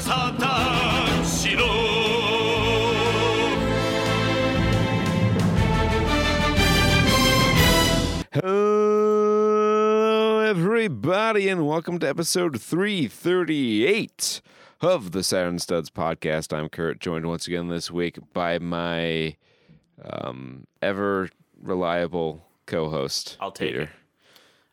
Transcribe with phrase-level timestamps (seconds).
[0.00, 1.64] サタンしろ
[9.14, 14.40] Hello, everybody, and welcome to episode 338
[14.80, 16.56] of the Saturn Studs podcast.
[16.56, 19.36] I'm Kurt, joined once again this week by my
[20.02, 21.28] um, ever
[21.62, 23.82] reliable co host, I'll take Peter.
[23.82, 23.90] it.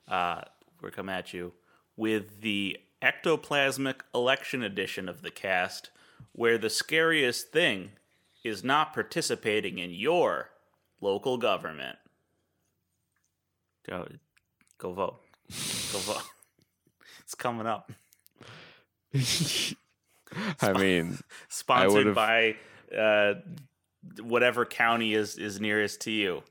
[0.07, 0.41] Uh,
[0.81, 1.51] we're coming at you
[1.97, 5.90] with the ectoplasmic election edition of the cast,
[6.32, 7.90] where the scariest thing
[8.44, 10.50] is not participating in your
[11.00, 11.98] local government.
[13.88, 14.06] Go,
[14.78, 15.20] go vote.
[15.92, 16.22] Go vote.
[17.20, 17.92] It's coming up.
[20.60, 22.56] I mean, Sponsored would've- by
[22.96, 23.34] uh,
[24.22, 26.42] whatever county is, is nearest to you.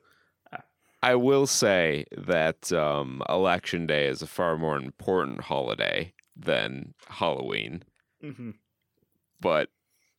[1.03, 7.83] I will say that um, Election Day is a far more important holiday than Halloween,
[8.23, 8.55] Mhm.
[9.39, 9.69] but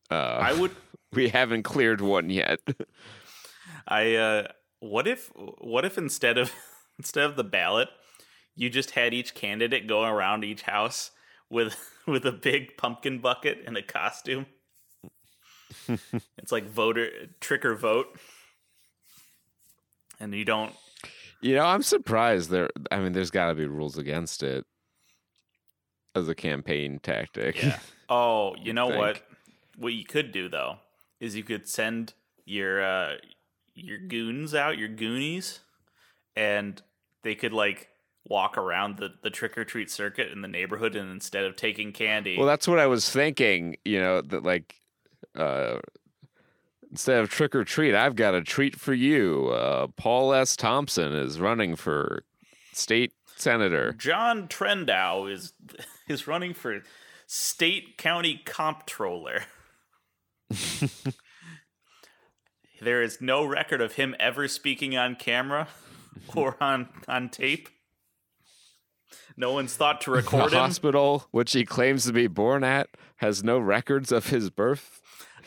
[0.09, 0.71] uh, I would
[1.13, 2.59] we haven't cleared one yet.
[3.87, 4.47] I uh
[4.79, 6.51] what if what if instead of
[6.99, 7.89] instead of the ballot,
[8.55, 11.11] you just had each candidate go around each house
[11.49, 11.75] with
[12.07, 14.45] with a big pumpkin bucket and a costume?
[16.37, 17.09] it's like voter
[17.41, 18.17] trick or vote.
[20.19, 20.73] And you don't
[21.41, 22.69] You know, I'm surprised there.
[22.91, 24.65] I mean, there's got to be rules against it
[26.17, 27.61] as a campaign tactic.
[27.61, 27.79] Yeah.
[28.09, 28.99] Oh, you know think.
[28.99, 29.21] what?
[29.75, 30.77] What you could do though
[31.19, 32.13] is you could send
[32.45, 33.15] your uh
[33.75, 35.59] your goons out, your goonies,
[36.33, 36.81] and
[37.23, 37.89] they could like
[38.29, 41.91] walk around the, the trick or treat circuit in the neighborhood and instead of taking
[41.91, 43.75] candy Well, that's what I was thinking.
[43.83, 44.75] You know, that like
[45.35, 45.79] uh,
[46.89, 49.49] instead of trick or treat, I've got a treat for you.
[49.49, 50.55] Uh, Paul S.
[50.55, 52.23] Thompson is running for
[52.73, 53.93] state senator.
[53.93, 55.53] John Trendow is
[56.07, 56.81] is running for
[57.25, 59.41] state county comptroller.
[62.81, 65.67] there is no record of him ever speaking on camera
[66.35, 67.69] or on on tape.
[69.35, 70.59] No one's thought to The record him.
[70.59, 74.99] hospital, which he claims to be born at, has no records of his birth.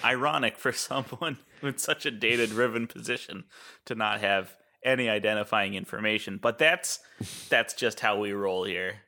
[0.05, 3.45] Ironic for someone with such a data driven position
[3.87, 7.01] to not have any identifying information, but that's
[7.49, 9.01] that's just how we roll here.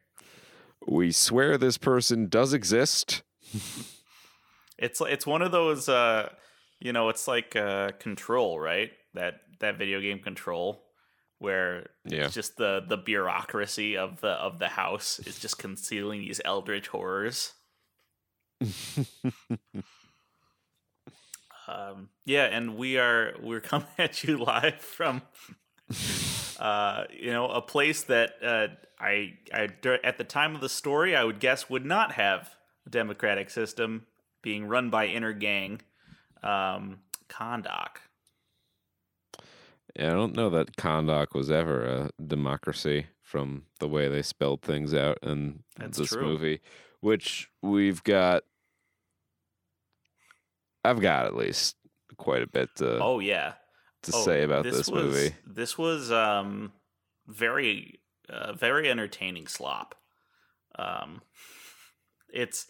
[0.88, 3.22] We swear this person does exist.
[4.78, 6.30] It's it's one of those uh
[6.80, 8.90] you know, it's like uh control, right?
[9.14, 10.82] That that video game control
[11.38, 12.24] where Yeah.
[12.26, 16.88] it's just the the bureaucracy of the of the house is just concealing these eldritch
[16.88, 17.52] horrors.
[21.68, 25.22] um yeah, and we are we're coming at you live from
[26.62, 28.68] uh you know, a place that uh
[28.98, 29.68] I I
[30.04, 32.54] at the time of the story I would guess would not have
[32.86, 34.06] a democratic system
[34.42, 35.80] being run by Intergang
[36.42, 37.96] um Kahndaq.
[39.96, 44.62] Yeah, I don't know that Kahndaq was ever a democracy from the way they spelled
[44.62, 46.22] things out in That's this true.
[46.22, 46.60] movie,
[47.00, 48.44] which we've got.
[50.84, 51.76] I've got at least
[52.16, 53.54] quite a bit to, Oh yeah.
[54.02, 55.34] To Oh, say about this, was, movie.
[55.46, 56.72] This was um
[57.26, 59.94] very uh, very entertaining slop.
[60.78, 61.22] Um
[62.32, 62.66] it's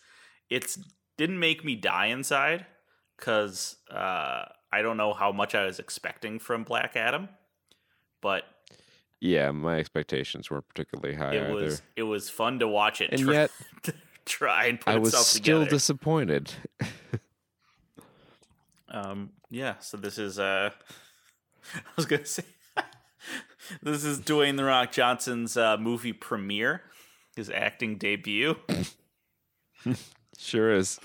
[0.51, 0.79] it's
[1.17, 2.67] didn't make me die inside
[3.19, 4.45] cuz uh
[4.75, 7.29] I don't know how much I was expecting from Black Adam,
[8.21, 8.45] but
[9.21, 11.53] Yeah, my expectations weren't particularly high it either.
[11.55, 13.51] was it was fun to watch it and try, yet,
[14.25, 15.71] try and put I was itself still together.
[15.77, 16.53] disappointed.
[18.89, 20.71] Um, yeah, so this is uh
[21.75, 22.45] I was gonna say
[23.83, 26.83] this is Dwayne the Rock Johnson's uh, movie premiere,
[27.37, 28.57] his acting debut.
[30.39, 30.99] sure is.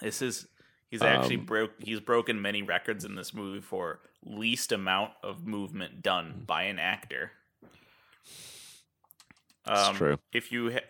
[0.00, 0.46] This is
[0.90, 5.46] he's actually Um, broke he's broken many records in this movie for least amount of
[5.46, 7.32] movement done by an actor.
[9.66, 10.18] It's Um, true.
[10.32, 10.80] If you ha-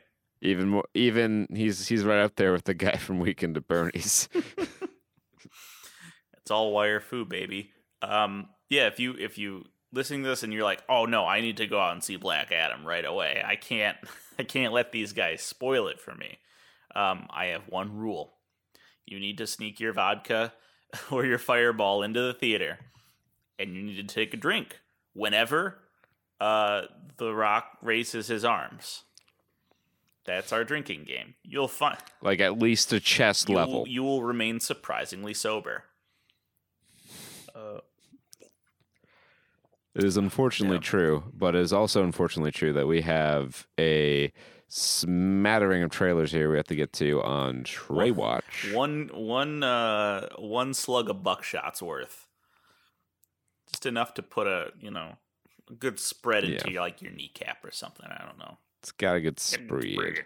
[0.40, 4.28] Even more, even he's he's right up there with the guy from Weekend at Bernie's.
[6.38, 7.72] It's all wire fu, baby.
[8.02, 11.40] Um, yeah, if you if you listening to this and you're like, oh no, I
[11.40, 13.42] need to go out and see Black Adam right away.
[13.44, 13.96] I can't
[14.38, 16.38] I can't let these guys spoil it for me.
[16.94, 18.34] Um, I have one rule:
[19.06, 20.52] you need to sneak your vodka
[21.10, 22.78] or your Fireball into the theater,
[23.58, 24.78] and you need to take a drink
[25.12, 25.78] whenever
[26.40, 26.82] uh,
[27.18, 29.02] the Rock raises his arms.
[30.24, 31.34] That's our drinking game.
[31.42, 33.80] You'll find like at least a chest you level.
[33.80, 35.84] Will, you will remain surprisingly sober.
[37.54, 37.78] Uh,
[39.94, 40.82] It is unfortunately Yeah.
[40.82, 44.32] true, but it is also unfortunately true that we have a
[44.68, 48.68] smattering of trailers here we have to get to on Trae Watch.
[48.72, 52.28] One one uh one slug of buckshots worth.
[53.72, 55.16] Just enough to put a you know
[55.68, 56.72] a good spread into Yeah.
[56.74, 58.06] your, like your kneecap or something.
[58.06, 58.58] I don't know.
[58.80, 60.24] It's got a good spread.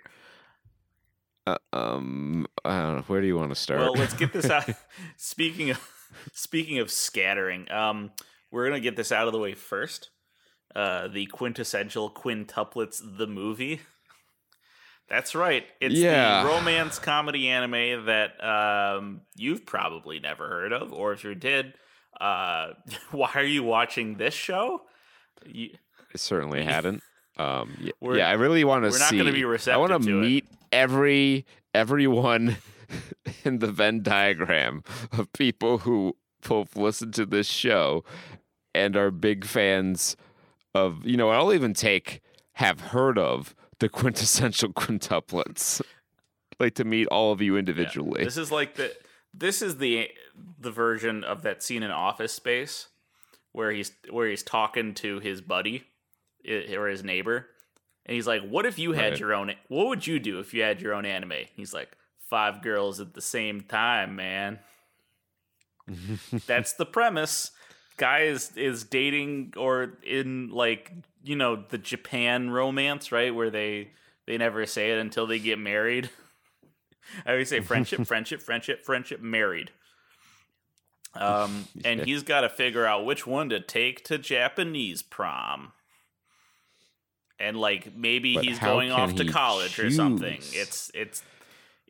[1.47, 3.03] Uh, um, I don't know.
[3.07, 3.81] Where do you want to start?
[3.81, 4.69] Well, let's get this out.
[5.17, 5.91] speaking of
[6.33, 8.13] speaking of scattering, um,
[8.55, 10.11] we're gonna get this out of the way first.
[10.75, 13.81] Uh, the quintessential quintuplets, the movie.
[15.09, 15.67] That's right.
[15.81, 16.43] It's Yeah.
[16.43, 21.75] the romance comedy anime that um, you've probably never heard of, or if you did,
[22.21, 22.69] uh,
[23.11, 24.83] why are you watching this show?
[25.45, 25.71] You,
[26.13, 27.03] I certainly hadn't.
[27.37, 29.17] Um, yeah, yeah, I really want to we're see.
[29.17, 30.21] not gonna be I want to it.
[30.21, 32.57] meet every everyone
[33.45, 36.17] in the Venn diagram of people who
[36.49, 38.05] both listen to this show
[38.75, 40.17] and are big fans
[40.75, 41.07] of.
[41.07, 42.21] You know, I'll even take
[42.55, 45.81] have heard of the quintessential quintuplets.
[46.61, 48.25] like to meet all of you individually.
[48.25, 48.93] This is like the
[49.33, 50.09] this is the
[50.61, 52.89] the version of that scene in Office Space
[53.53, 55.85] where he's where he's talking to his buddy
[56.47, 57.47] or his neighbor,
[58.07, 59.21] and he's like, "What if you had Right.
[59.21, 59.53] your own?
[59.69, 63.15] What would you do if you had your own anime?" He's like, five girls at
[63.15, 64.59] the same time, man."
[66.47, 67.51] That's the premise.
[67.97, 70.93] Guy is is dating or in like
[71.23, 73.35] you know the Japan romance, right?
[73.35, 73.91] Where they
[74.27, 76.11] they never say it until they get married.
[77.27, 79.71] I always say friendship, friendship, friendship, friendship, married.
[81.15, 85.73] Um, and he's got to figure out which one to take to Japanese prom.
[87.39, 90.39] And like maybe But he's going off to college or something.
[90.53, 91.23] It's it's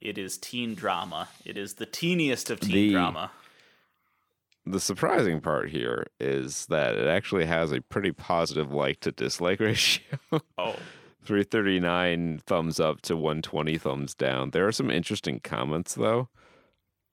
[0.01, 1.29] it is teen drama.
[1.45, 3.31] It is the teeniest of teen The- drama.
[4.67, 9.61] The surprising part here is that it actually has a pretty positive like to dislike
[9.61, 10.19] ratio.
[10.59, 10.77] Oh,
[11.25, 14.51] 339 thumbs up to 120 thumbs down.
[14.51, 16.29] There are some interesting comments though.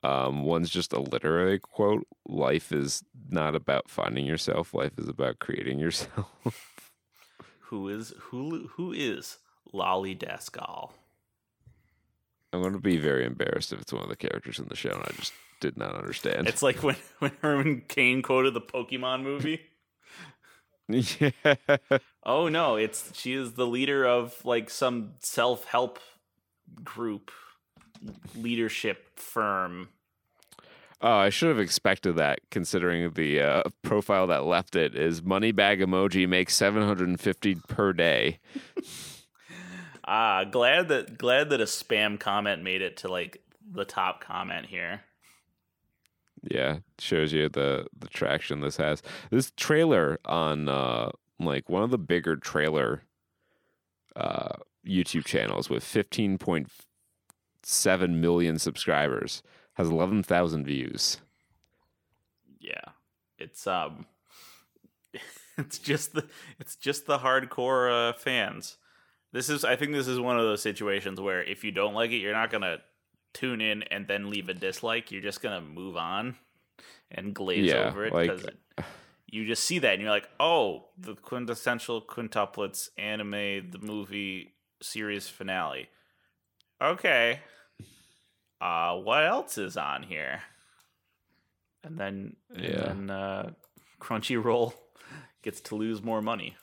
[0.02, 4.74] Um, one's just a literary quote: "Life is not about finding yourself.
[4.74, 6.88] Life is about creating yourself."
[7.60, 9.38] who is who who is
[9.72, 10.90] Lolly Daskal?
[12.52, 14.90] I'm going to be very embarrassed if it's one of the characters in the show,
[14.90, 16.48] and I just did not understand.
[16.48, 19.60] It's like when when Herman Cain quoted the Pokemon movie.
[20.88, 21.30] yeah,
[22.24, 25.98] Oh no, it's she is the leader of like some self-help
[26.84, 27.30] group
[28.36, 29.88] leadership firm.
[31.00, 35.50] Oh, I should have expected that, considering the uh, profile that left it is money
[35.50, 38.38] bag emoji makes 750 per day.
[40.04, 44.66] Ah, glad that glad that a spam comment made it to like the top comment
[44.66, 45.02] here.
[46.42, 49.02] Yeah, shows you the the traction this has.
[49.30, 53.04] This trailer on uh like one of the bigger trailer
[54.16, 54.54] uh
[54.86, 59.42] YouTube channels with 15.7 million subscribers
[59.74, 61.18] has 11,000 views.
[62.60, 62.90] Yeah.
[63.38, 64.06] It's um
[65.58, 66.26] it's just the
[66.58, 68.78] it's just the hardcore uh, fans.
[69.32, 72.10] This is I think this is one of those situations where if you don't like
[72.10, 72.80] it, you're not going to
[73.32, 75.10] tune in and then leave a dislike.
[75.10, 76.36] You're just going to move on
[77.10, 78.46] and glaze Yeah, over it like- because
[79.26, 84.52] you just see that and you're like, "Oh, the quintessential quintuplets anime the movie
[84.82, 85.88] series finale."
[86.80, 87.40] Okay.
[88.60, 90.42] Uh what else is on here?
[91.82, 92.90] And then Yeah.
[92.90, 93.50] and then uh
[94.00, 94.74] Crunchyroll
[95.42, 96.56] gets to lose more money.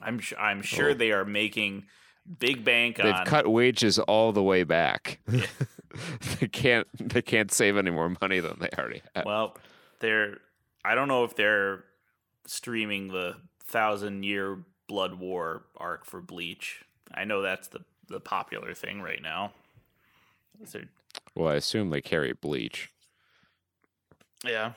[0.00, 0.62] I'm su- I'm oh.
[0.62, 0.94] sure Oh.
[0.94, 1.84] they are making
[2.38, 5.20] big bank They've on cut wages all the way back.
[6.40, 9.24] they can't they can't save any more money than they already have.
[9.24, 9.56] Well,
[10.00, 10.38] they're
[10.84, 11.84] I don't know if they're
[12.46, 16.84] streaming the thousand year blood war arc for Bleach.
[17.12, 19.52] I know that's the the popular thing right now.
[20.64, 20.80] So,
[21.34, 22.90] Well, I assume they carry bleach.
[24.44, 24.72] yeah.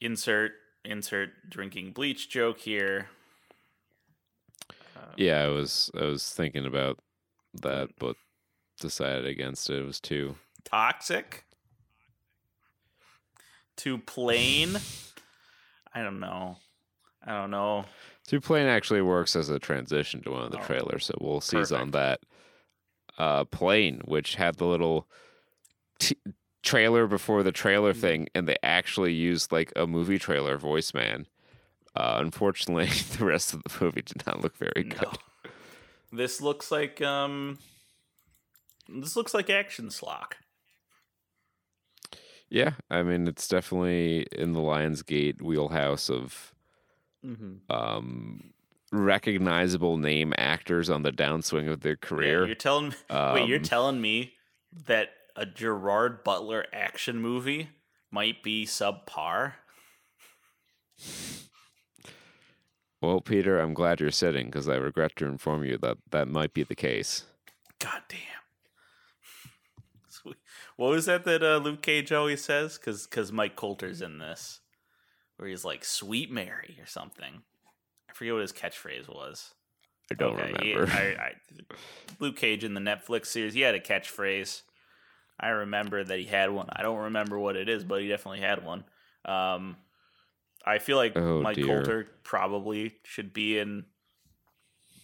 [0.00, 0.52] Insert
[0.84, 3.08] insert drinking bleach joke here.
[5.16, 6.98] Yeah, I was I was thinking about
[7.62, 8.16] that, but
[8.80, 9.78] decided against it.
[9.78, 11.44] It was too Toxic.
[13.76, 14.76] Too plain.
[15.94, 16.56] I don't know.
[17.26, 17.84] I don't know.
[18.26, 21.40] Too Plain actually works as a transition to one of the Oh, trailers, so we'll
[21.40, 22.20] seize on that.
[23.18, 25.06] Uh, Plane, which had the little
[25.98, 26.16] t-
[26.62, 28.00] trailer before the trailer Mm-hmm.
[28.00, 31.26] thing, and they actually used like a movie trailer voice man.
[31.96, 32.86] Uh, unfortunately,
[33.18, 34.88] the rest of the movie did not look very No.
[34.88, 35.18] good.
[36.12, 37.58] This looks like um
[38.88, 40.34] this looks like action slock.
[42.48, 46.54] Yeah, I mean, it's definitely in the Lionsgate wheelhouse of
[47.24, 47.54] Mm-hmm.
[47.70, 48.52] um,
[48.92, 52.44] recognizable name actors on the downswing of their Yeah, career.
[52.46, 52.94] you're telling me,
[53.28, 54.34] wait, you're Um, telling me
[54.86, 57.70] that a Gerard Butler action movie
[58.10, 59.54] might be subpar?
[63.06, 66.54] Well, Peter, I'm glad you're sitting because I regret to inform you that that might
[66.54, 67.24] be the case.
[67.78, 68.18] God damn.
[70.08, 70.36] Sweet.
[70.76, 72.78] What was that that uh, Luke Cage always says?
[72.78, 74.60] Because because Mike Colter's in this,
[75.36, 77.42] where he's like "Sweet Mary" or something.
[78.08, 79.54] I forget what his catchphrase was.
[80.10, 80.92] I don't he- remember.
[80.92, 81.32] I, I,
[82.20, 84.62] Luke Cage in the Netflix series, he had a catchphrase.
[85.38, 86.68] I remember that he had one.
[86.72, 88.84] I don't remember what it is, but he definitely had one.
[89.24, 89.76] Um,
[90.66, 91.66] I feel like Oh, Mike dear.
[91.66, 93.84] Colter probably should be in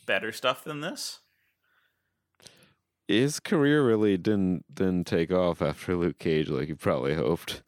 [0.07, 1.19] better stuff than this.
[3.09, 7.63] His career really didn't didn't take off after Luke Cage like he probably hoped.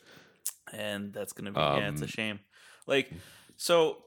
[0.72, 2.40] and that's gonna be yeah, it's a Um, shame.
[2.86, 3.10] Like,
[3.56, 4.04] so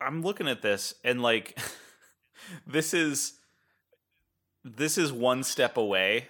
[0.00, 1.58] I'm looking at this and like,
[2.66, 3.38] this is
[4.64, 6.28] this is one step away.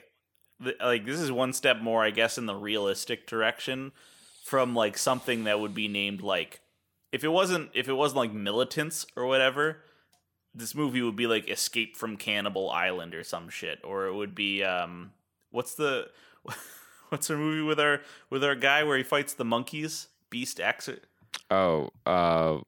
[0.81, 3.93] Like, this is one step more, I guess, in the realistic direction
[4.45, 6.61] from like something that would be named like,
[7.13, 9.79] if it wasn't if it wasn't like militants or whatever.
[10.55, 14.35] This movie would be like Escape from Cannibal Island or some shit, or it would
[14.35, 15.13] be um,
[15.51, 16.09] what's the
[17.09, 20.09] what's the movie with our with our guy where he fights the monkeys?
[20.29, 20.99] Beast X or-
[21.51, 22.59] Oh, uh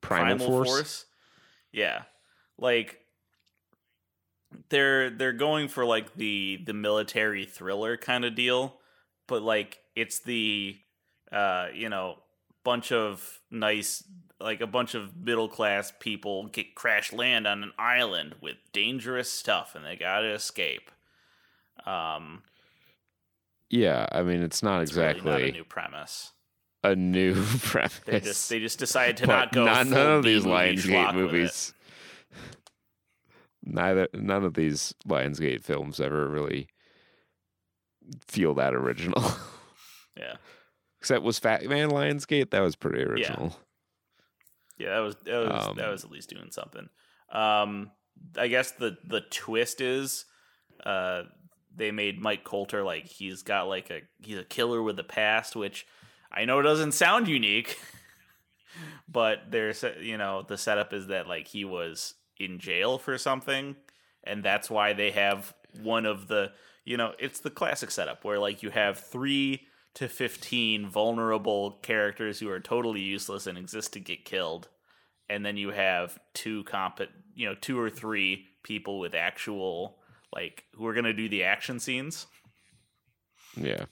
[0.00, 1.06] Primal, Force?
[1.70, 2.02] Yeah.
[2.58, 2.98] Like
[4.70, 8.74] they're they're going for like the the military thriller kind of deal,
[9.28, 10.76] but like it's the
[11.30, 12.16] uh you know
[12.66, 14.02] bunch of nice
[14.40, 19.32] like a bunch of middle class people get crash land on an island with dangerous
[19.32, 20.90] stuff and they got to escape.
[21.86, 22.42] Um
[23.70, 26.32] Yeah, I mean it's not it's really exactly not a new premise.
[26.84, 28.00] a new premise.
[28.04, 29.64] They just they just decided to not go.
[29.64, 31.32] not- none of these Lionsgate schlock with it.
[31.32, 31.72] movies.
[33.62, 36.68] Neither none of these Lionsgate films ever really
[38.28, 39.22] feel that original.
[40.18, 40.36] Yeah,
[41.06, 43.56] Except was Fat Man Lionsgate, that was pretty original.
[44.76, 46.88] yeah, that was that was Um, that was at least doing something.
[47.30, 47.92] Um,
[48.36, 50.24] I guess the the twist is,
[50.84, 51.22] uh,
[51.72, 55.54] they made Mike Colter like he's got like a he's a killer with a past,
[55.54, 55.86] which
[56.32, 57.78] I know doesn't sound unique,
[59.08, 63.76] but there's you know the setup is that like he was in jail for something,
[64.24, 66.50] and that's why they have one of the
[66.84, 72.38] you know it's the classic setup where like you have three to 15 vulnerable characters
[72.38, 74.68] who are totally useless and exist to get killed
[75.28, 77.00] and then you have two comp
[77.34, 79.98] you know two or three people with actual
[80.34, 82.26] like who are going to do the action scenes
[83.56, 83.86] Yeah.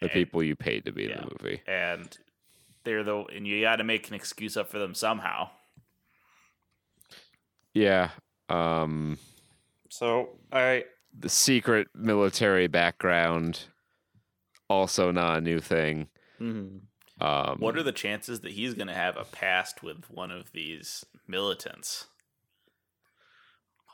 [0.00, 1.62] The And- people you paid to be in the movie.
[1.66, 2.16] and
[2.84, 5.50] they're the and you got to make an excuse up for them somehow
[7.74, 8.10] Yeah.
[8.48, 9.18] Um
[9.90, 10.84] so i
[11.18, 13.64] the secret military background
[14.68, 16.08] also not a new thing.
[16.40, 20.52] Um what are the chances that he's going to have a past with one of
[20.52, 22.06] these militants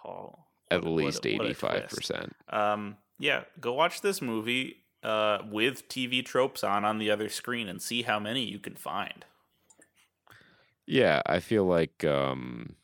[0.05, 0.35] oh
[0.71, 1.97] at a- least what a- what a eighty five twist.
[1.97, 2.37] percent.
[2.49, 7.69] Um, yeah, go watch this movie uh, with TV tropes on on the other screen
[7.69, 9.25] and see how many you can find.
[10.87, 12.75] Yeah, I feel like um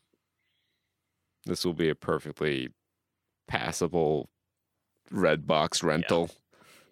[1.45, 2.69] this will be a perfectly
[3.47, 4.29] passable
[5.11, 6.29] red box rental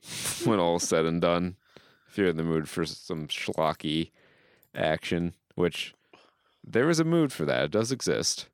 [0.45, 1.55] when all's said and done.
[2.09, 4.11] If you're in the mood for some schlocky
[4.73, 5.93] action, which
[6.63, 7.65] there is a mood for that.
[7.65, 8.47] It does exist.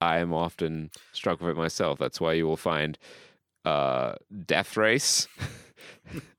[0.00, 1.98] I am often struck with it myself.
[1.98, 2.98] That's why you will find
[3.64, 4.14] uh
[4.46, 5.28] Death Race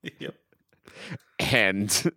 [0.19, 0.33] yep.
[1.39, 1.91] and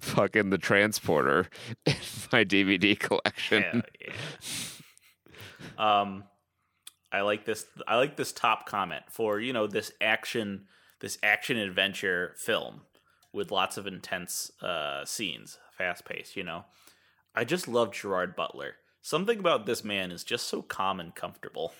[0.00, 1.48] fucking the transporter
[1.86, 1.94] in
[2.32, 3.62] my DVD collection.
[3.62, 3.80] Yeah,
[5.78, 6.00] yeah.
[6.00, 6.24] Um,
[7.12, 7.66] I like this.
[7.86, 10.66] I like this top comment for you know this action,
[11.04, 12.80] this action adventure film
[13.30, 16.34] with lots of intense uh, scenes, fast paced.
[16.34, 16.64] You know,
[17.34, 18.76] I just love Gerard Butler.
[19.02, 21.74] Something about this man is just so calm and comfortable.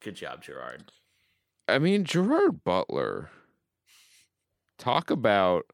[0.00, 0.90] Good job, Gerard.
[1.68, 3.30] I mean, Gerard Butler,
[4.78, 5.66] talk about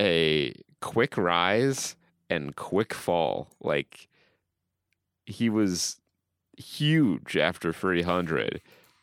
[0.00, 1.96] a quick rise
[2.30, 3.50] and quick fall.
[3.60, 4.08] Like,
[5.26, 5.96] he was
[6.56, 8.62] huge after 300,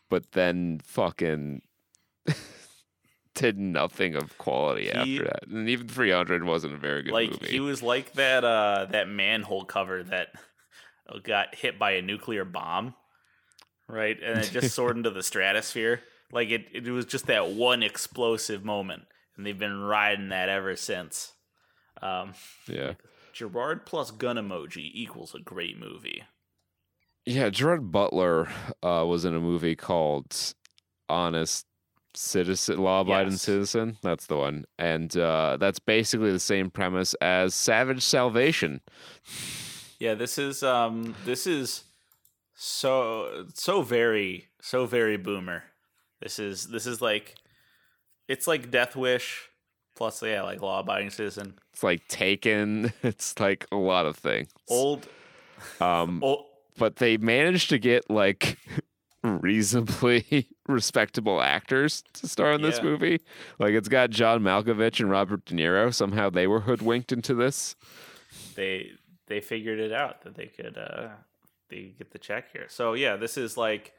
[0.10, 1.62] but then fucking
[3.36, 5.48] did nothing of quality He- after that.
[5.48, 7.48] And even 300 wasn't a very good like movie.
[7.48, 10.30] he was like that uh that manhole cover that
[11.24, 12.96] got hit by a nuclear bomb
[13.88, 17.84] right and it just soared into the stratosphere like it, it was just that one
[17.84, 19.04] explosive moment
[19.38, 21.34] and they've been riding that ever since
[22.02, 22.34] um
[22.68, 22.94] yeah.
[23.34, 26.24] Gerard plus gun emoji equals a great movie.
[27.26, 28.48] Yeah, Gerard Butler
[28.84, 30.54] uh, was in a movie called
[31.10, 31.66] Honest
[32.14, 33.42] Citizen, Law Abiding Yes.
[33.42, 33.98] Citizen.
[34.04, 34.66] That's the one.
[34.78, 38.82] And uh, that's basically the same premise as Savage Salvation.
[40.00, 41.84] Yeah, this is um this is
[42.54, 45.64] so so very so very boomer.
[46.22, 47.36] This is this is like
[48.28, 49.50] it's like Death Wish
[49.96, 51.56] plus yeah, like law abiding citizen.
[51.74, 52.94] It's like Taken.
[53.04, 54.50] It's like a lot of things.
[54.70, 55.08] Old
[55.80, 56.46] Um, old
[56.78, 58.58] but they managed to get like
[59.24, 62.84] reasonably respectable actors to star in this Yeah.
[62.84, 63.22] movie.
[63.60, 65.94] Like it's got John Malkovich and Robert De Niro.
[65.94, 67.76] Somehow they were hoodwinked into this.
[68.56, 68.92] they
[69.28, 71.10] they figured it out that they could uh
[71.70, 72.68] they get the check here.
[72.70, 73.94] So yeah, this is like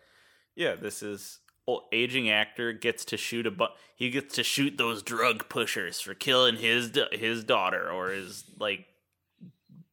[0.54, 4.76] yeah, this is old, aging actor gets to shoot a bu- he gets to shoot
[4.78, 8.86] those drug pushers for killing his his daughter or his like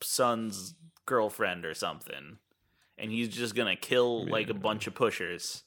[0.01, 0.75] son's
[1.05, 2.37] girlfriend or something.
[3.03, 5.63] And he's just going to kill like a bunch of pushers.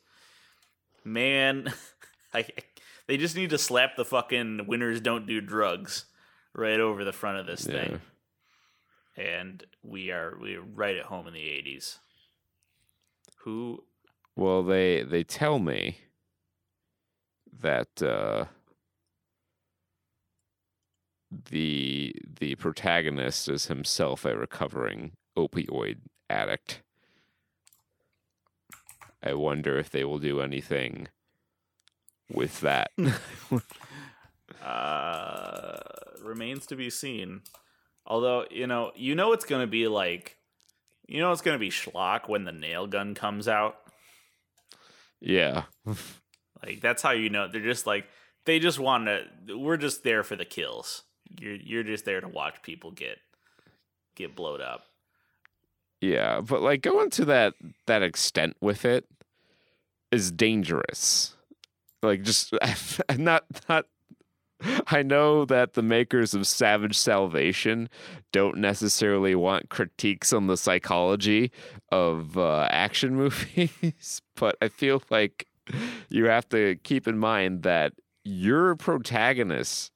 [1.05, 1.73] Man,
[2.35, 2.47] I
[3.07, 6.07] they just need to slap the fucking winners don't do drugs
[6.55, 8.01] right over the front of this thing
[9.17, 11.99] and we are we are right at home in the 80s
[13.47, 13.85] who
[14.35, 15.99] Well, they they tell me
[17.61, 18.47] that uh,
[21.51, 26.83] the the protagonist is himself a recovering opioid addict.
[29.27, 31.09] I wonder if they will do anything
[32.31, 32.93] with that.
[34.65, 35.79] uh
[36.23, 37.41] remains to be seen.
[38.07, 40.37] Although you know you know it's gonna be like
[41.09, 43.79] you know it's gonna be schlock when the nail gun comes out?
[45.21, 45.65] Yeah.
[46.65, 48.07] like that's how you know they're just like
[48.45, 51.03] they just want to we're just there for the kills.
[51.41, 53.19] You're you're just there to watch people get
[54.15, 54.85] get blowed up.
[56.01, 57.55] Yeah, but like going to that
[57.87, 59.05] that extent with it
[60.13, 61.35] is dangerous.
[62.03, 62.53] Like just
[63.17, 63.87] not not
[64.87, 67.89] I know that the makers of Savage Salvation
[68.33, 71.53] don't necessarily want critiques on the psychology
[71.93, 75.47] of uh, action movies, but I feel like
[76.09, 77.93] you have to keep in mind that
[78.25, 79.93] your protagonist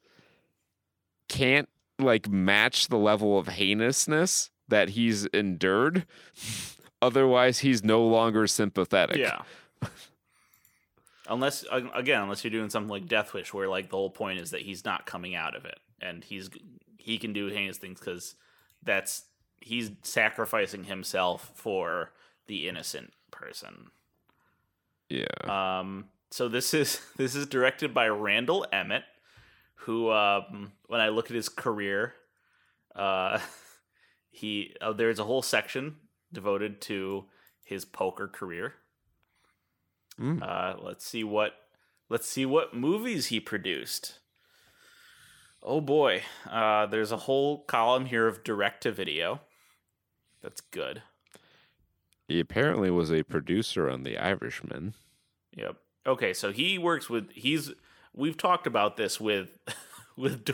[1.28, 1.68] can't
[1.98, 6.06] like match the level of heinousness that he's endured.
[7.02, 9.16] Otherwise, he's no longer sympathetic.
[9.16, 9.42] Yeah.
[11.28, 14.50] Unless again, unless you're doing something like Death Wish, where like the whole point is
[14.50, 16.50] that he's not coming out of it, and he's
[16.98, 18.34] he can do heinous things because
[18.82, 19.24] that's
[19.60, 22.12] he's sacrificing himself for
[22.46, 23.90] the innocent person.
[25.08, 25.26] Yeah.
[25.80, 29.04] Um, so this is this is directed by Randall Emmett,
[29.74, 32.14] who um, when I look at his career,
[32.94, 33.38] uh,
[34.30, 35.96] he uh, there's a whole section
[36.32, 37.24] devoted to
[37.64, 38.74] his poker career.
[40.20, 40.42] Mm.
[40.42, 41.54] Uh, let's see what
[42.08, 44.18] let's see what movies he produced.
[45.62, 49.40] Oh boy, uh, there's a whole column here of direct to video.
[50.42, 51.02] That's good.
[52.28, 54.94] He apparently was a producer on The Irishman.
[55.56, 55.76] Yep.
[56.06, 57.72] Okay, so he works with he's
[58.14, 59.58] we've talked about this with
[60.16, 60.48] with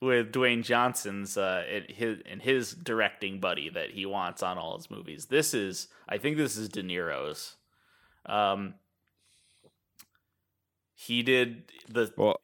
[0.00, 4.76] with Dwayne Johnson's uh and his and his directing buddy that he wants on all
[4.76, 5.26] his movies.
[5.26, 7.56] This is I think this is De Niro's.
[8.26, 8.74] Um
[11.06, 12.40] he did the Well,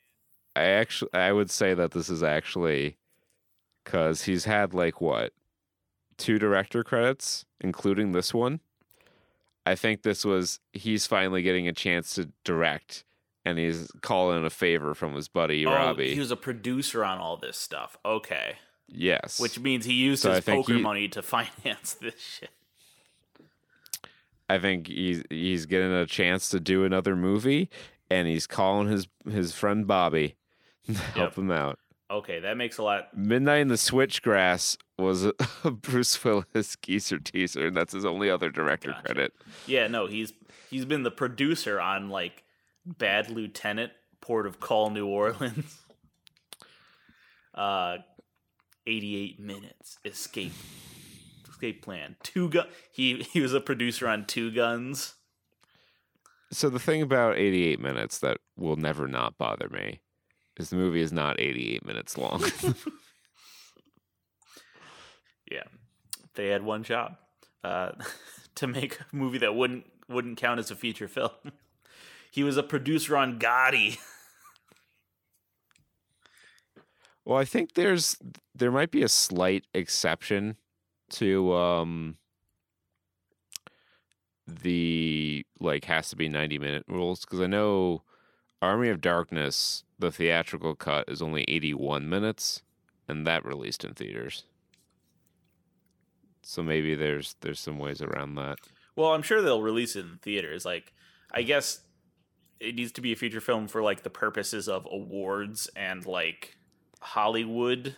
[0.56, 2.96] I actually I would say that this is actually
[3.84, 5.32] because he's had like what
[6.16, 8.60] two director credits, including this one.
[9.64, 13.04] I think this was he's finally getting a chance to direct,
[13.44, 16.14] and he's calling a favor from his buddy oh, Robbie.
[16.14, 17.96] he was a producer on all this stuff.
[18.04, 18.56] Okay.
[18.88, 22.50] yes, Which means he used So his poker he- money to finance this shit.
[24.50, 27.68] I think he's he's getting a chance to do another movie,
[28.10, 30.36] and he's calling his his friend Bobby
[30.86, 31.78] to help him out.
[32.10, 35.24] Okay, that makes a lot Midnight in the Switchgrass was
[35.64, 39.02] a, Bruce Willis geezer teaser, and that's his only other director Gotcha.
[39.04, 39.32] credit.
[39.66, 40.32] Yeah, no, he's
[40.70, 42.44] he's been the producer on like
[42.86, 45.78] Bad Lieutenant, Port of Call, New Orleans.
[47.54, 47.98] Uh,
[48.86, 50.52] eighty-eight minutes, escape,
[51.48, 52.14] escape plan.
[52.22, 52.66] Two gun.
[52.92, 55.14] He he was a producer on Two Guns.
[56.50, 60.00] So the thing about 88 minutes that will never not bother me
[60.56, 62.44] is the movie is not 88 minutes long.
[65.50, 65.64] Yeah,
[66.34, 67.16] they had one job,
[67.64, 67.92] uh,
[68.56, 71.30] to make a movie that wouldn't wouldn't count as a feature film.
[72.30, 73.96] He was a producer on Gotti.
[77.24, 78.18] Well, I think there's
[78.54, 80.56] there might be a slight exception
[81.12, 82.18] to um
[84.48, 88.02] the like has to be 90 minute rules because I know
[88.62, 92.62] Army of Darkness the theatrical cut is only 81 minutes
[93.08, 94.44] and that released in theaters.
[96.42, 98.58] So maybe there's there's some ways around that.
[98.96, 100.64] Well, I'm sure they'll release it in theaters.
[100.64, 100.92] Like,
[101.32, 101.80] I guess
[102.58, 106.56] it needs to be a feature film for like the purposes of awards and like
[107.00, 107.96] Hollywood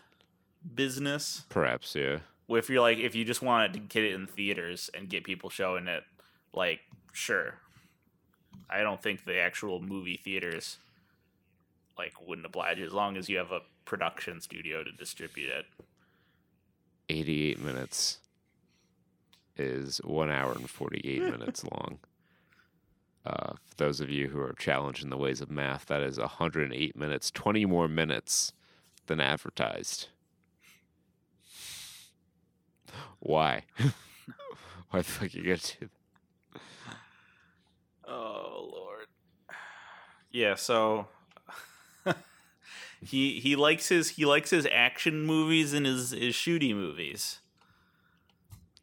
[0.74, 1.44] business.
[1.48, 2.18] Perhaps, yeah.
[2.48, 5.50] If you're like, if you just wanted to get it in theaters and get people
[5.50, 6.02] showing it,
[6.52, 6.80] like,
[7.12, 7.54] sure.
[8.68, 10.78] I don't think the actual movie theaters
[11.98, 15.66] like wouldn't oblige as long as you have a production studio to distribute it.
[17.08, 18.18] 88 minutes
[19.56, 21.98] is one hour and 48 minutes long.
[23.26, 26.18] Uh, for those of you who are challenged in the ways of math, that is
[26.18, 28.52] 108 minutes, 20 more minutes
[29.06, 30.08] than advertised.
[33.18, 33.64] Why?
[34.90, 35.99] Why the fuck you gonna do that?
[38.10, 39.06] Oh lord.
[40.32, 41.06] Yeah, so
[43.04, 47.38] he he likes his he likes his action movies and his his shooty movies.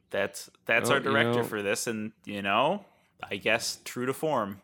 [0.09, 2.85] That's that's Oh, our you director know- for this, and you know,
[3.29, 4.61] I guess true to form.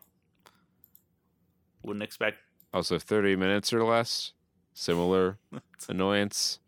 [1.82, 2.38] Wouldn't expect
[2.72, 4.32] Also, 30 minutes or less,
[4.72, 5.36] similar
[5.88, 6.58] annoyance.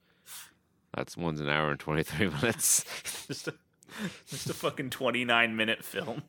[0.94, 2.84] That's one's an hour and 23 minutes.
[3.26, 3.54] just a
[4.28, 6.22] just a fucking twenty nine minute film.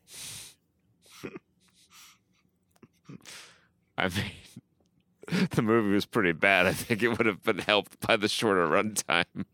[3.98, 6.66] I mean, the movie was pretty bad.
[6.66, 9.44] I think it would have been helped by the shorter runtime.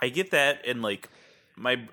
[0.00, 1.08] I get that, and like
[1.56, 1.88] my,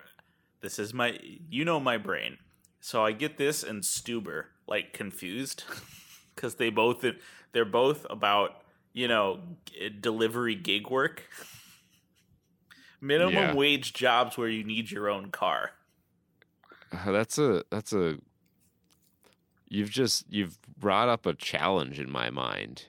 [0.61, 1.19] this is my,
[1.49, 2.37] you know my brain,
[2.79, 5.63] so I get this and Stuber like confused
[6.35, 7.03] because they both
[7.51, 8.61] they're both about
[8.93, 9.39] you know
[9.99, 11.23] delivery gig work,
[13.01, 13.55] minimum Yeah.
[13.55, 15.71] wage jobs where you need your own car.
[16.91, 18.19] Uh, That's a that's a.
[19.67, 22.85] You've just you've brought up a challenge in my mind.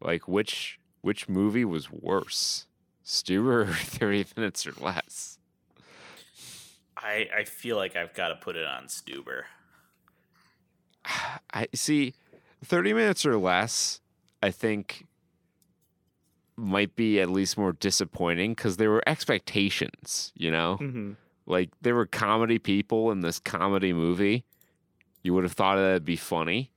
[0.00, 2.66] Like which which movie was worse,
[3.04, 5.38] Stuber or Thirty Minutes or Less?
[6.96, 9.42] I I feel like I've got to put it on Stuber.
[11.52, 12.14] I see.
[12.64, 14.00] Thirty Minutes or Less.
[14.42, 15.06] I think
[16.56, 20.32] might be at least more disappointing because there were expectations.
[20.34, 20.78] You know.
[20.80, 21.12] Mm-hmm.
[21.46, 24.44] Like there were comedy people in this comedy movie.
[25.22, 26.72] You would have thought that'd be funny,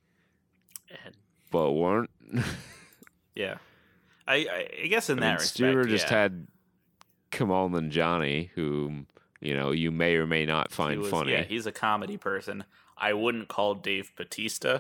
[1.06, 1.16] And
[1.52, 2.10] but weren't.
[3.36, 3.58] yeah,
[4.28, 6.22] I I, I guess in I that mean, respect, Stuber just yeah.
[6.22, 6.48] had
[7.32, 9.08] Kumail Nanjiani, whom
[9.40, 11.32] you know you may or may not find was- funny.
[11.32, 12.64] Yeah, he's a comedy person.
[12.98, 14.80] I wouldn't call Dave Batista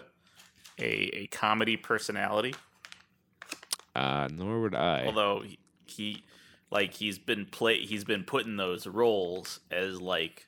[0.79, 2.53] a a comedy personality,
[3.95, 5.05] uh, nor would I.
[5.05, 6.23] although he, he
[6.71, 10.47] like he's been play he's been put in those roles as like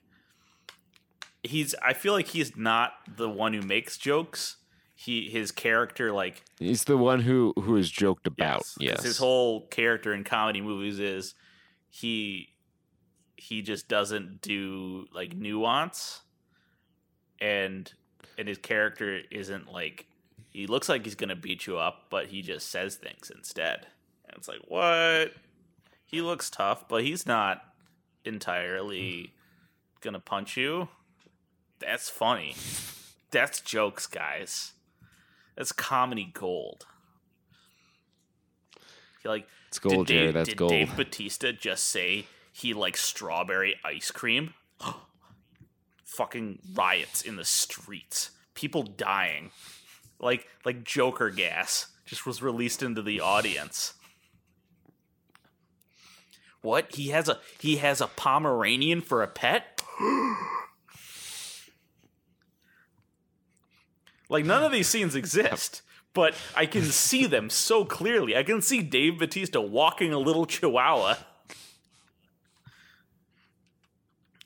[1.46, 4.58] he's I feel like he's not the one who makes jokes.
[4.96, 8.62] He his character like He's the one who who is joked about.
[8.62, 11.36] Yes, Yes, his whole character in comedy movies is
[11.90, 12.50] he
[13.36, 16.22] he just doesn't do like nuance,
[17.40, 17.92] and
[18.38, 20.08] and his character isn't like
[20.50, 23.88] he looks like he's gonna beat you up, but he just says things instead,
[24.28, 25.34] and it's like what
[26.06, 27.62] he looks tough, but he's not
[28.24, 29.34] entirely
[30.02, 30.88] gonna punch you.
[31.86, 32.56] That's funny.
[33.32, 34.74] That's jokes, guys.
[35.56, 36.86] That's comedy gold.
[39.22, 40.26] He like it's gold, Jerry.
[40.26, 40.72] Dave, That's did gold.
[40.72, 44.54] Dave Batista just say he likes strawberry ice cream?
[46.06, 48.32] Fucking riots in the streets.
[48.54, 49.52] People dying.
[50.20, 53.94] Like like Joker gas just was released into the audience.
[56.62, 56.96] What?
[56.96, 59.84] He has a he has a Pomeranian for a pet?
[64.30, 65.82] like none of these scenes exist,
[66.14, 68.36] but I can see them so clearly.
[68.36, 71.16] I can see Dave Batista walking a little chihuahua.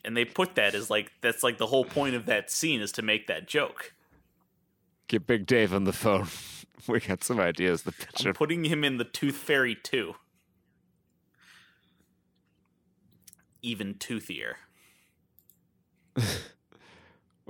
[0.04, 2.92] And they put that as like that's like the whole point of that scene is
[2.92, 3.92] to make that joke.
[5.08, 6.28] Get Big Dave on the phone.
[6.86, 7.82] we got some ideas.
[7.82, 8.28] The picture.
[8.28, 10.14] I'm putting him in the Tooth Fairy too.
[13.62, 14.54] Even toothier.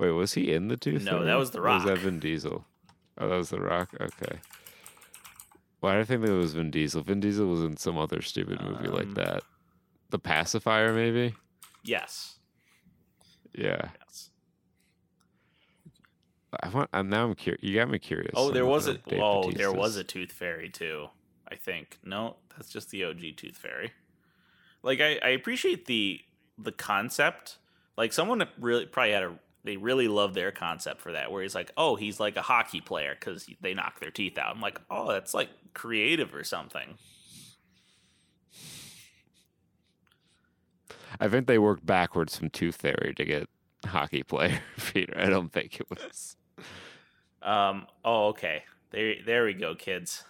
[0.01, 1.03] Wait, was he in the Tooth?
[1.03, 1.99] No, that was The Or Was that Rock.
[1.99, 2.65] Vin Diesel?
[3.19, 3.89] Oh, that was The Rock.
[4.01, 4.39] Okay.
[5.79, 7.03] Why did I think that was Vin Diesel?
[7.03, 9.43] Vin Diesel was in some other stupid movie like Um, that.
[10.09, 11.35] The Pacifier, maybe.
[11.83, 12.39] Yes.
[13.53, 13.89] Yeah.
[14.07, 14.31] Yes.
[16.63, 16.89] I want.
[16.93, 17.25] I'm now.
[17.27, 17.61] I'm curious.
[17.63, 18.31] You got me curious.
[18.35, 21.07] Oh, there was a looking up Dave oh, there was a Tooth Fairy too.
[21.47, 23.91] I think no, that's just the OG Tooth Fairy.
[24.83, 26.21] Like I, I appreciate the
[26.57, 27.57] the concept.
[27.97, 31.55] Like someone really probably had a they really love their concept for that, where he's
[31.55, 34.55] like, oh, he's like a hockey player because they knock their teeth out.
[34.55, 36.97] I'm like, oh, that's like creative or something.
[41.19, 43.49] I think they worked backwards from Tooth Fairy to get
[43.85, 44.61] hockey player
[44.93, 45.13] Peter.
[45.17, 46.35] I don't think it was.
[47.41, 47.87] Um.
[48.05, 48.63] Oh, okay.
[48.91, 50.23] There, there we go, kids.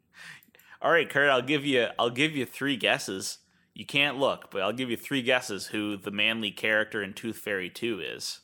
[0.82, 1.30] All right, Kurt.
[1.30, 1.88] I'll give you.
[1.98, 3.38] I'll give you three guesses.
[3.74, 7.38] You can't look, but I'll give you three guesses who the manly character in Tooth
[7.38, 8.40] Fairy Two is.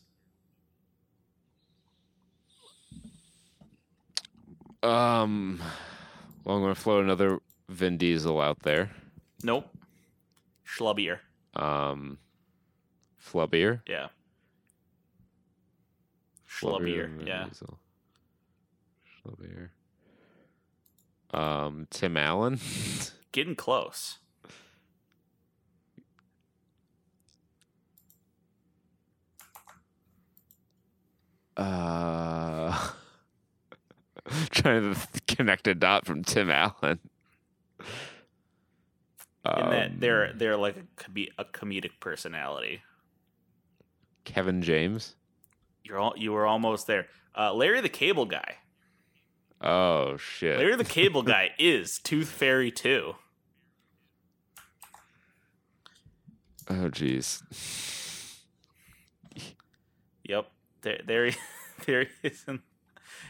[4.85, 5.61] Um,
[6.45, 8.91] well, I'm going to float another Vin Diesel out there.
[9.43, 9.69] Nope.
[10.67, 11.21] Schlubbier.
[11.55, 12.19] Um,
[13.23, 13.81] Flubbier.
[13.89, 14.09] Yeah.
[16.49, 17.17] Schlubbier.
[17.17, 17.45] Vin Yeah.
[17.49, 17.79] Diesel.
[19.25, 19.71] Flubbier.
[21.33, 22.61] Um, Tim Allen.
[23.33, 24.19] Getting close.
[31.57, 32.91] Uh,
[34.51, 36.99] trying to connect a dot from Tim Allen.
[39.45, 42.81] In that Um, they're they're like a, a comedic personality.
[44.25, 45.17] Kevin James.
[45.83, 47.07] You're all you were almost there.
[47.37, 48.57] Uh, Larry the Cable Guy.
[49.61, 50.59] Oh shit.
[50.59, 53.17] Larry the Cable Guy is Tooth Fairy too.
[56.71, 57.43] Oh jeez.
[60.25, 60.47] Yep.
[60.81, 61.37] There there he,
[61.87, 62.45] there he is.
[62.47, 62.61] And,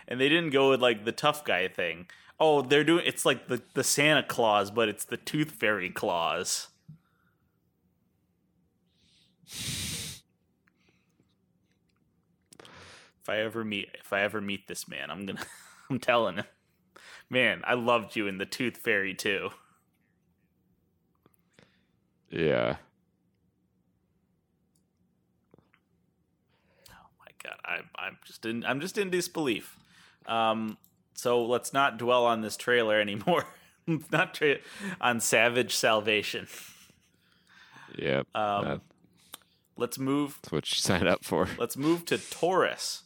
[0.08, 2.06] and they didn't go with like the tough guy thing.
[2.38, 6.68] Oh, they're doing it's like the, the Santa Claus, but it's the Tooth Fairy Claus.
[9.46, 10.22] If
[13.28, 15.40] I ever meet if I ever meet this man, I'm gonna
[15.90, 16.44] I'm telling him.
[17.30, 19.50] Man, I loved you in the Tooth Fairy too.
[22.30, 22.76] Yeah.
[26.90, 29.78] Oh my god i'm i'm just in i'm just in disbelief
[30.26, 30.76] um
[31.14, 33.44] so let's not dwell on this trailer anymore
[34.10, 34.58] not tra-
[35.00, 36.46] on savage salvation
[37.96, 38.26] Yep.
[38.34, 38.80] um That-
[39.76, 41.48] let's move That's what you signed up for.
[41.58, 43.02] let's move to taurus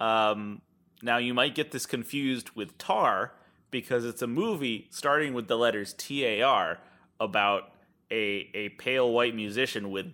[0.00, 0.62] um
[1.02, 3.32] now you might get this confused with tar
[3.70, 6.78] because it's a movie starting with the letters tar
[7.20, 7.72] about
[8.10, 10.12] a a pale white musician with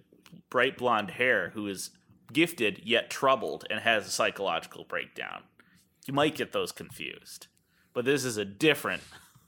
[0.50, 1.90] bright blonde hair who is
[2.32, 5.42] gifted yet troubled and has a psychological breakdown.
[6.08, 7.46] You might get those confused.
[7.92, 9.02] But this is a different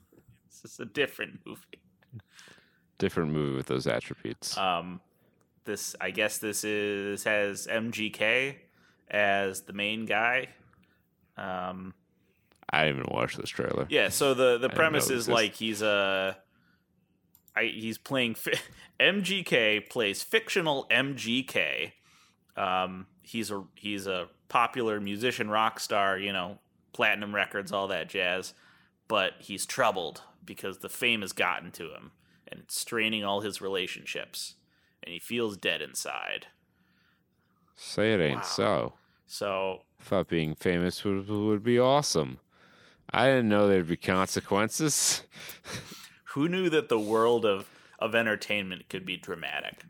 [0.47, 1.81] this is a different movie.
[2.99, 4.57] Different movie with those attributes.
[4.57, 5.01] Um
[5.65, 8.55] this I guess this is has MGK
[9.09, 10.49] as the main guy.
[11.35, 11.95] Um
[12.69, 13.87] I didn't even watch this trailer.
[13.89, 16.37] Yeah, so the the know premise is like he's a
[17.55, 18.53] I, he's playing fi-
[18.99, 21.91] MGK plays fictional MGK.
[22.55, 26.59] Um, he's a he's a popular musician, rock star, you know,
[26.91, 28.53] platinum records, all that jazz.
[29.07, 32.11] But he's troubled because the fame has gotten to him
[32.47, 34.55] and it's straining all his relationships,
[35.01, 36.47] and he feels dead inside.
[37.77, 38.43] Say it ain't Wow.
[38.43, 38.93] so.
[39.25, 42.39] So Thought being famous would would be awesome.
[43.09, 45.23] I didn't know there'd be consequences.
[46.25, 49.83] who knew that the world of of entertainment could be dramatic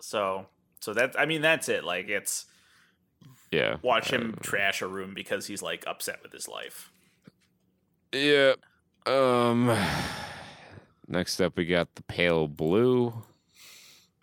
[0.00, 0.46] so
[0.80, 2.46] so that i mean that's it like it's
[3.50, 3.76] Yeah.
[3.82, 6.90] watch him trash a room because he's like upset with his life
[8.12, 8.54] Yeah.
[9.06, 9.74] Um.
[11.06, 13.22] Next up, we got the Pale Blue.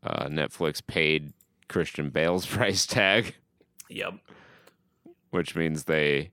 [0.04, 1.34] Uh, Netflix paid
[1.68, 3.36] Christian Bale's price tag,
[3.90, 4.14] yep
[5.32, 6.32] which means they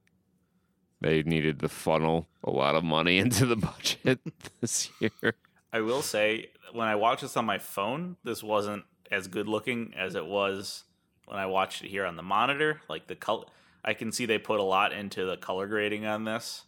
[1.01, 4.21] they needed to funnel a lot of money into the budget
[4.61, 5.35] this year.
[5.73, 9.95] i will say when i watched this on my phone this wasn't as good looking
[9.97, 10.83] as it was
[11.27, 13.45] when i watched it here on the monitor like the color
[13.85, 16.65] i can see they put a lot into the color grading on this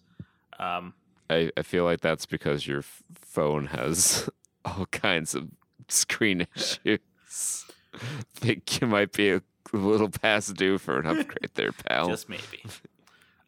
[0.60, 0.94] um
[1.30, 2.82] I, I feel like that's because your
[3.14, 4.28] phone has
[4.64, 5.48] all kinds of
[5.88, 7.66] screen issues.
[8.34, 12.08] think you might be a little past due for an upgrade there, pal.
[12.08, 12.64] just maybe.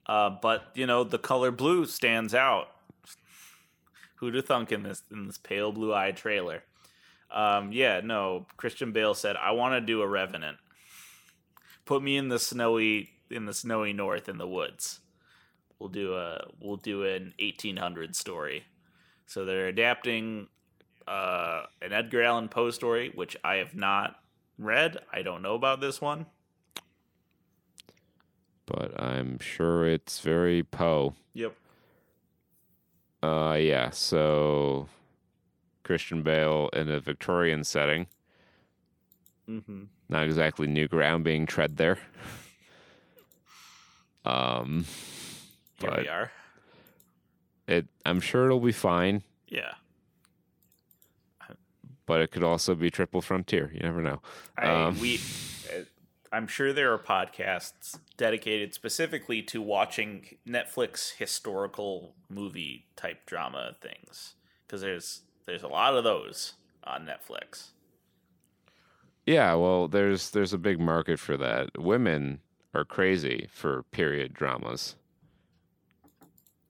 [0.07, 2.69] Uh, but you know, the color blue stands out.
[4.17, 6.63] Who'd have thunk in this in this pale blue eye trailer?
[7.31, 8.47] Um, yeah, no.
[8.57, 10.59] Christian Bale said, "I want to do a Revenant.
[11.85, 15.01] Put me in the snowy in the snowy north in the woods.
[15.79, 18.65] We'll do a we'll do an 1800 story."
[19.27, 20.47] So they're adapting
[21.09, 24.17] uh, an Edgar Allan Poe story, which I have not
[24.59, 24.99] read.
[25.13, 26.27] I don't know about this one.
[28.67, 31.15] but I'm sure it's very Poe.
[31.35, 31.55] Yep.
[33.23, 33.91] Uh, yeah.
[33.91, 34.89] So
[35.87, 38.09] Christian Bale in a Victorian setting.
[39.49, 39.85] Mm-hmm.
[40.09, 41.99] Not exactly new ground being tread there.
[44.25, 44.87] Um,
[45.79, 46.33] Here But- we are.
[47.69, 47.87] it.
[48.05, 49.75] I'm sure it'll be fine, Yeah.
[52.07, 53.71] but it could also be triple frontier.
[53.73, 54.21] You never know.
[54.59, 55.21] I, Um, we,
[55.73, 55.83] uh,
[56.33, 64.35] I'm sure there are podcasts dedicated specifically to watching Netflix historical movie type drama things
[64.67, 66.55] because there's there's a lot of those
[66.85, 67.69] on Netflix.
[69.25, 71.79] Yeah, well, there's there's a big market for that.
[71.79, 72.41] Women
[72.75, 74.95] are crazy for period dramas,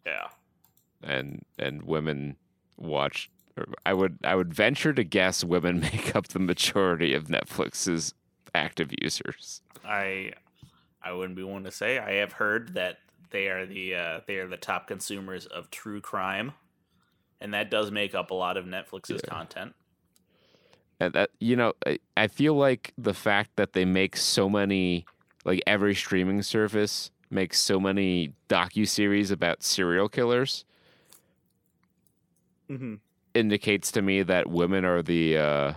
[0.07, 0.29] Yeah,
[1.03, 2.37] and and women
[2.79, 3.31] watch.
[3.59, 8.15] or I would I would venture to guess women make up the majority of Netflix's
[8.55, 9.61] active users.
[9.85, 10.33] I
[11.03, 11.99] I wouldn't be one to say.
[11.99, 12.99] I have heard that
[13.31, 16.53] they are the uh, they are the top consumers of true crime,
[17.41, 19.31] and that does make up a lot of Netflix's Yeah.
[19.31, 19.75] content.
[20.99, 25.05] And that you know, I, I feel like the fact that they make so many,
[25.45, 30.65] like every streaming service makes so many docu series about serial killers.
[32.71, 32.95] Mm-hmm.
[33.35, 35.73] indicates to me that women are the uh,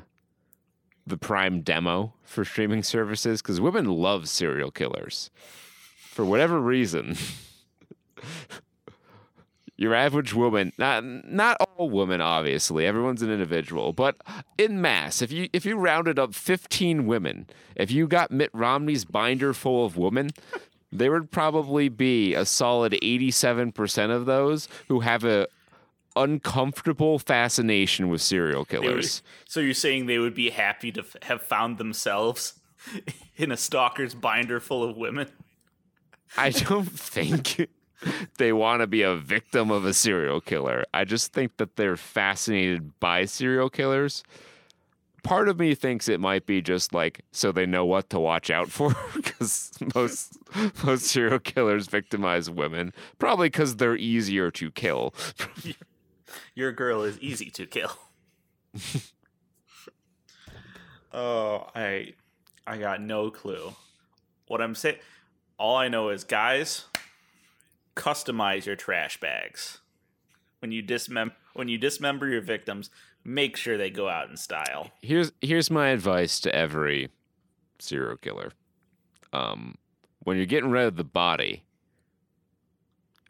[1.06, 5.30] the prime demo for streaming services because women love serial killers
[6.00, 7.16] for whatever reason.
[9.82, 14.18] Your average woman, not not all women, obviously, everyone's an individual, but
[14.58, 19.06] in mass, if you if you rounded up fifteen women, if you got Mitt Romney's
[19.06, 20.32] binder full of women,
[20.92, 25.48] there would probably be a solid eighty-seven percent of those who have a
[26.18, 29.24] uncomfortable fascination with serial They would- killers.
[29.48, 32.60] so you're saying they would be happy to f- have found themselves
[33.38, 35.30] in a stalker's binder full of women?
[36.38, 37.70] I don't think
[38.38, 40.86] they want to be a victim of a serial killer.
[40.94, 44.24] I just think that they're fascinated by serial killers.
[45.24, 48.50] Part of me thinks it might be just like so they know what to watch
[48.50, 50.38] out for because most
[50.84, 55.14] most serial killers victimize women, probably because they're easier to kill.
[56.56, 57.92] Your girl is easy to kill.
[61.14, 62.14] oh, I
[62.66, 63.74] I got no clue.
[64.48, 64.98] What I'm saying,
[65.58, 66.86] all I know is, guys,
[68.00, 69.80] customize your trash bags.
[70.60, 72.90] When you dismem when you dismember your victims,
[73.26, 74.92] make sure they go out in style.
[75.02, 77.10] here's here's my advice to every
[77.78, 78.52] serial killer.
[79.34, 79.76] Um,
[80.24, 81.64] when you're getting rid of the body,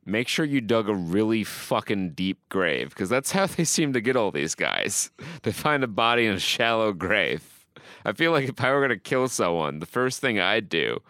[0.06, 4.02] make sure you dug a really fucking deep grave because that's how they seem to
[4.02, 5.10] get all these guys.
[5.44, 7.66] They find a body in a shallow grave.
[8.06, 11.02] I feel like if I were gonna kill someone, the first thing I'd do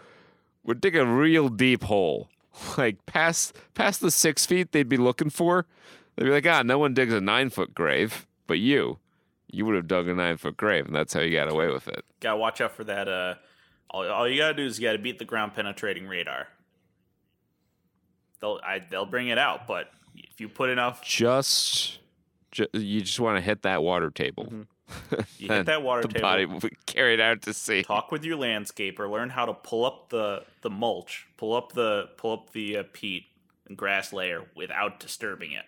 [0.63, 2.30] would dig a real deep hole,
[2.78, 5.65] like past past the six feet they'd be looking for.
[6.15, 9.00] They'd be like, ah, no one digs a nine foot grave, but you
[9.52, 11.88] you would have dug a nine foot grave, and that's how you got away with
[11.88, 12.06] it.
[12.19, 13.08] Gotta watch out for that.
[13.08, 13.36] Uh,
[13.89, 16.48] all, all you gotta do is you gotta beat the ground penetrating radar.
[18.41, 22.00] They'll I, they'll bring it out, but if you put enough, Just,
[22.52, 24.54] ju- you just want to hit that water table.
[25.38, 26.21] You hit that water the table.
[26.21, 27.84] body will be carried out to sea.
[27.84, 32.10] talk with your landscaper learn how to pull up the the mulch pull up the
[32.17, 33.25] pull up the uh, peat
[33.67, 35.65] and grass layer without disturbing it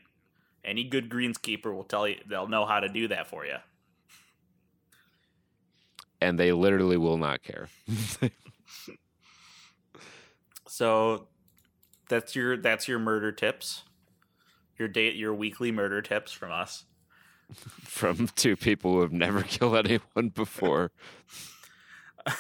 [0.63, 3.57] any good greenskeeper will tell you they'll know how to do that for you
[6.21, 7.67] and they literally will not care.
[10.67, 11.27] so
[12.07, 13.83] that's your that's your murder tips
[14.77, 16.85] your date your weekly murder tips from us
[17.83, 20.91] From two people who have never killed anyone before.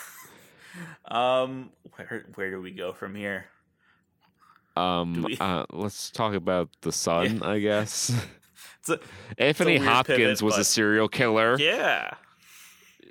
[1.05, 3.45] um where where do we go from here
[4.77, 8.13] Um, we- uh, let's talk about the Son, I guess.
[8.87, 8.97] a,
[9.37, 12.11] Anthony Hopkins pivot, was a serial killer yeah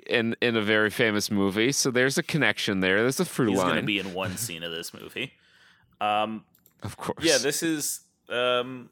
[0.07, 3.01] in in a very famous movie, so there's a connection there.
[3.01, 5.33] There's a through he's line, gonna be in one scene of this movie
[6.01, 6.43] um
[6.81, 7.23] of course.
[7.23, 8.89] yeah this is um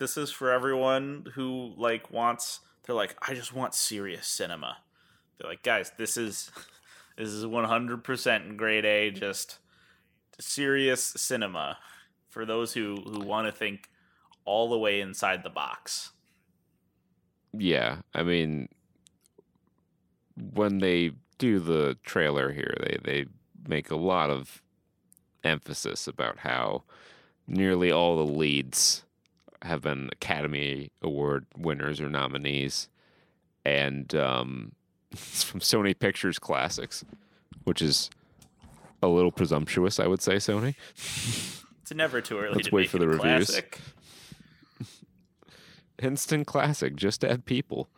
[0.00, 4.78] this is for everyone who like wants they're like i just want serious cinema.
[5.38, 6.50] They're like guys this is
[7.16, 9.58] this is 100% grade a just
[10.40, 11.78] serious cinema
[12.30, 13.88] for those who who want to think
[14.44, 16.12] all the way inside the box.
[17.52, 18.68] Yeah, I mean,
[20.54, 23.26] when they do the trailer here, they they
[23.68, 24.62] make a lot of
[25.44, 26.84] emphasis about how
[27.46, 29.04] nearly all the leads
[29.62, 32.88] have been Academy Award winners or nominees,
[33.64, 34.72] and um,
[35.12, 37.04] it's from Sony Pictures Classics,
[37.64, 38.10] which is
[39.02, 40.36] a little presumptuous, I would say.
[40.36, 40.74] Sony.
[41.82, 43.46] it's never too early Let's to wait for the reviews.
[43.46, 43.80] classic
[46.02, 46.96] instant classic.
[46.96, 47.88] Just add people.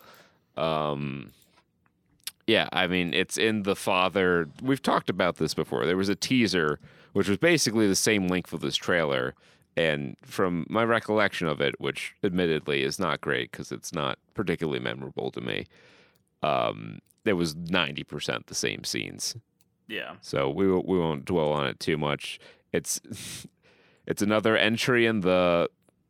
[0.56, 1.32] Um,
[2.46, 4.48] yeah, I mean, it's in the father.
[4.62, 5.86] We've talked about this before.
[5.86, 6.78] There was a teaser,
[7.12, 9.34] which was basically the same length of this trailer.
[9.76, 14.80] And from my recollection of it, which admittedly is not great because it's not particularly
[14.80, 15.66] memorable to me,
[16.42, 19.36] um, it was 90% the same scenes.
[19.88, 20.14] Yeah.
[20.20, 22.38] So we we won't dwell on it too much.
[22.72, 23.00] It's
[24.06, 25.68] it's another entry in the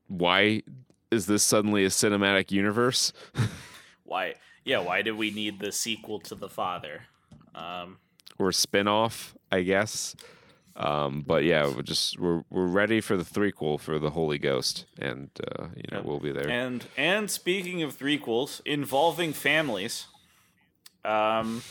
[0.08, 0.62] why
[1.10, 3.12] is this suddenly a cinematic universe?
[4.04, 4.34] Why?
[4.64, 4.78] Yeah.
[4.78, 7.02] Why did we need the sequel to the father?
[7.54, 7.98] Um,
[8.38, 10.16] or spin-off, I guess.
[10.74, 14.86] Um, but yeah, we're just we're we're ready for the threequel for the Holy Ghost,
[14.98, 16.04] and uh, you know Yep.
[16.04, 16.48] we'll be there.
[16.48, 20.06] and and speaking of threequels involving families,
[21.04, 21.62] um,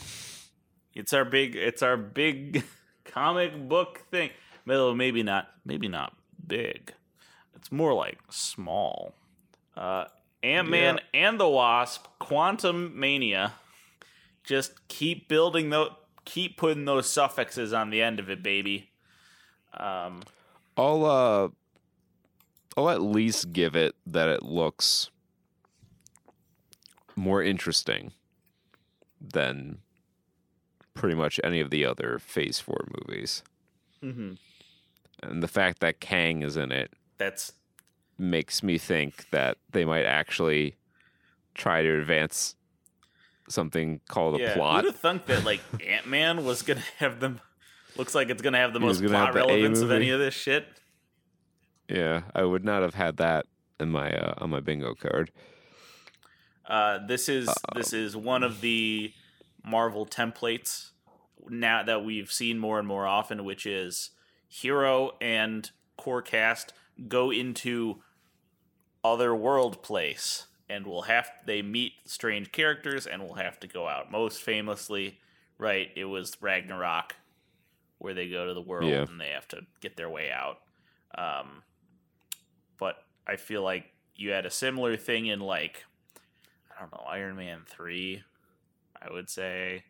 [0.94, 2.64] it's our big it's our big
[3.06, 4.30] comic book thing.
[4.68, 6.94] Well, maybe not maybe not big.
[7.56, 9.16] It's more like small.
[9.76, 10.06] Uh,
[10.44, 13.52] Ant Man and the Wasp, Quantumania.
[14.44, 15.92] Just keep building those,
[16.26, 18.90] keep putting those suffixes on the end of it, baby.
[19.74, 20.22] Um,
[20.78, 21.50] I'll uh,
[22.78, 25.10] I'll at least give it that it looks
[27.16, 28.12] more interesting
[29.20, 29.80] than
[30.94, 33.44] pretty much any of the other Phase Four movies,
[34.04, 34.38] mhm.
[35.22, 37.54] and the fact that Kang is in it that's
[38.18, 40.76] makes me think that they might actually
[41.56, 42.56] try to advance
[43.50, 44.54] something called a yeah.
[44.54, 44.84] plot.
[44.84, 47.42] Who'd have thunk that like Ant Man was gonna have them?
[48.02, 49.92] Looks like it's gonna have the He was most plot have the A relevance of
[49.92, 50.66] any of this shit.
[51.88, 53.46] Yeah, I would not have had that
[53.80, 55.30] in my uh, on my bingo card.
[56.68, 59.14] Uh, this is this is one of the
[59.64, 60.94] Marvel templates
[61.48, 64.10] now that we've seen more and more often, which is
[64.48, 66.74] hero and core cast
[67.08, 68.02] go into
[69.04, 73.88] other world place and will have they meet strange characters and will have to go
[73.88, 74.10] out.
[74.10, 75.20] Most famously,
[75.60, 77.18] right, it was Ragnarok
[78.02, 79.04] where they go to the world Yeah.
[79.04, 80.58] and they have to get their way out.
[81.16, 81.64] Um,
[82.80, 82.96] but
[83.28, 83.86] I feel like
[84.16, 85.86] you had a similar thing in like
[86.76, 88.24] I don't know Iron Man three,
[89.02, 89.84] I would say,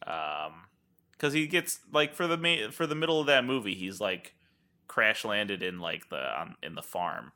[0.00, 4.34] because he gets like for the ma- for the middle of that movie, he's like
[4.86, 7.32] crash landed in like the on, in the farm.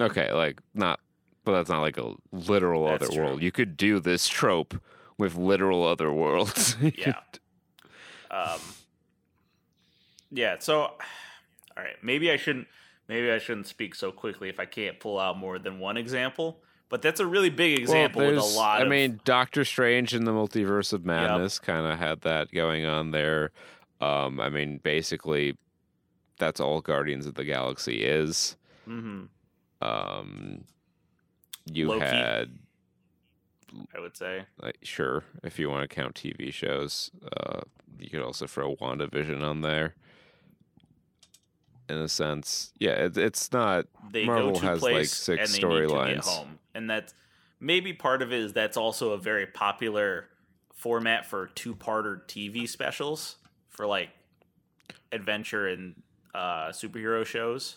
[0.00, 0.98] Okay, like not,
[1.44, 3.24] but that's not like a literal That's other true.
[3.24, 3.42] world.
[3.42, 4.74] You could do this trope
[5.18, 6.76] with literal other worlds.
[6.96, 7.20] Yeah.
[8.34, 8.60] Um,
[10.30, 10.56] yeah.
[10.58, 10.96] So, all
[11.76, 11.96] right.
[12.02, 12.66] Maybe I shouldn't.
[13.08, 16.58] Maybe I shouldn't speak so quickly if I can't pull out more than one example.
[16.88, 18.80] But that's a really big example well, with a lot.
[18.80, 22.84] I of, mean, Doctor Strange and the Multiverse of Madness kind of had that going
[22.84, 23.50] on there.
[24.00, 25.56] Um, I mean, basically,
[26.38, 28.56] that's all Guardians of the Galaxy is.
[28.88, 29.28] mhm,
[29.80, 30.64] Um,
[31.72, 32.04] you Loki.
[32.04, 32.58] had
[33.94, 34.46] I would say.
[34.60, 37.60] like sure if you want to count TV shows, uh,
[37.98, 39.94] you could also throw WandaVision on there.
[41.88, 43.86] In a sense, yeah, it, it's not.
[44.10, 46.24] they Marvel has, like, six and they need to get storylines.
[46.24, 47.12] home, and that's
[47.60, 50.28] maybe part of it is that's also a very popular
[50.72, 53.36] format for two-parter TV specials
[53.68, 54.10] for like
[55.12, 55.94] adventure and
[56.34, 57.76] uh, superhero shows.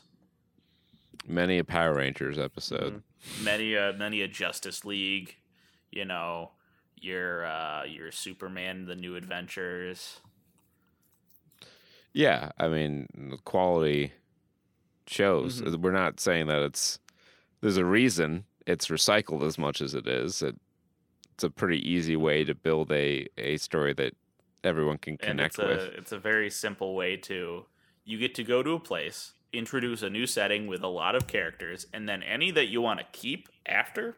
[1.28, 3.04] Many a Power Rangers episode.
[3.43, 5.36] Many a many a Justice League,
[5.92, 6.52] you know,
[6.96, 10.20] your uh, your Superman, the New Adventures.
[12.14, 14.14] Yeah, I mean, the quality
[15.06, 15.62] shows.
[15.62, 15.76] Mhm.
[15.78, 17.00] We're not saying that it's.
[17.62, 20.42] There's a reason it's recycled as much as it is.
[20.44, 20.56] It,
[21.34, 24.14] it's a pretty easy way to build a a story that
[24.64, 25.94] everyone can and connect it's a with.
[25.98, 27.66] it's a very simple way to
[28.04, 31.28] you get to go to a place introduce a new setting with a lot of
[31.28, 34.18] characters and then any that you want to keep after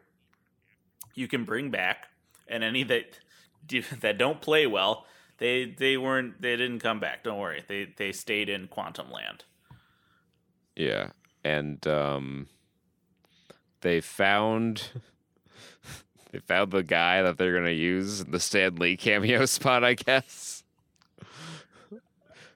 [1.14, 2.08] you can bring back
[2.48, 3.18] and any that
[3.66, 5.06] do, that don't play well
[5.38, 9.44] they they weren't they didn't come back don't worry they they stayed in quantum land
[10.76, 11.10] Yeah,
[11.44, 12.48] and um,
[13.80, 14.88] they found
[16.32, 19.94] they found the guy that they're gonna use in the Stan Lee cameo spot, I
[19.94, 20.62] guess.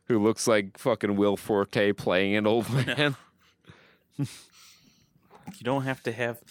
[0.07, 3.16] Who looks like fucking Will Forte playing an old man?
[4.18, 4.26] you
[5.62, 6.42] don't have to have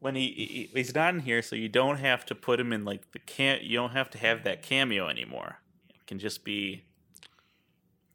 [0.00, 2.84] when he, he he's not in here so you don't have to put him in
[2.84, 5.58] like the can you don't have to have that cameo anymore
[5.90, 6.84] it can just be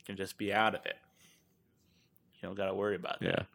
[0.05, 0.97] can just be out of it
[2.35, 3.31] you don't got to worry about Yeah.
[3.31, 3.45] that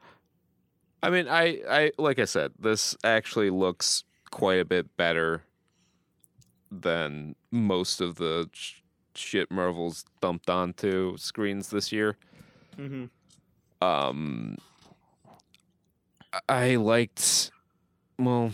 [1.00, 4.02] I mean, I, I like I said, this actually looks
[4.32, 5.44] quite a bit better
[6.72, 8.80] than most of the sh-
[9.14, 12.16] shit Marvel's dumped onto screens this year.
[12.76, 13.04] mm-hmm.
[13.80, 14.58] Um,
[16.48, 17.52] I liked.
[18.18, 18.50] Well,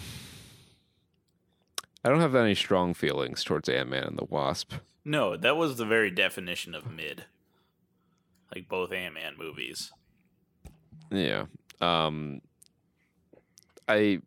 [2.05, 4.75] I don't have any strong feelings towards Ant Man and the Wasp.
[5.05, 7.25] No, that was the very definition of mid.
[8.55, 9.93] Like both Ant Man movies.
[11.11, 11.47] Yeah.
[11.81, 12.41] Um.
[13.89, 14.21] I.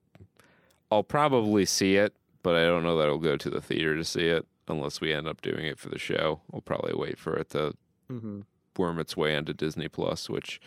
[0.89, 4.05] I'll probably see it, but I don't know that I'll go to the theater to
[4.05, 6.39] see it unless we end up doing it for the show.
[6.53, 7.73] I'll probably wait for it to
[8.09, 8.39] Mm-hmm.
[8.77, 10.61] worm its way into Disney Plus, which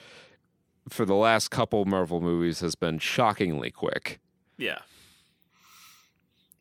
[0.91, 4.21] for the last couple Marvel movies has been shockingly quick.
[4.61, 4.81] Yeah.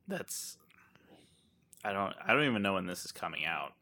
[0.07, 0.57] That's
[1.83, 3.73] I don't I don't even know when this is coming out.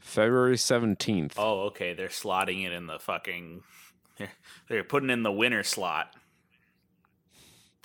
[0.00, 1.34] February 17th.
[1.36, 1.92] Oh, okay.
[1.94, 3.62] They're slotting it in the fucking
[4.18, 4.30] they're,
[4.68, 6.14] they're putting in the winter slot.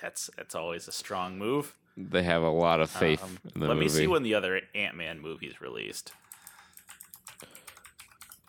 [0.02, 1.76] That's that's always a strong move.
[1.98, 3.86] They have a lot of faith Um, in the let movie.
[3.88, 6.14] me see when the other Ant Man movies released.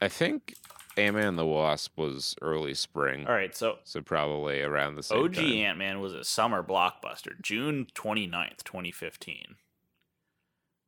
[0.01, 0.55] I think
[1.01, 3.27] Ant-Man and the Wasp was early spring.
[3.27, 5.45] All right, so So probably around the same time.
[5.45, 5.53] OG.
[5.53, 9.57] Ant Man was a summer blockbuster, June 29th, 2015.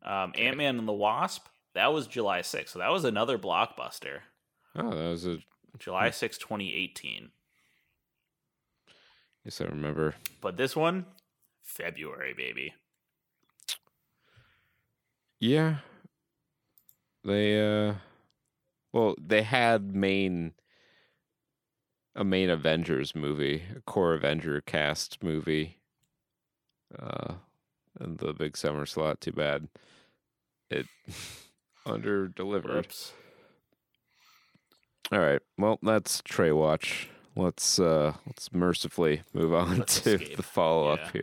[0.04, 2.70] Um, Ant Man and the Wasp, that was July 6th.
[2.70, 4.20] So that was another blockbuster.
[4.74, 5.38] Oh, that was a
[5.78, 7.30] July 6th, 2018.
[9.44, 10.14] yes, I remember.
[10.40, 11.06] But this one,
[11.62, 12.74] February, baby.
[15.40, 15.76] Yeah.
[17.24, 17.94] They uh
[18.92, 20.52] well, they had main
[22.14, 25.78] a main Avengers movie, a core Avenger cast movie.
[26.98, 27.34] Uh
[28.00, 29.68] in the big summer slot, too bad.
[30.70, 30.86] It
[31.86, 32.86] under delivered.
[35.10, 35.40] All right.
[35.58, 37.08] Well, that's Trae Watch.
[37.36, 40.36] Let's uh let's mercifully move on Let's to escape.
[40.36, 41.22] the follow up Yeah.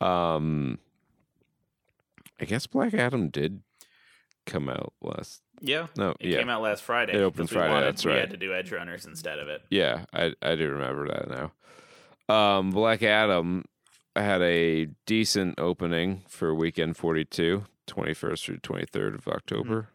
[0.00, 0.08] here.
[0.08, 0.78] Um
[2.40, 3.62] I guess Black Adam did
[4.44, 5.86] come out last Yeah.
[5.96, 6.38] no, It yeah.
[6.38, 7.12] came out last Friday.
[7.14, 8.14] It we Friday, wanted- that's right.
[8.14, 9.62] We had to do Edgerunners instead of it.
[9.70, 11.52] Yeah, I I do remember that now.
[12.34, 13.64] Um Black Adam
[14.14, 19.88] had a decent opening for weekend 42, 21st through 23rd of October.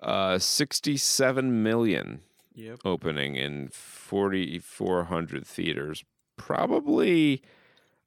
[0.00, 2.20] Uh 67 million
[2.54, 2.80] Yep.
[2.84, 6.04] opening in 4,400 theaters.
[6.36, 7.40] Probably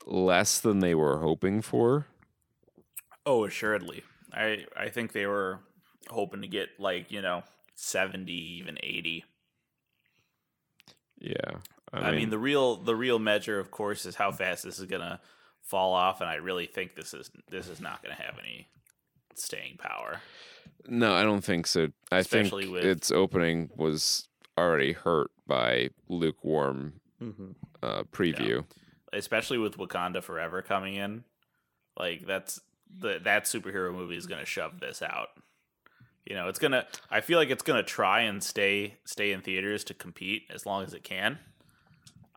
[0.05, 2.07] less than they were hoping for.
[3.25, 4.03] Oh, assuredly.
[4.33, 5.59] I I think they were
[6.09, 7.43] hoping to get like you know
[7.75, 9.23] seventy, even eighty.
[11.19, 11.57] Yeah.
[11.93, 15.19] I, mean, the real the real measure, of course, is how fast this is gonna
[15.61, 18.67] fall off, and I really think this is this is not gonna have any
[19.35, 20.21] staying power.
[20.87, 21.89] no, I don't think so.
[22.11, 24.27] I Especially think with- its opening was
[24.57, 27.51] already hurt by lukewarm Mm-hmm.
[27.83, 28.65] uh, preview.
[29.13, 31.23] especially with Wakanda Forever coming in.
[31.99, 32.59] Like that's
[32.97, 35.27] the that superhero movie is gonna shove this out.
[36.25, 36.85] You know, it's gonna.
[37.09, 40.83] I feel like it's gonna try and stay stay in theaters to compete as long
[40.83, 41.39] as it can.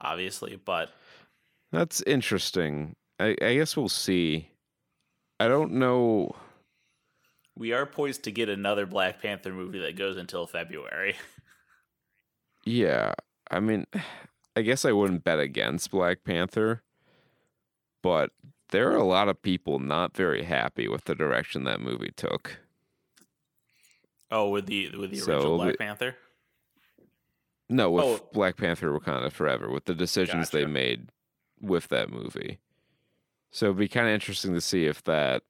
[0.01, 0.91] Obviously, but
[1.73, 2.97] That's interesting.
[3.21, 4.51] I, I guess we'll see.
[5.41, 6.35] I don't know.
[7.57, 11.17] we are poised to get another Black Panther movie that goes until February.
[12.67, 13.13] Yeah.
[13.51, 13.87] I mean,
[14.57, 16.83] I guess I wouldn't bet against Black Panther,
[18.03, 18.31] but
[18.71, 22.59] there are a lot of people not very happy with the direction that movie took.
[24.31, 26.17] Oh, with the with the So original Black the- Panther.
[27.69, 28.29] No, with Oh.
[28.33, 31.09] Black Panther Wakanda Forever, with the decisions they made
[31.61, 32.59] with that movie.
[33.51, 35.43] So it'd be kind of interesting to see if that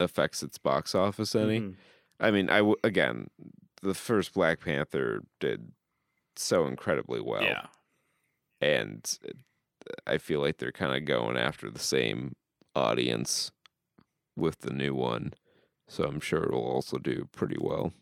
[0.00, 1.60] affects its box office any.
[1.60, 1.72] Mm-hmm.
[2.20, 3.28] I mean, I w- again,
[3.82, 5.72] the first Black Panther did
[6.36, 7.66] so incredibly well, yeah,
[8.60, 9.18] and
[10.06, 12.34] I feel like they're kind of going after the same
[12.74, 13.50] audience
[14.36, 15.32] with the new one,
[15.88, 17.92] so I'm sure it'll also do pretty well.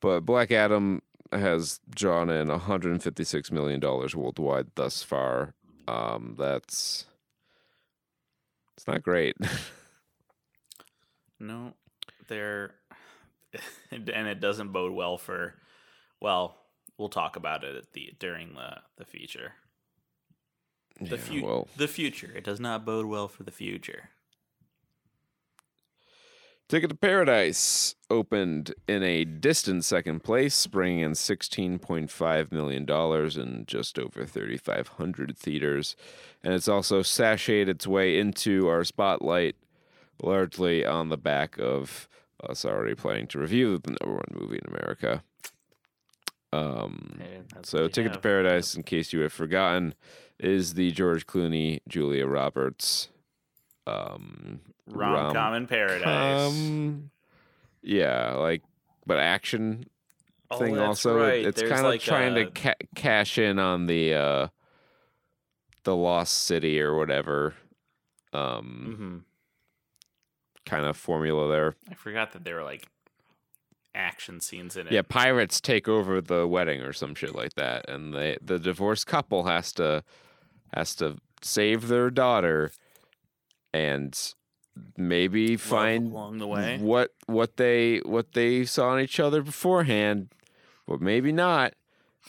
[0.00, 5.54] But Black Adam has drawn in 156 million dollars worldwide thus far.
[5.88, 7.06] Um, that's
[8.76, 9.36] it's not great.
[11.40, 11.74] no,
[12.28, 12.74] they're
[13.90, 15.54] and it doesn't bode well for.
[16.20, 16.56] Well,
[16.98, 19.52] we'll talk about it at the during the the feature.
[21.00, 22.32] The Yeah, fu- well, the future.
[22.34, 24.10] It does not bode well for the future.
[26.68, 32.90] Ticket to Paradise opened in a distant second place, bringing in $16.5 million
[33.40, 35.94] in just over 3,500 theaters.
[36.42, 39.54] And it's also sashayed its way into our spotlight,
[40.20, 42.08] largely on the back of
[42.42, 45.22] us already planning to review the number one movie in America.
[46.52, 47.20] Um,
[47.62, 49.94] so, Ticket to Paradise, in case you have forgotten,
[50.40, 53.08] is the George Clooney, Julia Roberts
[53.86, 56.48] um, rom com in paradise.
[56.48, 57.10] um,
[57.82, 58.62] yeah, like,
[59.06, 59.86] but action
[60.50, 60.78] Oh, thing.
[60.78, 61.44] also, right.
[61.44, 64.48] it's There's kind of like trying a- to ca- cash in on the uh,
[65.84, 67.54] the lost city or whatever.
[68.32, 69.18] Um, hmm
[70.70, 71.74] kind of formula there.
[71.90, 72.88] I forgot that there were like
[73.94, 74.92] action scenes in it.
[74.92, 79.06] Yeah, pirates take over the wedding or some shit like that, and they the divorced
[79.06, 80.02] couple has to
[80.74, 82.70] has to save their daughter
[83.76, 84.34] and
[84.96, 86.78] maybe Love find along the way.
[86.78, 90.28] what what they what they saw in each other beforehand,
[90.86, 91.74] but maybe not.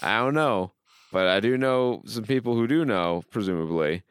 [0.01, 0.71] I don't know,
[1.11, 4.03] but I do know some people who do know, presumably.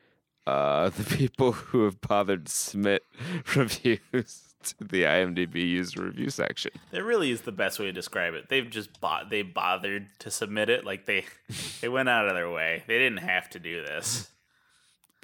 [0.46, 3.02] Uh, the people who have bothered to submit
[3.56, 6.70] reviews to the IMDb user review section.
[6.92, 8.48] That really is the best way to describe it.
[8.48, 9.28] They've just bought.
[9.30, 10.84] They bothered to submit it.
[10.84, 11.24] Like they,
[11.80, 12.84] they went out of their way.
[12.86, 14.30] They didn't have to do this.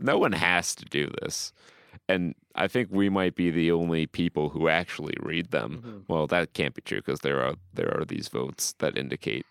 [0.01, 1.53] no one has to do this.
[2.13, 2.35] And
[2.65, 6.05] I think we might be the only people who actually read them.
[6.09, 9.47] Well, that can't be true because there are there are these votes that indicate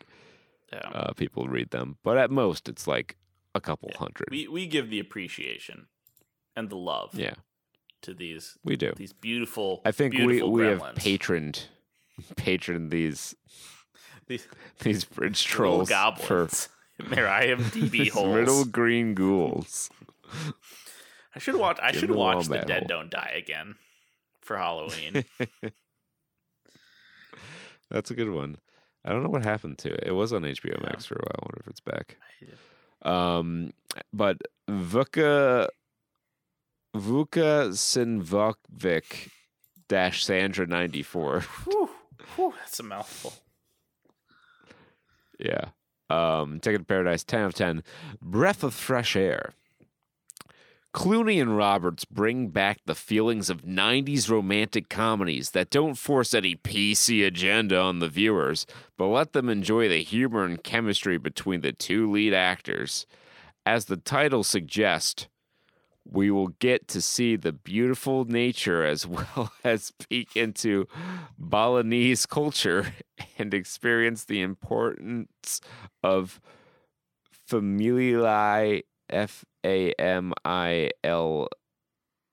[0.71, 0.89] Yeah.
[0.99, 1.97] uh, people read them.
[2.03, 3.15] But at most, it's like
[3.55, 4.27] a couple hundred.
[4.31, 5.87] we we give the appreciation
[6.55, 7.35] and the love yeah,
[8.01, 8.91] to these we do.
[8.95, 9.81] these beautiful.
[9.85, 10.95] I think we beautiful we have gremlins.
[10.97, 11.57] patroned
[12.35, 13.35] patroned these
[14.27, 14.47] these
[14.85, 18.35] these bridge trolls goblins in their IMDb for holes.
[18.39, 19.89] little green ghouls.
[21.35, 21.79] I should watch.
[21.81, 22.87] I should watch The Dead hole.
[22.87, 23.75] Don't Die again
[24.41, 25.23] for Halloween.
[27.89, 28.57] That's a good one.
[29.03, 30.03] I don't know what happened to it.
[30.07, 31.35] It was on HBO Max for a while.
[31.39, 32.17] I wonder if it's back.
[33.01, 33.73] Um,
[34.13, 34.37] but
[34.69, 35.67] Vuka
[36.95, 39.29] Vuka Sinvokvik
[39.87, 41.43] dash Sandra ninety four.
[42.37, 43.33] that's a mouthful.
[45.39, 45.69] Yeah.
[46.09, 47.83] Um, Ticket to Paradise, 10 of 10.
[48.21, 49.53] Breath of Fresh Air.
[50.93, 56.55] Clooney and Roberts bring back the feelings of 90s romantic comedies that don't force any
[56.55, 58.65] PC agenda on the viewers,
[58.97, 63.05] but let them enjoy the humor and chemistry between the two lead actors.
[63.65, 65.27] As the title suggests,
[66.03, 70.87] we will get to see the beautiful nature as well as peek into
[71.37, 72.93] Balinese culture
[73.37, 75.61] and experience the importance
[76.03, 76.41] of
[77.31, 81.47] familiae F A M I L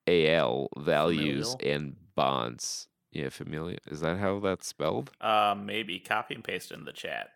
[0.06, 1.60] A L values Familial?
[1.78, 2.88] and bonds.
[3.10, 3.78] Yeah, familiar.
[3.90, 5.10] Is that how that's spelled?
[5.20, 7.30] Uh, maybe copy and paste in the chat.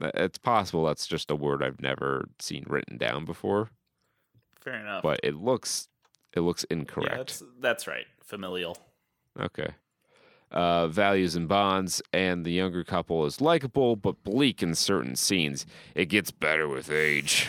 [0.00, 3.70] It's possible that's just a word I've never seen written down before,
[4.60, 5.02] Fair enough.
[5.02, 5.88] but it looks
[6.34, 7.16] it looks Yeah, incorrect.
[7.16, 8.06] that's, that's right.
[8.22, 8.76] Familial.
[9.40, 9.68] Okay.
[10.50, 15.66] Uh, values and bonds, and the younger couple is likable but bleak in certain scenes.
[15.96, 17.48] It gets better with age.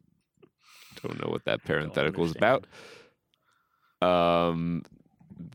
[1.02, 2.66] Don't know what that parenthetical is about.
[4.00, 4.84] Um,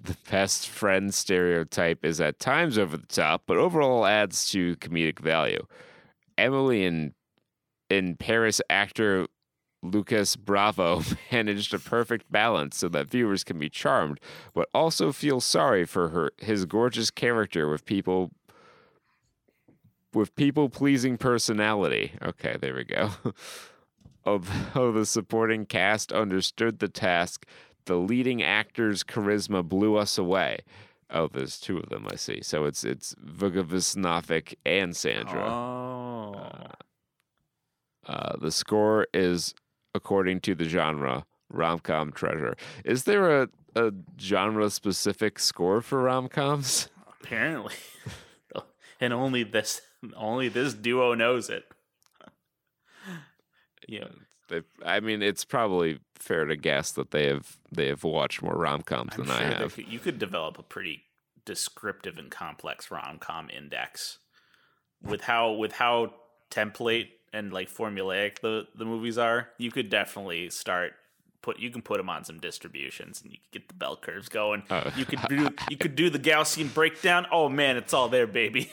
[0.04, 5.20] the best friend stereotype is at times over the top, but overall adds to comedic
[5.20, 5.66] value.
[6.38, 7.14] Emily and
[7.90, 9.28] in Paris actor
[9.92, 14.20] Lucas Bravo managed a perfect balance so that viewers can be charmed,
[14.54, 18.32] but also feel sorry for her his gorgeous character with people
[20.14, 22.14] with people pleasing personality.
[22.22, 23.12] Okay, there we go.
[24.26, 27.46] Although the supporting cast understood the task,
[27.86, 30.60] the leading actor's charisma blew us away.
[31.12, 32.42] Oh, there's two of them, I see.
[32.42, 35.48] So it's it's Vuga and Sandra.
[35.48, 36.72] Oh.
[38.08, 39.54] Uh, the score is
[39.96, 42.56] according to the genre rom com treasure.
[42.84, 46.90] Is there a, a genre specific score for rom coms?
[47.24, 47.74] Apparently.
[49.00, 49.82] and only this
[50.16, 51.64] only this duo knows it.
[53.88, 54.08] yeah.
[54.86, 58.82] I mean, it's probably fair to guess that they have they have watched more rom
[58.84, 59.76] coms than I sure they have.
[59.76, 61.02] could- you could develop a pretty
[61.46, 64.20] descriptive and complex rom com index
[65.02, 66.14] with how with how
[66.52, 69.50] template and like formulaic the the movies are.
[69.58, 70.94] You could definitely start
[71.42, 74.30] put you can put them on some distributions and you can get the bell curves
[74.30, 74.64] going.
[74.70, 74.92] Oh.
[74.96, 77.28] You could do you could do the Gaussian breakdown.
[77.32, 78.72] Oh man, it's all there, baby.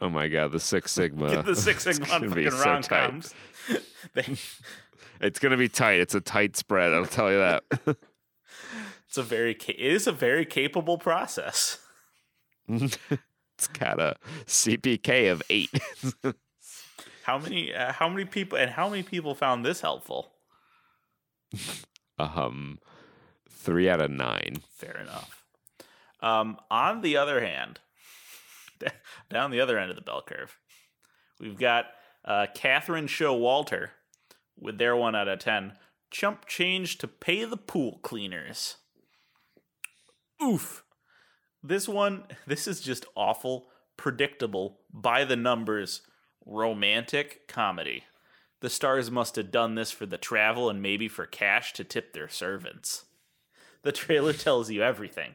[0.00, 1.30] Oh my god, the Six Sigma.
[1.30, 3.34] Get the Six Sigma fucking so rom coms.
[5.22, 6.00] It's gonna be tight.
[6.00, 6.94] It's a tight spread.
[6.94, 7.62] I'll tell you that.
[9.06, 11.76] it's a very it is a very capable process.
[12.66, 15.68] it's got a CPK of eight.
[17.30, 20.32] How many uh, how many people and how many people found this helpful?
[22.18, 22.80] um,
[23.48, 24.56] three out of nine.
[24.72, 25.44] Fair enough.
[26.20, 27.78] Um, on the other hand,
[29.30, 30.58] down the other end of the bell curve,
[31.38, 31.84] we've got
[32.24, 33.92] uh, Catherine Show Walter
[34.58, 35.74] with their one out of ten.
[36.10, 38.78] Chump change to pay the pool cleaners.
[40.42, 40.82] Oof.
[41.62, 46.02] This one, this is just awful, predictable, by the numbers,
[46.46, 48.04] romantic comedy.
[48.60, 52.12] The stars must have done this for the travel and maybe for cash to tip
[52.12, 53.04] their servants.
[53.82, 55.34] The trailer tells you everything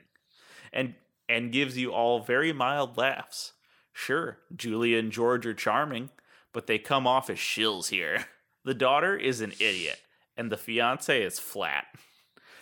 [0.71, 0.95] and
[1.27, 3.53] and gives you all very mild laughs.
[3.91, 6.09] Sure, Julia and George are charming,
[6.53, 8.25] but they come off as shills here.
[8.65, 10.01] The daughter is an idiot,
[10.35, 11.85] and the fiance is flat.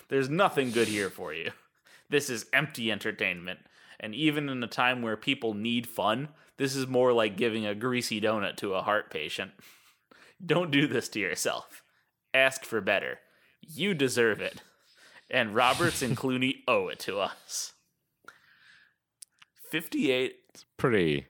[0.10, 1.52] There's nothing good here for you.
[2.10, 3.60] This is empty entertainment.
[4.02, 6.28] And even in a time where people need fun,
[6.58, 9.52] this is more like giving a greasy donut to a heart patient.
[10.46, 11.84] Don't do this to yourself.
[12.34, 13.20] Ask for better.
[13.62, 14.62] You deserve it.
[15.30, 17.74] And Roberts and Clooney owe it to us.
[19.72, 21.28] 58 It's Pretty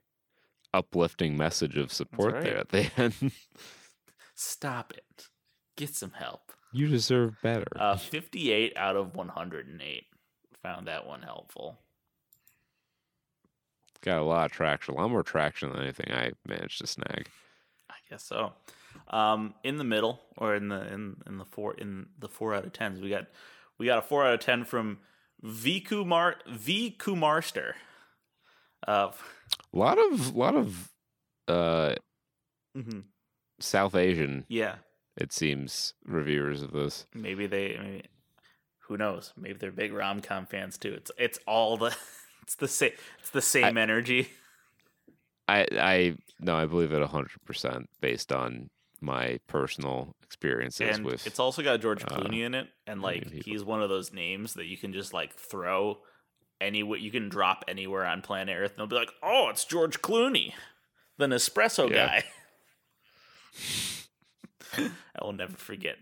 [0.74, 2.43] uplifting message of support right.
[2.43, 3.13] there at the end.
[4.36, 5.28] Stop it.
[5.78, 6.51] Get some help.
[6.71, 7.67] you deserve better.
[7.76, 10.03] Uh, 58 out of 108.
[10.63, 11.78] Found that one helpful.
[14.03, 14.95] Got a lot of traction.
[14.95, 17.29] A lot more traction than anything I managed to snag.
[17.89, 18.53] I guess so.
[19.07, 22.65] Um, in the middle, or in the in in the four in the four out
[22.65, 23.27] of tens, we got
[23.77, 24.99] we got a four out of ten from
[25.41, 27.73] V Kumar V Kumarster.
[28.87, 29.11] Uh,
[29.73, 30.91] A lot of lot of
[31.47, 31.95] uh
[32.77, 32.99] mm-hmm.
[33.59, 34.75] South Asian, yeah,
[35.15, 37.07] it seems, reviewers of this.
[37.13, 37.77] maybe they.
[37.81, 38.03] Maybe,
[38.87, 39.33] who knows?
[39.37, 40.93] Maybe they're big rom com fans too.
[40.93, 41.95] It's it's all the
[42.43, 44.29] it's the same it's the same energy.
[45.47, 48.69] I I no, I believe it hundred percent based on
[49.01, 53.29] my personal experiences and with it's also got George uh, Clooney in it, and like
[53.29, 55.97] he's one of those names that you can just like throw
[56.61, 60.01] anywhere you can drop anywhere on planet Earth, and they'll be like, "Oh, it's George
[60.01, 60.53] Clooney,
[61.17, 61.95] the Nespresso Yeah.
[61.95, 62.23] guy."
[64.77, 65.97] I will never forget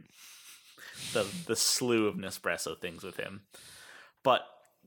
[1.13, 3.41] the the slew of Nespresso things with him.
[4.23, 4.41] But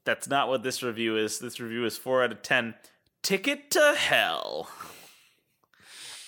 [0.05, 1.39] that's not what this review is.
[1.39, 2.75] This review is four out of ten.
[3.23, 4.69] Ticket to hell.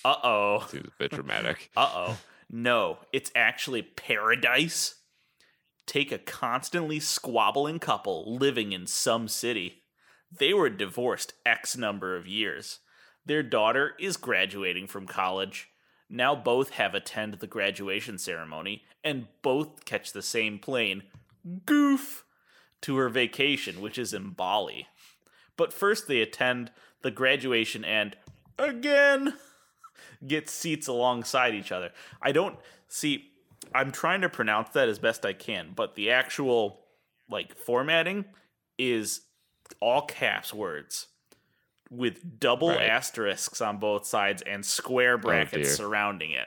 [0.05, 0.67] Uh oh.
[0.69, 1.71] seems a bit dramatic.
[1.77, 2.19] Uh oh.
[2.51, 4.95] No, it's actually paradise.
[5.85, 9.83] Take a constantly squabbling couple living in some city.
[10.31, 12.81] They were divorced X number of years.
[13.25, 15.69] Their daughter is graduating from college.
[16.09, 21.03] Now both have attended the graduation ceremony and both catch the same plane,
[21.65, 22.25] goof,
[22.87, 24.87] to her vacation, which is in Bali.
[25.57, 26.71] But first they attend
[27.03, 28.17] the graduation and
[28.59, 29.35] again
[30.27, 31.91] get seats alongside each other.
[32.23, 32.57] I don't
[32.89, 33.31] see
[33.75, 36.81] I'm trying to pronounce that as best I can, but the actual
[37.29, 38.25] like formatting
[38.79, 39.23] is
[39.81, 41.09] all caps words
[41.91, 42.89] with double Right.
[42.89, 45.77] asterisks on both sides and square oh, brackets dear.
[45.77, 46.47] surrounding it.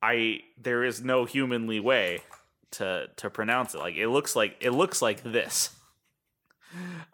[0.00, 2.20] I there is no humanly way
[2.72, 3.78] to to pronounce it.
[3.78, 5.70] Like it looks like it looks like this.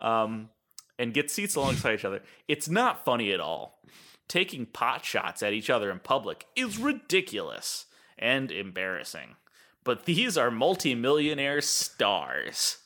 [0.00, 0.50] Um
[0.98, 2.22] and get seats alongside each other.
[2.48, 3.80] It's not funny at all.
[4.28, 7.86] Taking pot shots at each other in public is ridiculous
[8.18, 9.36] and embarrassing.
[9.84, 12.78] But these are multimillionaire stars.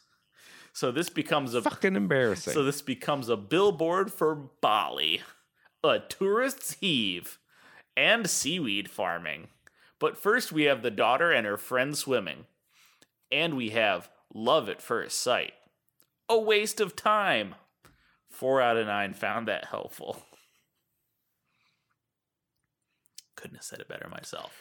[0.72, 2.54] So this becomes a Fucking embarrassing.
[2.54, 5.22] so this becomes a billboard for Bali,
[5.84, 7.38] a tourist's heave,
[7.96, 9.48] and seaweed farming.
[9.98, 12.46] But first we have the daughter and her friend swimming.
[13.32, 15.54] And we have love at first sight.
[16.28, 17.54] A waste of time.
[18.28, 20.22] Four out of nine found that helpful.
[23.36, 24.54] Couldn't have said it better myself.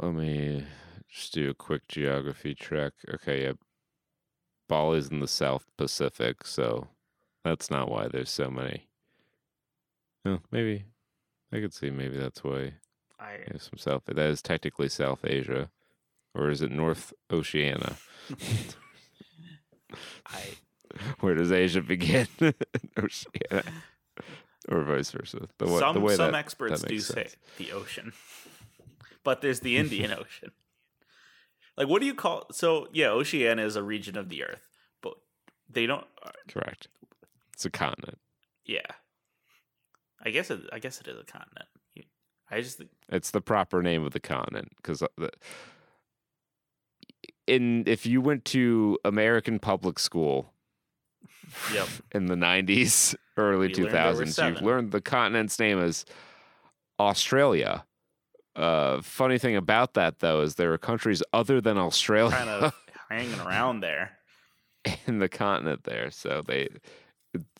[0.00, 0.64] Let me
[1.08, 2.92] just do a quick geography check.
[3.12, 3.52] Okay, yeah.
[4.68, 6.88] Bali's in the South Pacific, so
[7.44, 8.88] that's not why there's so many.
[10.24, 10.86] No, maybe
[11.52, 12.74] I could see maybe that's why
[13.20, 14.04] I there's some South.
[14.06, 15.70] That is technically South Asia,
[16.34, 17.96] or is it North Oceania?
[20.26, 20.56] I
[21.20, 22.26] Where does Asia begin?
[22.98, 23.64] Oceania,
[24.68, 25.48] or vice versa.
[25.58, 27.28] The, some the way some that, experts that do makes say
[27.58, 28.12] the ocean,
[29.24, 30.52] but there's the Indian Ocean.
[31.76, 32.46] Like, what do you call?
[32.52, 34.68] So, yeah, Oceania is a region of the Earth,
[35.00, 35.14] but
[35.70, 36.06] they don't.
[36.22, 36.88] uh, correct.
[37.54, 38.18] It's a continent.
[38.64, 38.80] Yeah,
[40.22, 40.60] I guess it.
[40.72, 41.68] I guess it is a continent.
[42.50, 45.30] I just It's the proper name of the continent because the
[47.46, 50.52] in if you went to American public school
[51.72, 51.88] Yep.
[52.12, 56.04] in the 90s, early We learned 2000s, you've learned the continent's name is
[56.98, 57.84] Australia.
[58.54, 62.74] Uh, funny thing about that though is there are countries other than Australia kind of
[63.08, 64.18] hanging around there.
[65.06, 66.68] in the continent there, so they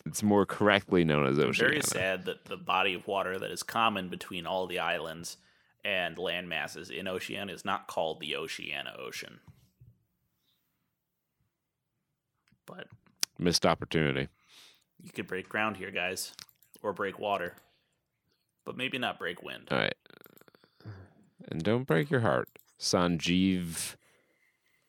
[0.05, 1.67] it's more correctly known as ocean.
[1.67, 5.37] Very sad that the body of water that is common between all the islands
[5.83, 9.39] and land masses in Oceania is not called the Oceania Ocean.
[12.65, 12.87] But
[13.39, 14.27] Missed opportunity.
[15.01, 16.33] you could break ground here, guys,
[16.81, 17.55] or break water,
[18.65, 19.67] but maybe not break wind.
[19.71, 19.95] All right.
[21.49, 22.47] And don't break your heart.
[22.79, 23.95] Sanjeev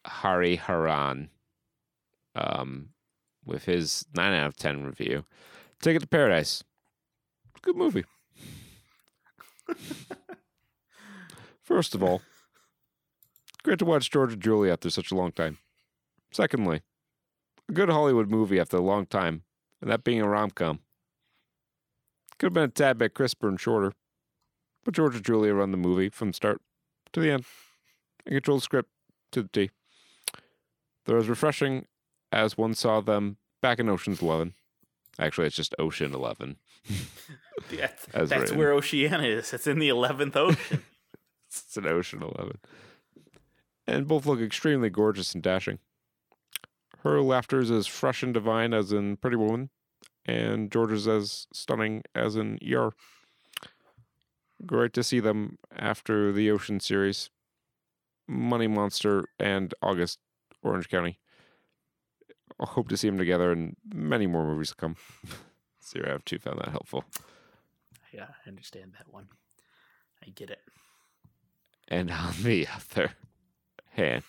[0.07, 1.31] Hari Haran
[2.35, 2.91] um,
[3.45, 5.25] with his 9 out of 10 review.
[5.81, 6.63] Ticket to Paradise.
[7.63, 8.05] Good movie.
[11.63, 12.21] First of all,
[13.63, 15.59] great to watch George and Julie after such a long time.
[16.31, 16.83] Secondly,
[17.69, 19.43] a good Hollywood movie after a long time,
[19.81, 20.81] and that being a rom com.
[22.39, 23.93] Could have been a tad bit crisper and shorter,
[24.85, 26.61] but George and Julia run the movie from start
[27.13, 27.45] to the end
[28.27, 28.91] and control the script
[29.33, 29.71] to the T.
[31.07, 31.87] They're as refreshing
[32.33, 34.55] as one saw them back in Ocean's Eleven.
[35.19, 36.57] Actually, it's just Ocean Eleven.
[37.71, 38.59] That's, that's written.
[38.59, 39.53] where Oceania is.
[39.53, 40.83] It's in the eleventh ocean.
[41.47, 42.59] It's an Ocean Eleven.
[43.87, 45.79] And both look extremely gorgeous and dashing.
[47.05, 49.69] Her laughter is as fresh and divine as in Pretty Woman,
[50.25, 52.93] and George's as stunning as in ER.
[54.65, 57.29] Great to see them after the Ocean series,
[58.27, 60.19] Money Monster, and August,
[60.63, 61.19] Orange County.
[62.59, 64.97] I hope to see them together in many more movies to come.
[65.87, 67.05] Zero out of two found that helpful.
[68.15, 69.29] yeah, I understand that one.
[70.27, 70.61] I get it.
[71.87, 73.13] And on the other
[73.91, 74.23] hand,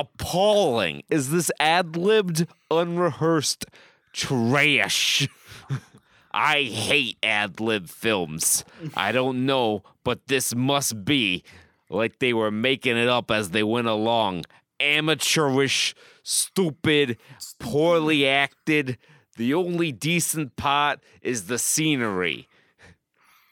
[0.00, 3.66] appalling is this ad libbed, unrehearsed
[4.12, 5.28] trash.
[6.32, 8.64] I hate ad lib films.
[8.94, 11.42] I don't know, but this must be
[11.90, 14.44] like they were making it up as they went along.
[14.78, 17.18] Amateurish, stupid,
[17.58, 18.96] poorly acted.
[19.36, 22.48] The only decent part is the scenery.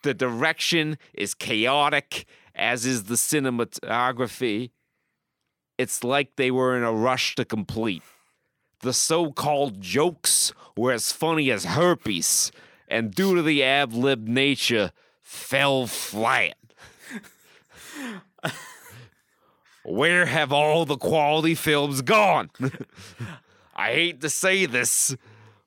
[0.01, 2.25] The direction is chaotic,
[2.55, 4.71] as is the cinematography.
[5.79, 8.03] It's like they were in a rush to complete.
[8.81, 12.51] The so called jokes were as funny as herpes,
[12.89, 16.57] and due to the ab lib nature, fell flat.
[19.85, 22.49] Where have all the quality films gone?
[23.75, 25.15] I hate to say this,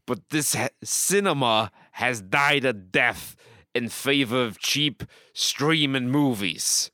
[0.04, 3.34] but this ha- cinema has died a death
[3.74, 6.91] in favor of cheap streaming movies.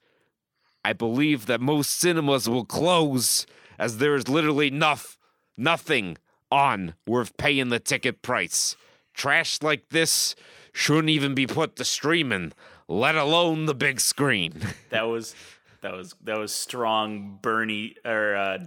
[0.85, 3.47] I believe that most cinemas will close
[3.79, 5.19] as there is literally enough,
[5.57, 6.17] nothing
[6.51, 8.77] on worth paying the ticket price.
[9.15, 10.35] Trash like this
[10.73, 12.53] shouldn't even be put to streaming,
[12.89, 14.55] let alone the big screen.
[14.91, 15.35] That was
[15.83, 18.59] that was that was strong Bernie or uh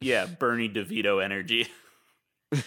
[0.00, 1.68] yeah, Bernie DeVito energy.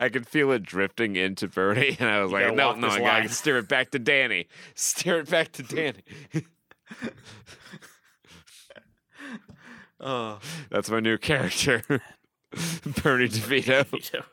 [0.00, 3.00] I could feel it drifting into Bernie, and I was You like, no, no, I
[3.00, 4.48] gotta steer it back to Danny.
[4.74, 6.02] Steer it back to Danny.
[10.04, 11.84] Oh, That's my new character,
[13.02, 13.84] Bernie DeVito.
[13.90, 14.24] DeVito.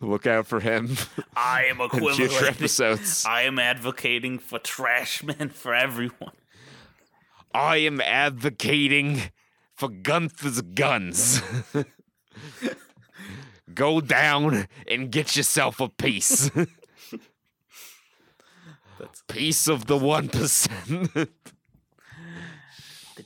[0.00, 0.96] Look out for him
[1.34, 3.24] I am in future episodes.
[3.26, 6.32] I am advocating for trash men for everyone.
[7.54, 9.22] I am advocating
[9.74, 11.42] for Gunther's guns.
[13.74, 16.50] Go down and get yourself a piece.
[18.98, 21.12] That's piece of the one percent.
[21.14, 21.28] the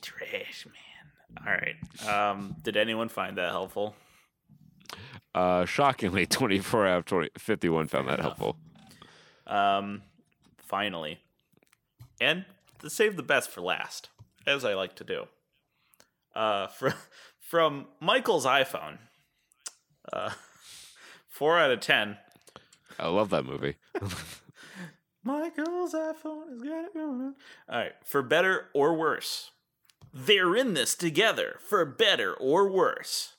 [0.01, 1.47] trash man.
[1.47, 1.77] All right.
[2.31, 3.95] Um, did anyone find that helpful?
[5.35, 8.39] uh, shockingly, twenty four out of 20, 51 found that enough.
[8.39, 8.57] helpful.
[9.47, 10.03] Um,
[10.59, 11.19] finally,
[12.21, 12.45] and
[12.81, 14.11] to save the best for last,
[14.47, 15.27] as I like to do.
[16.35, 16.93] Uh, from
[17.41, 18.99] from Michael's iPhone.
[20.13, 20.31] Uh,
[21.29, 22.19] four out of ten.
[22.99, 23.77] I love that movie.
[25.25, 27.35] Michael's iPhone has got it going on.
[27.69, 29.53] All right, for better or worse,
[30.13, 31.59] they're in this together.
[31.61, 33.35] For better or worse,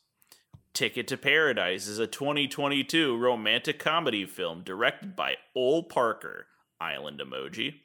[0.74, 6.48] Ticket to Paradise is a 2022 romantic comedy film directed by Ol Parker.
[6.80, 7.76] Island emoji.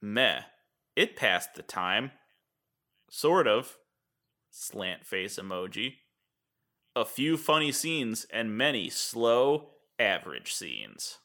[0.00, 0.42] Meh.
[0.96, 2.12] It passed the time.
[3.10, 3.76] Sort of.
[4.50, 5.96] Slant face emoji.
[6.96, 11.18] A few funny scenes and many slow, average scenes.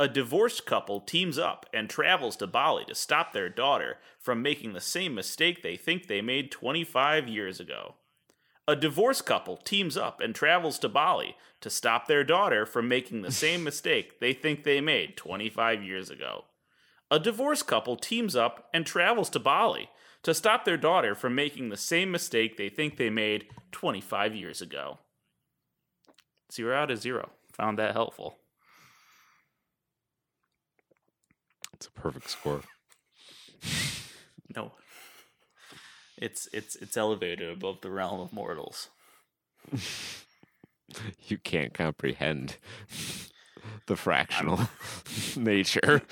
[0.00, 4.72] A divorced couple teams up and travels to Bali to stop their daughter from making
[4.72, 7.96] the same mistake they think they made 25 years ago.
[8.66, 13.20] A divorced couple teams up and travels to Bali to stop their daughter from making
[13.20, 16.46] the same mistake they think they made 25 years ago.
[17.10, 19.90] A divorced couple teams up and travels to Bali
[20.22, 24.62] to stop their daughter from making the same mistake they think they made 25 years
[24.62, 24.98] ago.
[26.50, 27.32] Zero out of zero.
[27.52, 28.39] Found that helpful.
[31.80, 32.60] It's a perfect score.
[34.54, 34.72] No.
[36.18, 38.90] It's it's it's elevated above the realm of mortals.
[41.26, 42.58] you can't comprehend
[43.86, 44.68] the fractional
[45.36, 46.02] nature.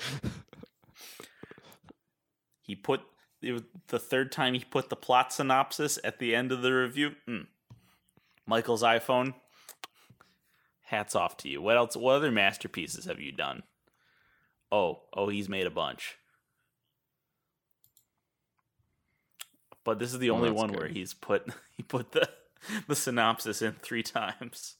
[2.63, 3.01] He put
[3.43, 6.71] it was the third time he put the plot synopsis at the end of the
[6.71, 7.11] review.
[7.27, 7.45] Mm.
[8.47, 9.35] Michael's iPhone.
[10.85, 11.61] Hats off to you.
[11.61, 11.95] What else?
[11.95, 13.61] What other masterpieces have you done?
[14.71, 16.15] Oh, oh, he's made a bunch.
[19.83, 21.47] But this is the Well, only one where he's put
[21.77, 22.29] he put the
[22.87, 24.75] the synopsis in three times.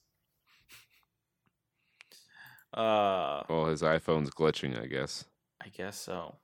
[2.74, 5.26] Uh, Well, his iPhone's glitching, I guess.
[5.64, 6.36] I guess so.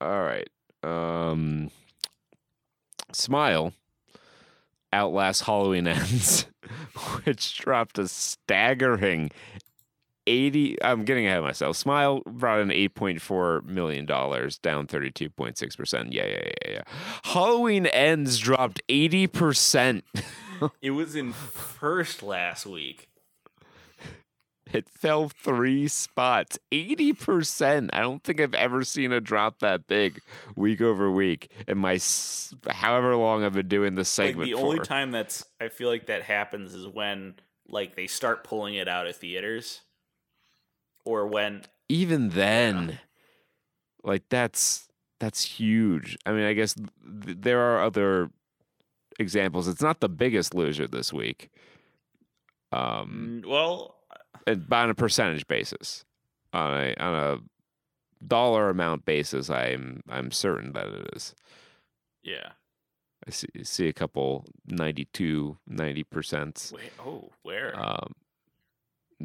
[0.00, 0.48] All right.
[0.84, 1.70] Um
[3.12, 3.72] Smile
[4.92, 6.46] Outlast Halloween Ends,
[7.24, 9.30] which dropped a staggering
[10.28, 11.76] 80 I'm getting ahead of myself.
[11.76, 16.08] Smile brought in 8.4 million dollars, down 32.6%.
[16.12, 16.82] Yeah, yeah, yeah, yeah.
[17.24, 20.02] Halloween Ends dropped 80%.
[20.82, 23.08] It was in first last week.
[24.72, 26.58] It fell 3 spots.
[26.72, 27.90] 80%.
[27.92, 30.20] I don't think I've ever seen a drop that big
[30.56, 31.98] week over week in my
[32.68, 34.64] however long I've been doing this Like segment the for.
[34.66, 37.34] only time that's I feel like that happens is when
[37.68, 39.82] like they start pulling it out of theaters,
[41.08, 42.98] or when even then
[44.04, 44.88] like that's
[45.20, 46.16] that's huge.
[46.26, 48.30] I mean i guess th- there are other
[49.18, 49.66] examples.
[49.68, 51.50] It's not the biggest loser this week.
[52.72, 53.96] Um mm, well,
[54.46, 56.04] and- but on a percentage basis.
[56.52, 57.38] On a on a
[58.26, 61.34] dollar amount basis i'm i'm certain that it is.
[62.22, 62.50] Yeah.
[63.26, 66.72] i see see a couple 92 90 percent.
[67.04, 67.78] Oh, where?
[67.78, 68.12] um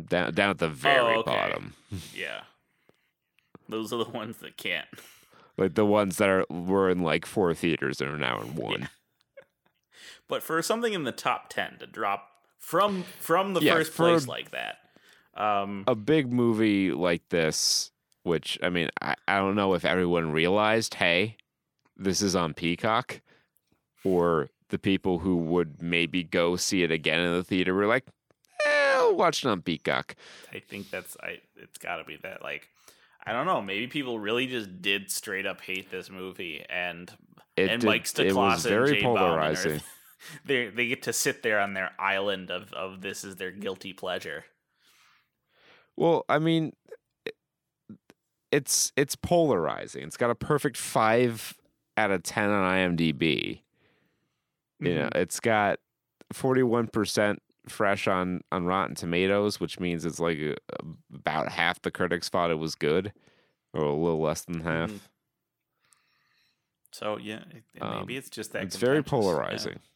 [0.08, 1.32] down down at the very okay.
[1.32, 1.74] bottom
[2.16, 2.42] yeah,
[3.70, 4.88] those are the ones that can't.
[5.58, 8.90] like the ones that are were in like four theaters and are now in one
[10.28, 12.30] But for something in the top ten to drop
[12.60, 14.78] from from the Yeah, first place like that,
[15.36, 17.92] um, a big movie like this,
[18.24, 21.38] which I mean, I, I don't know if everyone realized, hey,
[21.98, 23.22] this is on Peacock,
[24.04, 28.06] or the people who would maybe go see it again in the theater were like,
[29.14, 30.16] I'll watch it on Peacock.
[30.52, 31.40] I think that's I.
[31.56, 32.42] It's got to be that.
[32.42, 32.68] Like,
[33.26, 33.62] I don't know.
[33.62, 37.12] Maybe people really just did straight up hate this movie, and
[37.56, 39.82] It and did- Mike it was and very Jay and polarizing.
[40.46, 43.94] they they get to sit there on their island of of this is their guilty
[43.94, 44.46] pleasure.
[45.96, 46.74] Well, I mean,
[48.52, 50.04] it's it's polarizing.
[50.04, 51.54] It's got a perfect five
[51.98, 53.62] out of ten on IMDb.
[54.80, 55.20] You know, mm-hmm.
[55.20, 55.80] it's got
[56.32, 61.82] forty one percent fresh on on Rotten Tomatoes, which means it's like uh about half
[61.82, 63.14] the critics thought it was good,
[63.74, 64.90] or a little less than half.
[64.92, 65.00] Mhm.
[66.92, 69.12] So yeah, it- it- maybe Um, it's just that It's very contentious.
[69.12, 69.32] Yeah.
[69.36, 69.80] polarizing.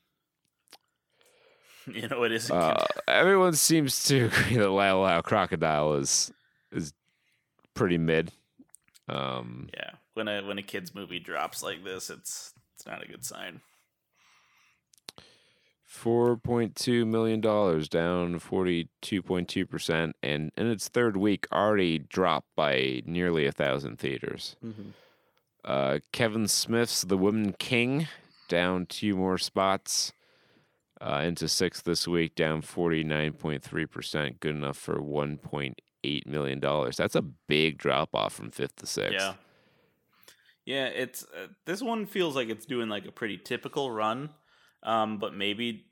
[1.90, 2.52] You know, it is.
[2.52, 6.34] Uh, everyone seems to agree that Lyle Lyle Crocodile is
[6.72, 6.94] is
[7.76, 8.34] pretty mid.
[9.08, 13.08] Um, yeah, when a when a kids movie drops like this, it's it's not a
[13.08, 13.62] good sign.
[15.98, 21.18] Four point two million dollars, down forty two point two percent, and in its third
[21.18, 24.56] week, already dropped by nearly a thousand theaters.
[25.66, 28.08] Uh, Kevin Smith's The Woman King,
[28.48, 30.14] down two more spots,
[31.02, 34.40] uh, into sixth this week, down forty nine point three percent.
[34.40, 36.96] Good enough for one point eight million dollars.
[36.96, 39.14] That's a big drop off from fifth to sixth.
[39.14, 39.34] Yeah.
[40.64, 44.30] Yeah, it's uh, this one feels like it's doing like a pretty typical run,
[44.84, 45.86] um, but maybe be,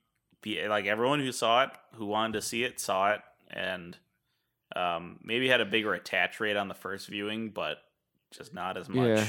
[0.67, 3.97] like everyone who saw it, who wanted to see it, saw it, and
[4.75, 7.77] um, maybe had a bigger attach rate on the first viewing, but
[8.31, 9.07] just not as much.
[9.19, 9.27] Yeah.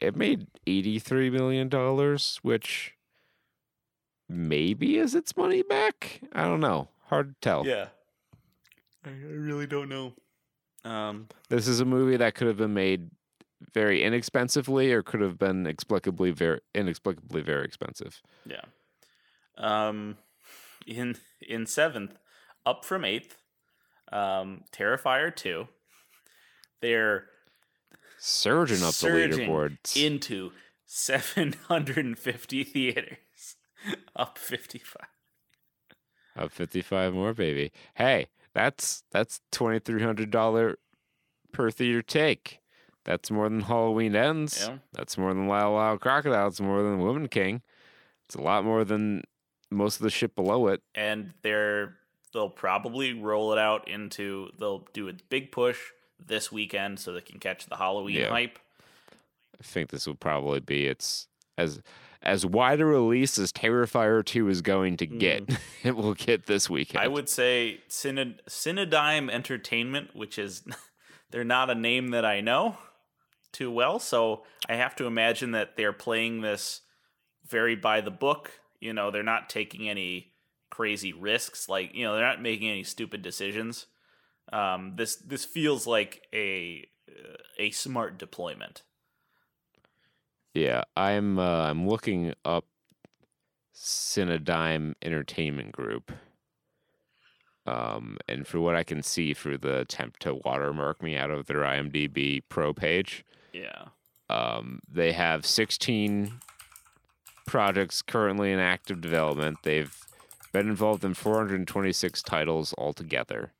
[0.00, 2.94] It made eighty-three million dollars, which
[4.28, 6.20] maybe is its money back.
[6.32, 6.88] I don't know.
[7.06, 7.66] Hard to tell.
[7.66, 7.86] Yeah,
[9.04, 10.12] I, really don't know.
[10.84, 13.10] Um, This is a movie that could have been made
[13.72, 18.20] very inexpensively, or could have been explicably very inexplicably very expensive.
[18.44, 18.60] yeah.
[19.56, 20.16] Um,
[20.86, 22.16] in in seventh,
[22.66, 23.36] up from eighth,
[24.12, 25.68] um, Terrifier two.
[26.80, 27.26] They're
[28.18, 30.02] Surging up Surging the leaderboards.
[30.02, 30.52] into
[30.86, 33.56] 750 theaters,
[34.16, 34.96] up 55.
[36.36, 37.70] Up fifty-five more, baby.
[37.94, 40.78] Hey, that's that's twenty-three hundred dollar
[41.52, 42.58] per theater take.
[43.04, 44.66] That's more than Halloween ends.
[44.68, 44.78] Yeah.
[44.92, 46.48] That's more than Lyle Lyle Crocodile.
[46.48, 47.62] It's more than Woman King.
[48.26, 49.22] It's a lot more than
[49.74, 50.82] most of the shit below it.
[50.94, 51.96] And they're
[52.32, 55.78] they'll probably roll it out into they'll do a big push
[56.24, 58.28] this weekend so they can catch the Halloween Yeah.
[58.30, 58.58] hype.
[59.58, 61.80] I think this will probably be its as
[62.22, 65.46] as wide a release as Terrifier 2 is going to get.
[65.46, 65.58] Mm-hmm.
[65.88, 67.04] it will get this weekend.
[67.04, 68.40] I would say Synod-
[69.30, 70.62] Entertainment, which is
[71.30, 72.78] they're not a name that I know
[73.52, 76.80] too well, so I have to imagine that they're playing this
[77.46, 78.50] very by the book.
[78.84, 80.34] You know, they're not taking any
[80.68, 81.70] crazy risks.
[81.70, 83.86] Like, you know, they're not making any stupid decisions.
[84.52, 86.86] Um, this this feels like a
[87.58, 88.82] a smart deployment.
[90.52, 92.66] Yeah, I'm uh, I'm looking up
[93.74, 96.12] Cinedigm Entertainment Group.
[97.66, 101.46] Um, and for what I can see through the attempt to watermark me out of
[101.46, 103.24] their IMDb pro page,
[103.54, 103.86] Yeah.
[104.28, 106.40] um, they have 16
[107.46, 109.58] projects currently in active development.
[109.62, 109.96] They've
[110.52, 113.52] been involved in 426 titles altogether.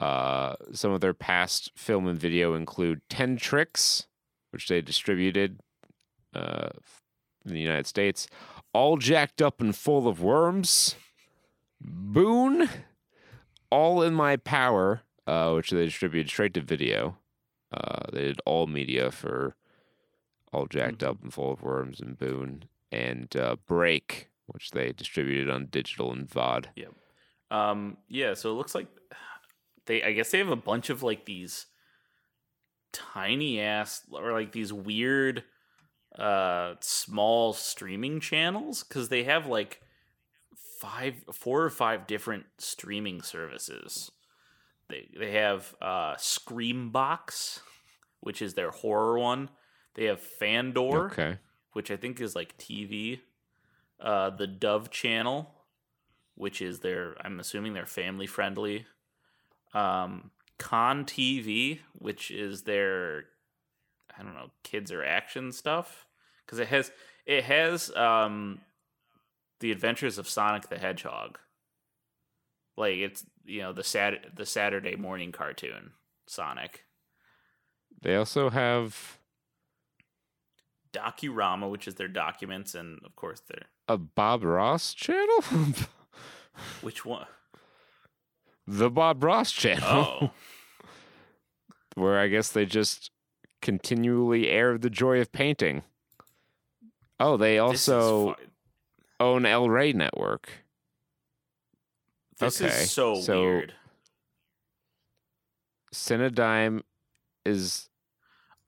[0.00, 4.06] Uh, some of their past film and video include 10 Tricks,
[4.50, 5.60] which they distributed
[6.34, 6.70] uh,
[7.44, 8.26] in the United States,
[8.72, 10.96] All Jacked Up and Full of Worms,
[11.80, 12.68] Boone,
[13.70, 17.16] All in My Power, uh, which they distributed straight to video.
[17.72, 19.54] Uh, they did all media for
[20.52, 25.50] All Jacked Up and Full of Worms and Boone, and uh, Break, which they distributed
[25.50, 26.66] on digital and VOD.
[27.50, 28.86] Um, yeah, so it looks like
[29.86, 31.66] they I guess they have a bunch of like these
[32.92, 35.44] tiny ass or like these weird
[36.18, 39.80] uh small streaming channels cuz they have like
[40.78, 44.10] five four or five different streaming services.
[44.88, 47.60] They they have uh Screambox,
[48.20, 49.50] which is their horror one.
[49.94, 51.38] They have Fandor, Okay.
[51.72, 53.20] Which I think is like TV.
[54.00, 55.48] Uh, the Dove Channel,
[56.34, 58.86] which is their, I'm assuming they're family friendly.
[59.74, 63.24] Um, Con TV, which is their,
[64.16, 66.06] I don't know, kids or action stuff,
[66.44, 66.92] because it has
[67.26, 68.60] it has um,
[69.60, 71.38] the Adventures of Sonic the Hedgehog.
[72.76, 75.92] Like it's you know the Sat the Saturday morning cartoon
[76.26, 76.84] Sonic.
[78.00, 79.18] They also have
[80.92, 85.42] Docurama, which is their documents, and of course their a Bob Ross channel?
[86.82, 87.26] which one?
[88.66, 89.82] the Bob Ross channel,
[90.22, 90.30] Oh,
[91.94, 93.10] where I guess they just
[93.60, 95.82] continually air the joy of painting.
[97.18, 98.34] Oh, they also
[99.20, 100.48] own El Rey Network.
[102.38, 103.74] This Okay, is so, so- weird.
[105.94, 106.82] Cinedigm
[107.44, 107.88] is,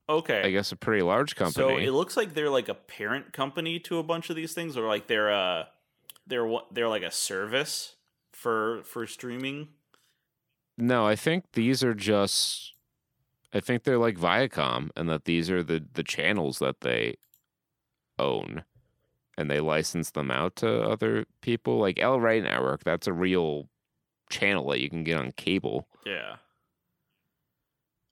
[0.07, 0.43] Okay.
[0.43, 1.67] I guess, a pretty large company.
[1.67, 4.77] So it looks like they're like a parent company to a bunch of these things,
[4.77, 5.65] or like they're uh
[6.27, 7.95] they're what they're like a service
[8.31, 9.69] for for streaming.
[10.77, 12.73] no, I think these are just.
[13.53, 17.15] I think they're like Viacom, and that these are the the channels that they
[18.19, 18.63] own,
[19.37, 21.79] and they license them out to other people.
[21.79, 23.69] Like El Rey Network, that's a real
[24.29, 25.87] channel that you can get on cable.
[26.05, 26.35] Yeah.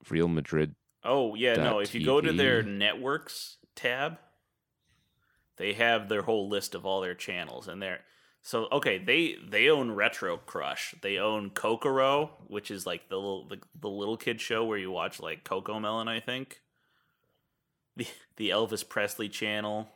[0.10, 0.76] Real Madrid.
[1.04, 1.80] Oh yeah, no.
[1.80, 4.18] If you go to their networks tab,
[5.58, 8.01] they have their whole list of all their channels, and they're
[8.41, 8.97] so okay.
[8.97, 10.95] They they own Retro Crush.
[11.01, 14.91] They own Kokoro, which is like the little the, the little kid show where you
[14.91, 16.62] watch like Coco Melon, I think.
[17.96, 18.08] The
[18.38, 19.89] the Elvis Presley channel.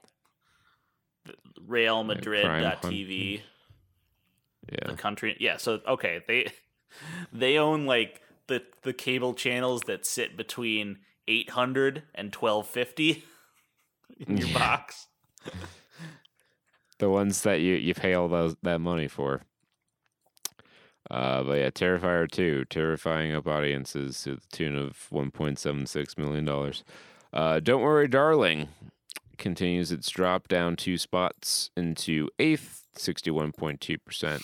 [1.65, 3.41] Real Madrid TV.
[4.69, 4.91] Yeah.
[4.91, 6.51] the country yeah so okay they
[7.33, 13.23] they own like the the cable channels that sit between 800 and 1250
[14.27, 15.07] in your box.
[16.99, 19.41] the ones that you you pay all those that money for.
[21.09, 26.73] Uh, but yeah, Terrifier 2, terrifying up audiences to the tune of $1.76 million.
[27.31, 28.67] Uh, Don't Worry, Darling
[29.37, 34.41] continues its drop down two spots into eighth, 61.2%.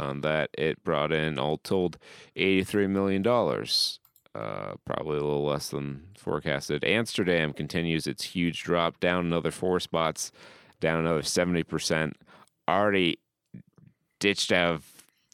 [0.00, 1.98] On that, it brought in all told
[2.36, 4.00] eighty three million dollars.
[4.32, 6.84] Uh, probably a little less than forecasted.
[6.84, 10.30] Amsterdam continues its huge drop down another four spots
[10.78, 12.12] down another 70%.
[12.68, 13.18] Already
[14.20, 14.86] ditched out of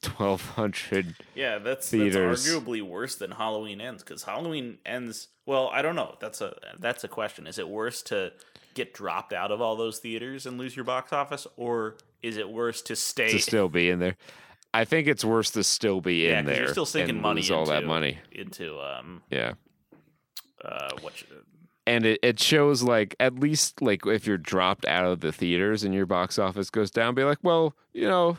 [0.03, 1.15] 1,200.
[1.35, 2.43] yeah that's Theaters.
[2.45, 6.55] that's arguably worse than halloween ends because halloween ends well i don't know that's a
[6.77, 8.31] that's a question is it worse to
[8.75, 12.47] get dropped out of all those theaters and lose your box office or is it
[12.47, 14.15] worse to stay to still be in there.
[14.81, 16.59] I think it's worse to still be yeah, in there.
[16.61, 18.19] you're still sinking and money lose all that money.
[18.31, 19.53] into um Yeah.
[20.63, 21.27] uh what you-
[21.85, 25.83] And it, it shows like at least like if you're dropped out of the theaters
[25.83, 28.37] and your box office goes down, be like, well, you know,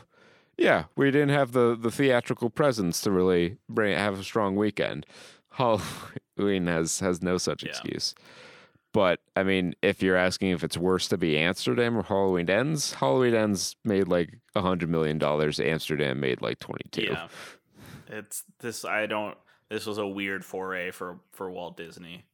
[0.57, 5.05] yeah, we didn't have the, the theatrical presence to really bring have a strong weekend.
[5.53, 7.69] Halloween has has no such Yeah.
[7.69, 8.15] excuse.
[8.91, 12.93] But I mean, if you're asking if it's worse to be Amsterdam or Halloween Ends,
[12.95, 15.59] Halloween Ends made like a hundred million dollars.
[15.59, 17.03] Amsterdam made like twenty two.
[17.11, 17.27] Yeah,
[18.07, 18.85] it's this.
[18.85, 19.37] I don't.
[19.69, 22.25] This was a weird foray for for Walt Disney.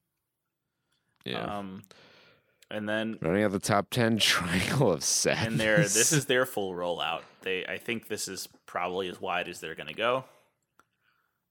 [1.25, 1.39] Yeah.
[1.57, 1.83] Um,
[2.71, 5.47] and then Running out the top ten triangle of sadness.
[5.47, 7.21] and there, this is their full rollout.
[7.41, 10.23] They, I think, this is probably as wide as they're going to go.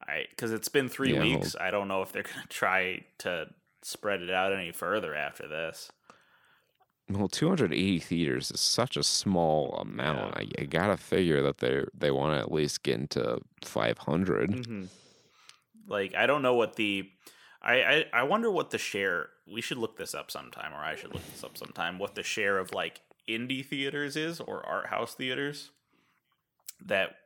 [0.06, 1.56] I because it's been three Yeah, well- weeks.
[1.60, 3.48] I don't know if they're going to try to
[3.85, 5.90] spread it out any further after this.
[7.09, 10.36] well, two hundred eighty theaters is such a small amount.
[10.36, 14.51] I, I gotta figure that they they want to at least get into five hundred.
[14.51, 14.85] Mm-hmm.
[15.86, 17.09] Like I don't know what the
[17.62, 20.97] I, I I wonder what the share we should look this up sometime or I
[20.97, 24.86] should look this up sometime what the share of like indie theaters is or art
[24.86, 25.70] house theaters
[26.86, 27.16] that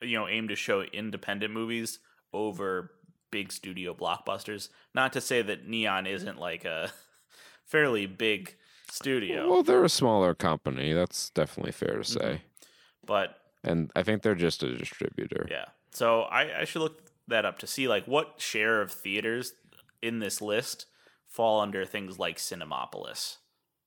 [0.00, 1.98] you know aim to show independent movies
[2.32, 2.90] over
[3.34, 6.92] big studio blockbusters not to say that neon isn't like a
[7.64, 8.54] fairly big
[8.88, 10.92] studio Well, they're a smaller company.
[10.92, 12.20] That's definitely fair to say.
[12.20, 13.06] Mm-hmm.
[13.06, 15.48] but And I think they're just a distributor.
[15.50, 15.64] Yeah.
[15.90, 19.54] So I, I should look that up to see like what share of theaters
[20.00, 20.86] in this list
[21.26, 23.38] fall under things like Cinemapolis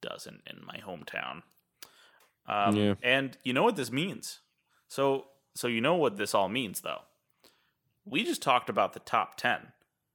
[0.02, 1.44] does in, in my hometown.
[2.50, 2.96] Um, Yeah.
[3.02, 4.42] And you know what this means.
[4.90, 7.04] So so you know what this all means though.
[8.10, 9.60] We just talked about the top ten,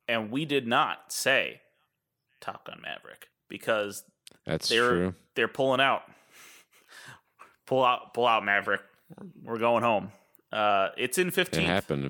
[0.09, 1.61] and we did not say
[2.41, 4.05] Top Gun Maverick because
[4.47, 5.15] That's they're true.
[5.35, 6.03] they're pulling out.
[7.67, 8.81] pull out, pull out, Maverick.
[9.43, 10.13] We're going home.
[10.51, 11.67] Uh, it's in It fifteen.
[11.67, 12.07] happened.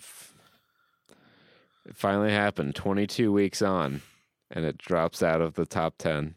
[1.84, 2.74] It finally happened.
[2.76, 4.02] 22 weeks on,
[4.50, 6.36] and it drops out of the top 10.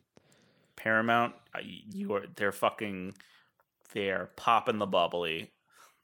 [0.75, 3.13] Paramount, you are they're fucking
[3.93, 5.51] they're popping the bubbly.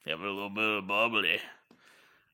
[0.06, 1.40] They have a little bit of bubbly.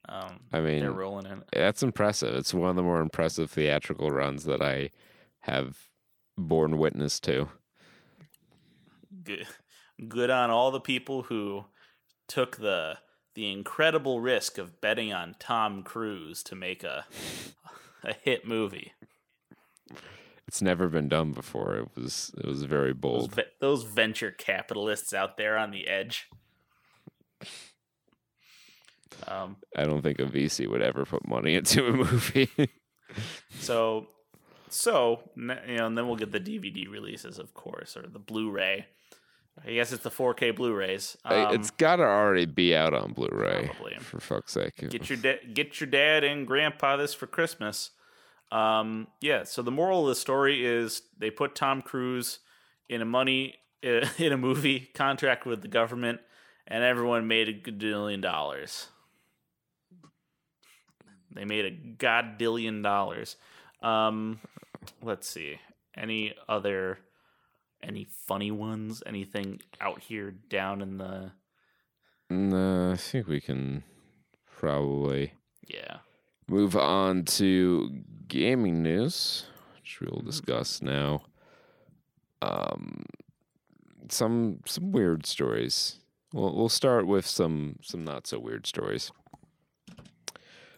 [0.09, 1.43] Um, I mean, they're rolling in.
[1.51, 2.34] That's impressive.
[2.35, 4.91] It's one of the more impressive theatrical runs that I
[5.41, 5.77] have
[6.38, 7.49] borne witness to.
[9.23, 9.47] Good,
[10.07, 11.65] good on all the people who
[12.27, 12.99] took the
[13.35, 17.05] the incredible risk of betting on Tom Cruise to make a
[18.03, 18.93] a hit movie.
[20.47, 21.75] It's never been done before.
[21.75, 23.35] It was it was very Those, bold.
[23.35, 26.29] ve- those venture capitalists out there on the edge.
[29.27, 32.49] Um, I don't think a VC would ever put money into a movie.
[33.59, 34.07] So,
[34.69, 38.85] so you know, and then we'll get the DVD releases, of course, or the Blu-ray.
[39.65, 41.17] I guess it's the 4K Blu-rays.
[41.25, 43.71] Um, it's got to already be out on Blu-ray.
[43.73, 43.97] Probably.
[43.99, 44.75] For fuck's sake.
[44.89, 47.91] get your da- get your dad and grandpa this for Christmas.
[48.51, 49.43] Um, yeah.
[49.43, 52.39] So the moral of the story is they put Tom Cruise
[52.88, 56.19] in a money in a movie contract with the government,
[56.67, 58.88] and everyone made a gazillion dollars.
[61.38, 63.38] They made a goddillion dollars.
[63.81, 64.39] Um,
[65.03, 65.59] let's see.
[65.95, 66.97] Any other,
[67.84, 69.03] any funny ones?
[69.05, 71.31] Anything out here down in the?
[72.30, 73.84] No, I think we can
[74.57, 75.34] probably
[75.68, 75.99] Yeah.
[76.47, 79.45] move on to gaming news,
[79.76, 81.22] which we'll discuss now.
[82.41, 83.05] Um,
[84.09, 85.99] some some weird stories.
[86.34, 89.11] We'll we'll start with some some not so weird stories.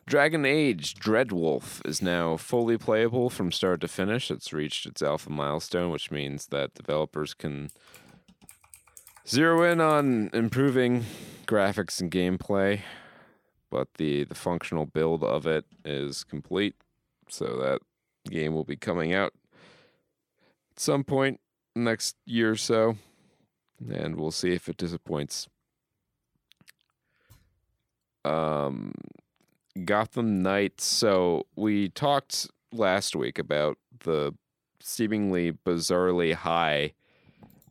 [0.10, 4.32] Dragon Age Dreadwolf is now fully playable from start to finish.
[4.32, 7.70] It's reached its alpha milestone, which means that developers can
[9.28, 11.06] zero in on improving
[11.46, 12.82] graphics and gameplay
[13.70, 16.74] but the the functional build of it is complete
[17.28, 17.80] so that
[18.32, 19.34] game will be coming out
[20.72, 21.40] at some point
[21.76, 22.96] next year or so
[23.92, 25.48] and we'll see if it disappoints
[28.26, 28.92] um
[29.86, 34.34] Gotham Knights so we talked last week about the
[34.82, 36.94] seemingly bizarrely high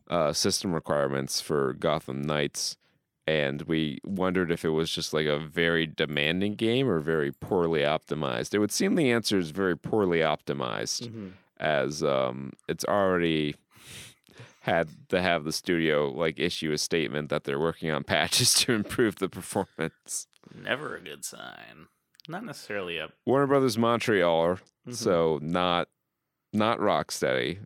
[0.09, 2.77] uh, system requirements for Gotham Knights
[3.29, 7.81] and we wondered if it was just like a very demanding game or very poorly
[7.81, 8.55] optimized.
[8.55, 13.55] It would seem the answer is very poorly optimized, as um, it's already
[14.61, 18.73] had to have the studio like issue a statement that they're working on patches to
[18.73, 20.25] improve the performance.
[20.51, 21.87] Never a good sign.
[22.29, 24.57] Not necessarily a Warner Brothers Montreal,
[24.87, 24.93] Mhm.
[24.95, 25.89] so not
[26.53, 27.59] not Rocksteady.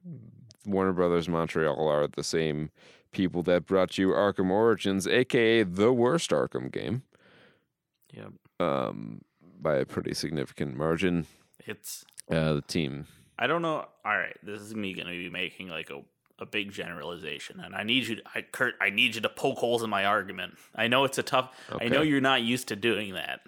[0.65, 2.71] Warner Brothers Montreal are the same
[3.11, 7.03] people that brought you Arkham Origins, aka the worst Arkham game.
[8.11, 8.29] yeah.
[8.59, 9.21] um,
[9.59, 11.25] by a pretty significant margin.
[11.65, 13.07] It's Uh, the team.
[13.37, 13.85] I don't know.
[14.05, 16.01] All right, this is me going to be making like a,
[16.43, 18.75] a big generalization, and I need you, to, I, Kurt.
[18.79, 20.57] I need you to poke holes in my argument.
[20.75, 21.51] I know it's a tough.
[21.81, 23.39] I know you're not used to doing that.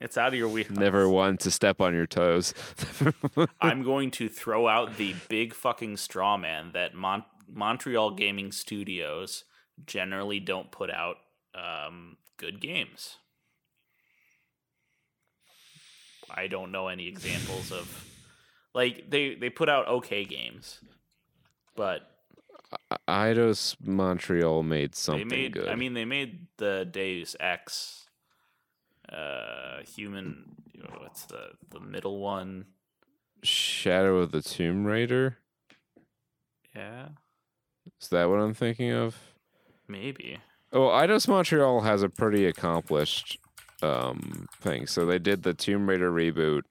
[0.00, 0.76] It's out of your wheelhouse.
[0.76, 2.54] Never one to step on your toes.
[3.60, 9.44] I'm going to throw out the big fucking straw man that Mon- Montreal Gaming Studios
[9.86, 11.16] generally don't put out
[11.54, 13.16] um, good games.
[16.30, 18.04] I don't know any examples of
[18.74, 20.80] like they they put out okay games,
[21.74, 22.15] but
[23.08, 25.52] Eidos Montreal made something they made.
[25.54, 25.68] good.
[25.68, 28.06] I mean, they made the Deus Ex,
[29.10, 30.56] uh, human.
[30.98, 32.66] What's the the middle one?
[33.42, 35.38] Shadow of the Tomb Raider.
[36.74, 37.08] Yeah,
[38.00, 39.16] Is that what I'm thinking of?
[39.88, 40.38] maybe.
[40.72, 43.38] Oh, Eidos Montreal has a pretty accomplished
[43.82, 44.86] um, thing.
[44.86, 46.62] So they did the Tomb Raider reboot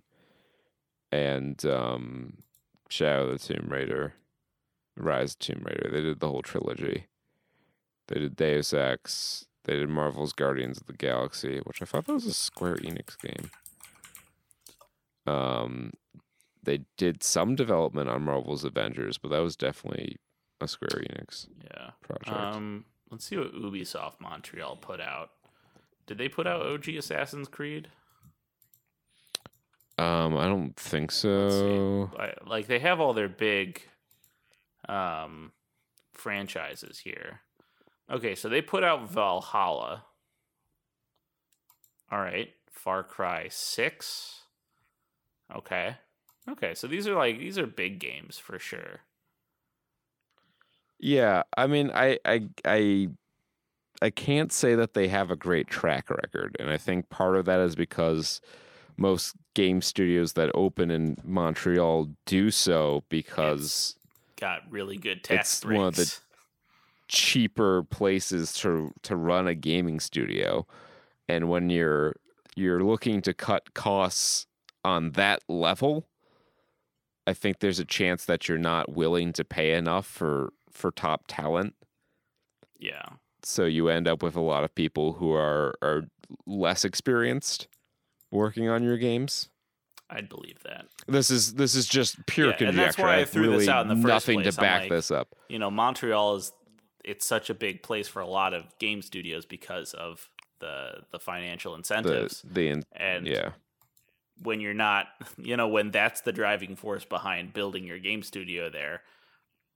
[1.12, 2.38] and um,
[2.90, 4.14] Shadow of the Tomb Raider,
[4.98, 5.90] Rise of Tomb Raider.
[5.92, 7.06] They did the whole trilogy.
[8.08, 9.46] They did Deus Ex.
[9.64, 13.18] They did Marvel's Guardians of the Galaxy, which I thought that was a Square Enix
[13.20, 13.50] game.
[15.26, 15.92] Um,
[16.64, 20.18] they did some development on Marvel's Avengers, but that was definitely
[20.62, 21.92] a Square Enix Yeah.
[22.02, 22.30] project.
[22.30, 25.32] Um, let's see what Ubisoft Montreal put out.
[26.06, 27.90] Did they put out OG Assassin's Creed?
[29.98, 32.12] Um, I don't think so.
[32.20, 33.82] I, like they have all their big
[34.90, 35.52] um
[36.14, 37.42] franchises here.
[38.10, 40.06] Okay, so they put out Valhalla.
[42.12, 44.42] All right, Far Cry 6.
[45.56, 45.98] Okay.
[46.48, 49.02] Okay, so these are like these are big games for sure.
[51.00, 53.10] Yeah, I mean, I, I, I,
[54.02, 57.46] I can't say that they have a great track record, and I think part of
[57.46, 58.40] that is because
[58.98, 63.98] most game studios that open in Montreal do so because
[64.40, 65.78] Got really good tax It's breaks.
[65.78, 66.16] one of the-
[67.08, 70.66] cheaper places to to run a gaming studio,
[71.28, 72.16] and when you're
[72.56, 74.48] you're looking to cut costs
[74.84, 76.08] on that level,
[77.28, 81.26] I think there's a chance that you're not willing to pay enough for for top
[81.28, 81.76] talent.
[82.80, 83.04] yeah.
[83.44, 86.04] so you end up with a lot of people who are are
[86.48, 87.68] less experienced
[88.32, 89.50] working on your games.
[90.10, 90.86] I'd believe that.
[91.08, 92.86] This is this is just pure Yeah, and conjecture.
[92.86, 94.56] that's why I threw this out in the first nothing place.
[94.56, 95.30] to back like, this up.
[95.50, 96.52] you know, Montreal is
[97.04, 100.30] it's such a big place for a lot of game studios because of
[100.60, 102.42] the the financial The incentives.
[102.44, 103.52] the in- and yeah
[104.42, 105.08] when you're not,
[105.38, 109.02] you know, when that's the driving force behind building your game studio there,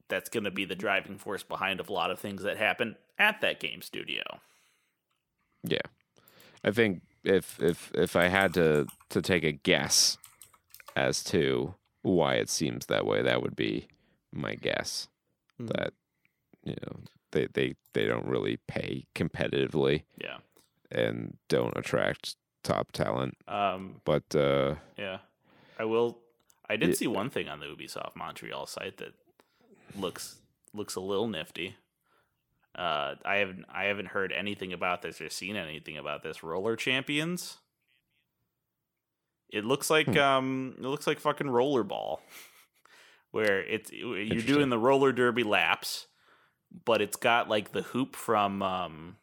[0.09, 3.39] that's going to be the driving force behind a lot of things that happen at
[3.39, 4.21] that game studio.
[5.63, 5.79] yeah.
[6.61, 10.17] I think if if if I had to to take a guess
[10.95, 13.87] as to why it seems that way, that would be
[14.31, 15.07] my guess.
[15.59, 15.93] That
[16.63, 16.99] you know
[17.31, 20.37] they they they don't really pay competitively Yeah.
[20.91, 23.35] and don't attract top talent.
[23.47, 25.19] Um, But uh yeah.
[25.77, 26.19] I will
[26.69, 26.95] I did Yeah.
[26.95, 29.13] see one thing on the Ubisoft Montreal site that
[29.95, 30.41] looks
[30.73, 31.75] looks a little nifty.
[32.79, 36.43] Uh, I haven't I haven't heard anything about this or seen anything about this.
[36.43, 37.57] Roller Champions.
[39.49, 40.17] It looks like Hmm.
[40.17, 42.19] um it looks like fucking rollerball,
[43.31, 46.07] where it's you're doing the roller derby laps,
[46.85, 49.17] but it's got like the hoop from um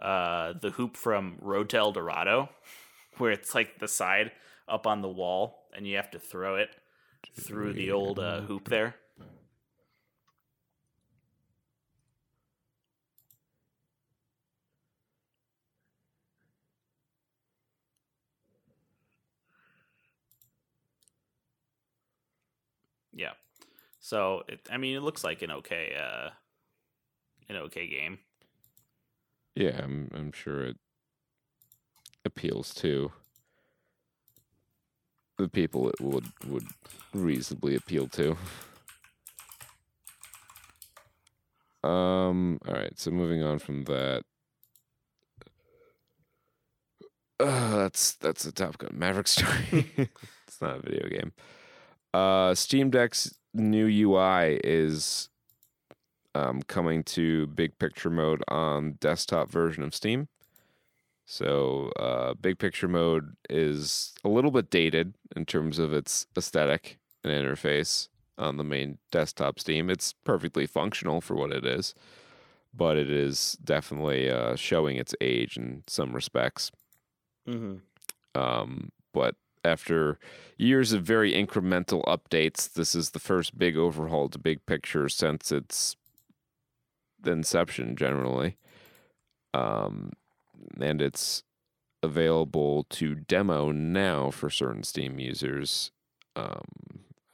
[0.00, 2.48] uh the hoop from Road to El Dorado,
[3.18, 4.32] where it's like the side
[4.66, 6.70] up on the wall and you have to throw it
[7.38, 8.94] through the old uh, hoop there.
[23.12, 23.32] Yeah.
[24.04, 26.28] So it, I mean, it looks like an okay, uh,
[27.48, 28.18] an okay game.
[29.54, 30.76] yeah, I'm I'm sure it
[32.24, 33.12] appeals to
[35.38, 36.66] the people it would would
[37.14, 38.36] reasonably appeal to.
[41.82, 44.22] Um all right, so moving on from that
[47.40, 50.10] uh, that's that's a Top Gun Maverick story.
[50.46, 51.32] it's not a video game.
[52.12, 55.28] Uh, Steam Deck's new UI is
[56.34, 60.28] um, coming to big picture mode on desktop version of Steam.
[61.26, 66.98] So, uh, big picture mode is a little bit dated in terms of its aesthetic
[67.22, 69.88] and interface on the main desktop Steam.
[69.88, 71.94] It's perfectly functional for what it is,
[72.74, 76.70] but it is definitely uh, showing its age in some respects.
[77.48, 77.76] Mm-hmm.
[78.38, 80.18] Um, but after
[80.58, 85.50] years of very incremental updates, this is the first big overhaul to big picture since
[85.50, 85.96] its
[87.24, 88.56] inception, generally.
[89.52, 90.12] Um,
[90.80, 91.42] and it's
[92.02, 95.90] available to demo now for certain Steam users.
[96.36, 96.64] Um,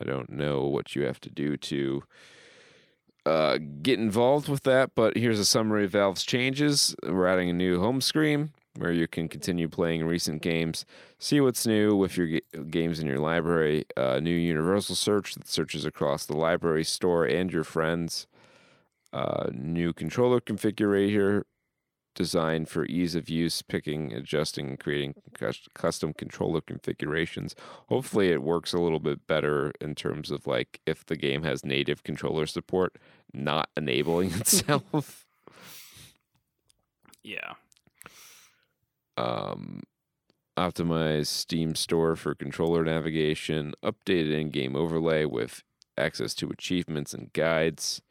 [0.00, 2.02] I don't know what you have to do to
[3.26, 6.94] uh, get involved with that, but here's a summary of Valve's changes.
[7.02, 10.86] We're adding a new home screen where you can continue playing recent games,
[11.18, 15.46] see what's new with your ga- games in your library, uh, new universal search that
[15.46, 18.26] searches across the library store and your friends,
[19.12, 21.42] uh, new controller configurator
[22.14, 25.14] designed for ease of use, picking, adjusting, creating
[25.74, 27.54] custom controller configurations.
[27.88, 31.64] Hopefully, it works a little bit better in terms of like if the game has
[31.64, 32.96] native controller support,
[33.32, 35.26] not enabling itself.
[37.22, 37.54] Yeah.
[39.20, 39.82] Um,
[40.56, 45.62] optimized Steam Store for controller navigation, updated in-game overlay with
[45.96, 48.02] access to achievements and guides,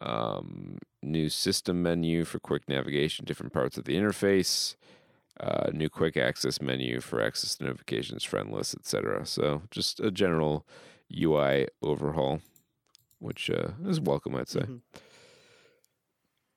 [0.00, 4.76] um, new system menu for quick navigation, different parts of the interface,
[5.40, 9.24] uh, new quick access menu for access to notifications, friend lists, etc.
[9.26, 10.66] So just a general
[11.12, 12.40] UI overhaul,
[13.18, 14.60] which uh, is welcome, I'd say.
[14.60, 14.80] Mhm.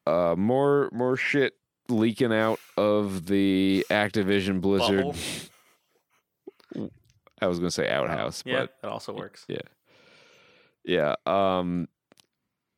[0.06, 1.54] Uh, more more shit
[1.94, 5.06] leaking out of the Activision Blizzard.
[6.76, 6.92] Bubble.
[7.42, 9.46] I was gonna say outhouse, Yeah, but it also works.
[9.48, 9.58] Yeah,
[10.86, 11.16] yeah.
[11.26, 11.88] Um,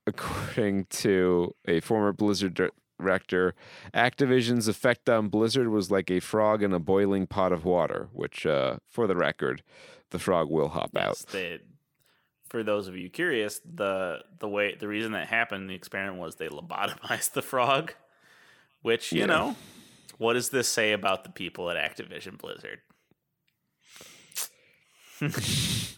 [0.08, 2.60] according to a former Blizzard
[3.00, 3.54] director,
[3.94, 8.10] Activision's effect on Blizzard was like a frog in a boiling pot of water.
[8.12, 9.62] Which, uh, for the record,
[10.10, 11.32] the frog will hop Yes, out.
[11.32, 11.60] they,
[12.50, 16.36] for those of you curious, the the way the reason that happened, the experiment was
[16.36, 17.94] they lobotomized the frog.
[18.86, 19.26] Which you Yeah.
[19.26, 19.56] know,
[20.20, 22.82] what does this say about the people at Activision Blizzard?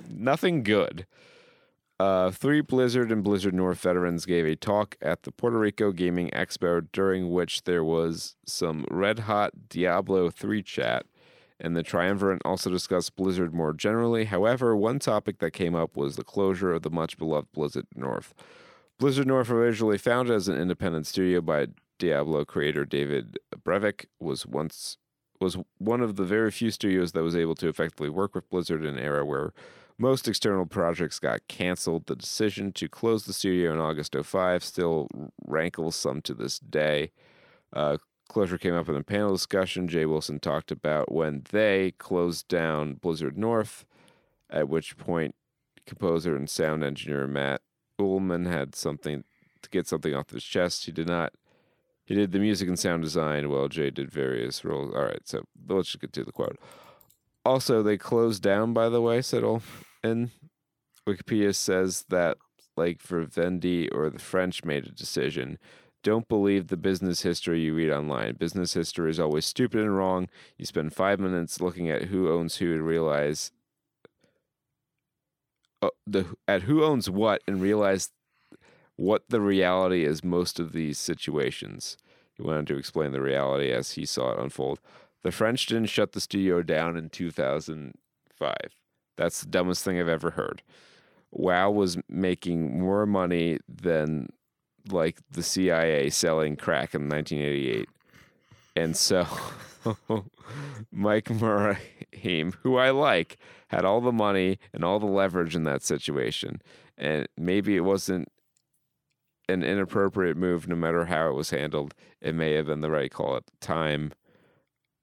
[0.09, 1.05] Nothing good.
[1.99, 6.29] Uh, three Blizzard and Blizzard North veterans gave a talk at the Puerto Rico Gaming
[6.29, 11.05] Expo during which there was some red hot Diablo 3 chat,
[11.59, 14.23] and the Triumvirate also discussed Blizzard more generally.
[14.25, 18.33] However, one topic that came up was the closure of the much beloved Blizzard North.
[18.97, 21.67] Blizzard North, originally founded as an independent studio by
[21.97, 24.97] Diablo creator David Brevik, was once
[25.39, 28.83] was one of the very few studios that was able to effectively work with Blizzard
[28.83, 29.53] in an era where
[29.99, 32.07] most external projects got canceled.
[32.07, 35.07] The decision to close the studio in August 05 still
[35.45, 37.11] rankles some to this day.
[37.73, 37.97] Uh,
[38.27, 39.87] closure came up in a panel discussion.
[39.87, 43.85] Jay Wilson talked about when they closed down Blizzard North,
[44.49, 45.35] at which point
[45.85, 47.61] composer and sound engineer Matt
[47.99, 49.23] Uelmen had something
[49.61, 50.85] to get something off his chest.
[50.85, 51.33] He did not.
[52.07, 54.95] He did the music and sound design while Jay did various roles.
[54.95, 56.57] All right, so let's just get to the quote.
[57.43, 59.83] Also, they closed down, by the way, said Ulf.
[60.01, 60.31] And
[61.05, 62.37] Wikipedia says that,
[62.77, 65.57] like Vivendi or the French made a decision.
[66.01, 68.35] Don't believe the business history you read online.
[68.35, 70.29] Business history is always stupid and wrong.
[70.57, 73.51] You spend five minutes looking at who owns who to realize
[75.81, 78.11] uh, the at who owns what and realize
[78.97, 81.97] what the reality is most of these situations.
[82.33, 84.79] He went on to explain the reality as he saw it unfold.
[85.23, 88.55] The French didn't shut the studio down in 2005.
[89.15, 90.61] That's the dumbest thing I've ever heard.
[91.31, 94.29] WoW was making more money than
[94.89, 97.89] like the CIA selling crack in 1988.
[98.75, 99.27] And so
[100.91, 103.37] Mike Morhaime, who I like,
[103.67, 106.61] had all the money and all the leverage in that situation.
[106.97, 108.31] And maybe it wasn't
[109.49, 111.93] an inappropriate move no matter how it was handled.
[112.21, 114.13] It may have been the right call at the time.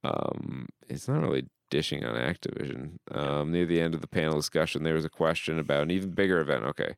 [0.03, 2.99] Um, it's not really dishing on Activision.
[3.11, 6.11] Um, near the end of the panel discussion, there was a question about an even
[6.11, 6.65] bigger event.
[6.65, 6.95] Okay,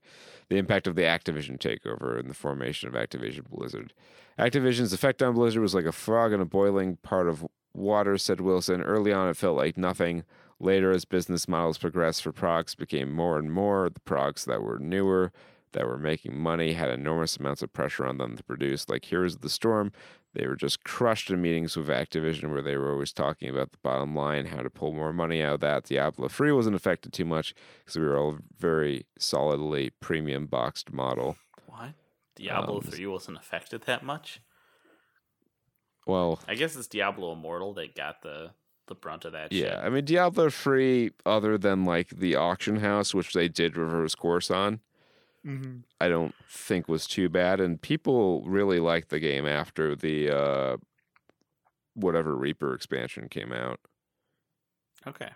[0.48, 3.92] the impact of the Activision takeover and the formation of Activision Blizzard.
[4.38, 8.40] Activision's effect on Blizzard was like a frog in a boiling part of water, said
[8.40, 8.82] Wilson.
[8.82, 10.24] Early on, it felt like nothing.
[10.58, 14.78] Later, as business models progressed for products became more and more, the products that were
[14.78, 15.32] newer,
[15.72, 18.88] that were making money, had enormous amounts of pressure on them to produce.
[18.88, 19.92] Like Heroes of the Storm,
[20.34, 23.78] they were just crushed in meetings with Activision where they were always talking about the
[23.82, 25.84] bottom line, how to pull more money out of that.
[25.84, 31.36] Diablo 3 wasn't affected too much because we were all very solidly premium boxed model.
[31.66, 31.94] What?
[32.34, 34.40] Diablo Um, 3 wasn't affected that much?
[36.06, 38.52] Well, I guess it's Diablo Immortal that got the
[38.86, 39.78] the brunt of that yeah, shit.
[39.78, 44.48] I mean, Diablo 3, other than like the auction house, which they did reverse course
[44.50, 44.80] on,
[45.46, 45.78] Mm-hmm.
[46.00, 47.60] I don't think was too bad.
[47.60, 50.76] And people really liked the game after the uh,
[51.94, 53.80] whatever Reaper expansion came out.
[55.06, 55.30] Okay.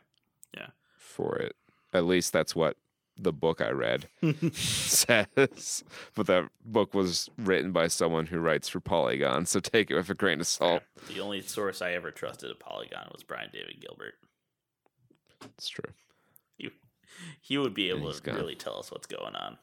[0.57, 0.69] Yeah.
[0.99, 1.55] For it.
[1.93, 2.77] At least that's what
[3.17, 4.09] the book I read
[4.55, 5.85] says.
[6.15, 10.09] But that book was written by someone who writes for Polygon, so take it with
[10.11, 10.83] a grain of salt.
[11.09, 14.15] The only source I ever trusted at Polygon was Brian David Gilbert.
[15.57, 15.93] It's true.
[16.57, 16.71] He,
[17.41, 18.37] he would be able he's to gone.
[18.37, 19.59] really tell us what's going on.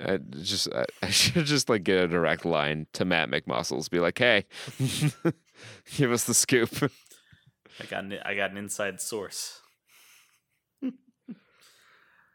[0.00, 3.90] I just I, I should just like get a direct line to Matt McMuscles.
[3.90, 4.46] Be like, hey,
[5.96, 6.90] give us the scoop.
[7.80, 9.60] I got an, I got an inside source.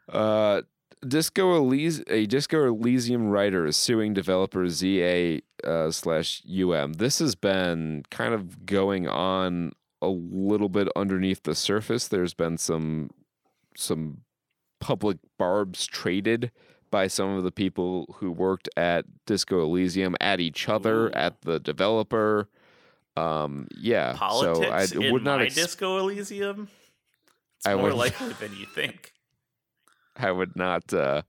[0.08, 0.62] Uh,
[1.06, 6.94] Disco Elysium, a Disco Elysium writer is suing developer ZA uh, slash UM.
[6.94, 9.72] This has been kind of going on
[10.02, 12.08] a little bit underneath the surface.
[12.08, 13.10] There's been some
[13.76, 14.22] some
[14.80, 16.50] public barbs traded
[16.90, 21.12] by some of the people who worked at Disco Elysium at each other, Ooh.
[21.12, 22.48] at the developer.
[23.16, 25.38] Um, yeah, Politics so I would not.
[25.40, 26.68] my ex- Disco Elysium.
[27.58, 29.12] It's I more would- likely than you think.
[30.16, 31.22] I would not uh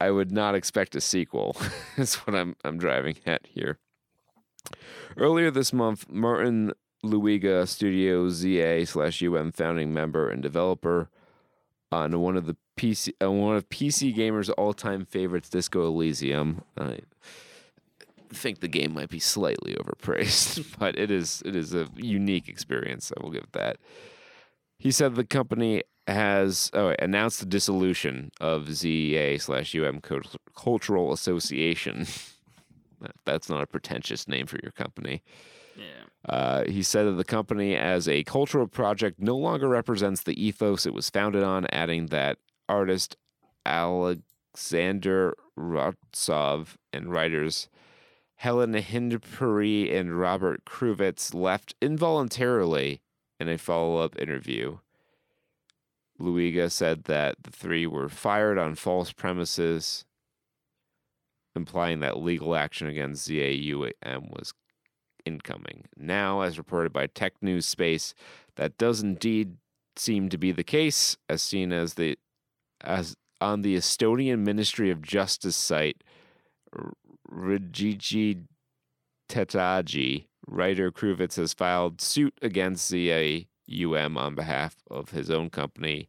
[0.00, 1.56] I would not expect a sequel
[1.96, 3.78] is what I'm I'm driving at here.
[5.16, 6.72] Earlier this month, Martin
[7.04, 11.08] Luiga Studio ZA slash UM founding member and developer
[11.92, 16.62] on one of the PC uh, one of PC gamers all time favorites, Disco Elysium.
[16.76, 17.00] I
[18.32, 23.12] think the game might be slightly overpraised, but it is it is a unique experience.
[23.16, 23.78] I will give that.
[24.78, 30.00] He said the company has oh, announced the dissolution of ZEA slash UM
[30.54, 32.06] Cultural Association.
[33.24, 35.22] That's not a pretentious name for your company.
[35.76, 36.04] Yeah.
[36.28, 40.86] Uh, he said that the company, as a cultural project, no longer represents the ethos
[40.86, 42.38] it was founded on, adding that
[42.68, 43.16] artist
[43.66, 47.68] Alexander Rostov and writers
[48.36, 53.00] Helen Hindpere and Robert Kurvitz left involuntarily
[53.40, 54.78] in a follow up interview.
[56.18, 60.04] Luiga said that the three were fired on false premises,
[61.56, 64.52] implying that legal action against ZAUM was
[65.24, 65.84] incoming.
[65.96, 68.14] Now, as reported by Tech News Space,
[68.56, 69.56] that does indeed
[69.96, 72.18] seem to be the case, as seen as the
[72.84, 76.02] as on the Estonian Ministry of Justice site,
[76.76, 76.92] R-
[77.30, 78.44] Rajiji
[79.28, 86.08] Tetaji, writer Kurvitz has filed suit against ZAUM on behalf of his own company,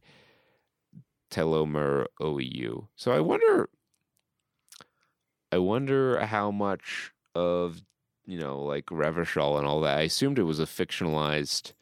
[1.31, 2.87] Telomere OEU.
[2.95, 3.69] So I wonder
[5.51, 7.81] I wonder how much of
[8.27, 9.99] you know, like Revachol and all that.
[9.99, 11.73] I assumed it was a fictionalized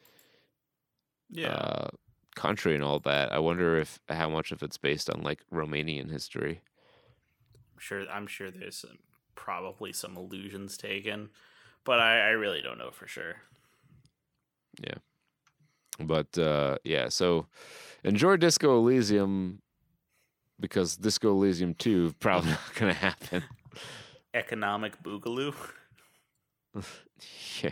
[1.30, 1.48] Yeah.
[1.48, 1.88] uh,
[2.34, 3.32] country and all that.
[3.32, 6.60] I wonder if how much of it's based on like Romanian history.
[7.72, 8.98] I'm sure I'm sure there's some,
[9.34, 11.30] probably some illusions taken,
[11.84, 13.36] but I, I really don't know for sure.
[14.80, 14.94] Yeah.
[16.00, 17.46] But uh, yeah, so
[18.02, 19.62] enjoy Disco Elysium
[20.58, 23.44] because Disco Elysium 2 probably not going to happen.
[24.32, 25.54] Economic boogaloo.
[27.62, 27.70] yeah.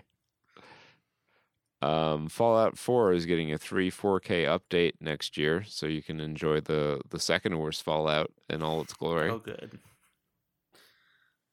[1.83, 6.61] Um, Fallout 4 is getting a 3 4K update next year, so you can enjoy
[6.61, 9.31] the the second worst Fallout in all its glory.
[9.31, 9.79] Oh, good.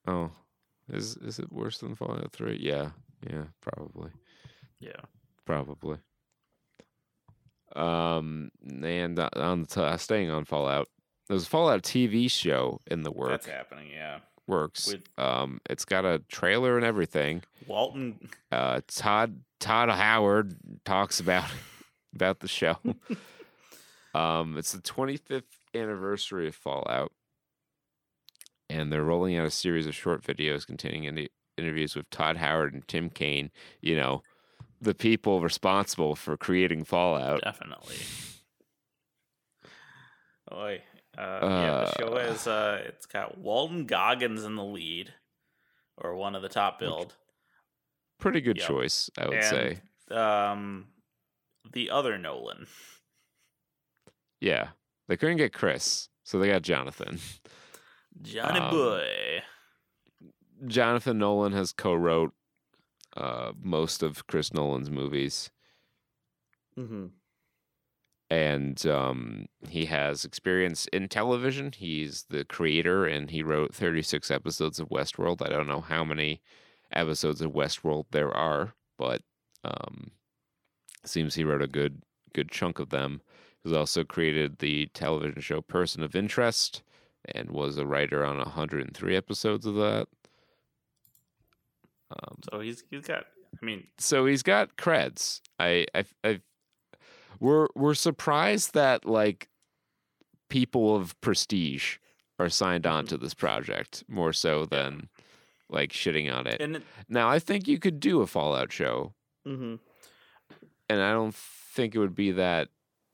[0.07, 0.31] Oh,
[0.88, 2.57] is is it worse than Fallout Three?
[2.61, 2.91] Yeah,
[3.30, 4.11] yeah, probably,
[4.80, 5.01] Yeah.
[5.45, 5.97] probably.
[7.76, 8.51] Um,
[8.84, 10.88] and uh, on the t- staying on Fallout,
[11.27, 13.45] there's a Fallout TV show in the works.
[13.45, 13.89] That's happening.
[13.93, 14.19] Yeah.
[14.49, 14.88] Works.
[14.88, 17.43] With- Um, it's got a trailer and everything.
[17.67, 18.30] Walton.
[18.51, 20.55] Uh, Todd Todd Howard
[20.85, 21.49] talks about
[22.15, 22.77] about the show.
[24.15, 25.43] um, it's the 25th
[25.76, 27.11] anniversary of Fallout,
[28.69, 32.73] and they're rolling out a series of short videos containing any interviews with Todd Howard
[32.73, 33.51] and Tim Cain.
[33.81, 34.23] You know,
[34.81, 37.41] the people responsible for creating Fallout.
[37.43, 37.97] Definitely.
[40.51, 40.81] Oi.
[41.20, 45.14] Uh, yeah, the show Uh, is uh, it's got Walton Goggins in the lead,
[45.98, 47.16] or one of the top billed.
[48.20, 48.68] Pretty good Yep.
[48.68, 49.46] choice, I would And,
[50.10, 50.16] say.
[50.16, 50.88] Um,
[51.72, 52.68] the other Nolan.
[54.40, 54.70] Yeah,
[55.08, 57.20] they couldn't get Chris, so they got Jonathan.
[58.22, 59.44] Johnny Um, Boy.
[60.68, 62.34] Jonathan Nolan has co-wrote
[63.18, 65.50] uh, most of Chris Nolan's movies,
[66.78, 67.08] Mm-hmm.
[68.30, 71.72] And um, he has experience in television.
[71.76, 75.45] He's the creator, and he wrote 36 episodes of Westworld.
[75.45, 76.41] I don't know how many
[76.91, 79.22] episodes of Westworld there are, but
[79.64, 80.11] um,
[81.06, 82.03] seems he wrote a good
[82.34, 83.22] good chunk of them.
[83.64, 86.84] He's also created the television show Person of Interest,
[87.26, 90.07] and was a writer on 103 episodes of that.
[92.11, 93.26] Um, So he's he's got.
[93.61, 95.41] I mean, so he's got creds.
[95.57, 96.39] I, I, I,
[97.39, 99.49] we're we're surprised that like
[100.49, 101.97] people of prestige
[102.39, 105.10] are signed on to this project more so than
[105.69, 106.61] like shitting on it.
[106.61, 109.14] and Now I think you could do a Fallout show,
[109.47, 109.76] mm-hmm.
[110.89, 112.69] and I don't think it would be that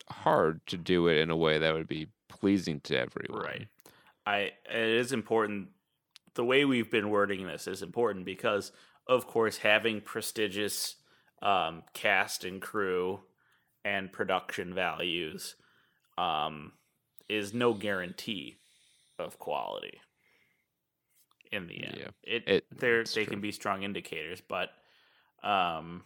[0.10, 3.44] hard to do it in a way that would be pleasing to everyone.
[3.44, 3.68] Right.
[4.26, 5.70] I it is important
[6.36, 8.72] the way we've been wording this is important because
[9.08, 10.96] of course having prestigious
[11.42, 13.22] um, cast and crew
[13.86, 15.56] and production values
[16.18, 16.74] um,
[17.30, 18.58] is no guarantee
[19.18, 20.02] of quality
[21.52, 21.98] in the end.
[21.98, 22.10] Yeah.
[22.24, 23.26] It, It- they're they true.
[23.28, 24.70] can be strong indicators, but
[25.44, 26.04] um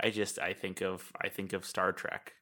[0.00, 2.34] I just I think of I think of Star Trek.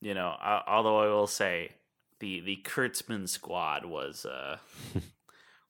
[0.00, 1.72] You know, uh, although I will say
[2.20, 4.56] the the Kurtzman squad was uh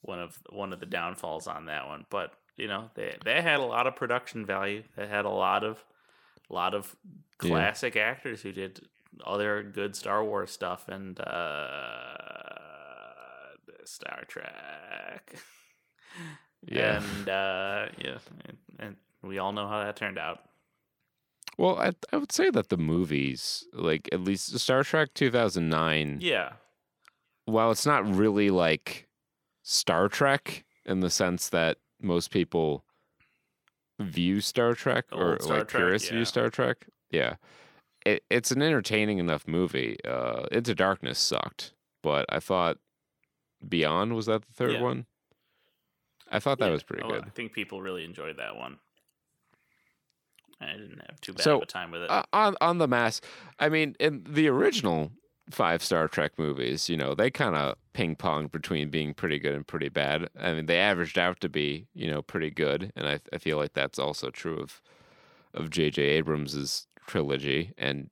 [0.03, 3.59] one of one of the downfalls on that one, but you know, they they had
[3.61, 4.83] a lot of production value.
[4.97, 5.83] They had a lot of
[6.51, 6.95] a lot of
[7.43, 7.51] Yeah.
[7.51, 8.81] classic actors who did
[9.25, 12.55] other good Star Wars stuff and uh
[13.85, 15.35] Star Trek.
[16.69, 16.97] Yeah.
[16.97, 20.41] And uh yeah, and, and we all know how that turned out.
[21.59, 26.55] Well, I I would say that the movies, like at least Star Trek 2009, Yeah.
[27.45, 29.07] while it's not really like
[29.63, 32.85] Star Trek in the sense that most people
[34.01, 36.15] view Star Trek or Old Star like Trek, purists yeah.
[36.17, 37.37] view Star Trek, yeah,
[38.05, 39.97] it, it's an entertaining enough movie.
[40.05, 42.79] Uh, Into Darkness sucked, but I thought
[43.67, 44.83] Beyond was that the third Yeah.
[44.83, 45.07] one.
[46.31, 46.73] I thought that Yeah.
[46.73, 47.25] was pretty Oh, good.
[47.25, 48.79] I think people really enjoyed that one.
[50.61, 52.11] I didn't have too bad So, of a time with it.
[52.11, 53.21] uh, on on the mass.
[53.59, 55.13] I mean, in the original
[55.51, 59.55] five Star Trek movies, you know, they kind of ping ponged between being pretty good
[59.55, 60.29] and pretty bad.
[60.39, 63.57] I mean, they averaged out to be, you know, pretty good, and I I feel
[63.57, 64.81] like that's also true of
[65.55, 66.03] of J.J.
[66.03, 67.73] Abrams's trilogy.
[67.79, 68.11] And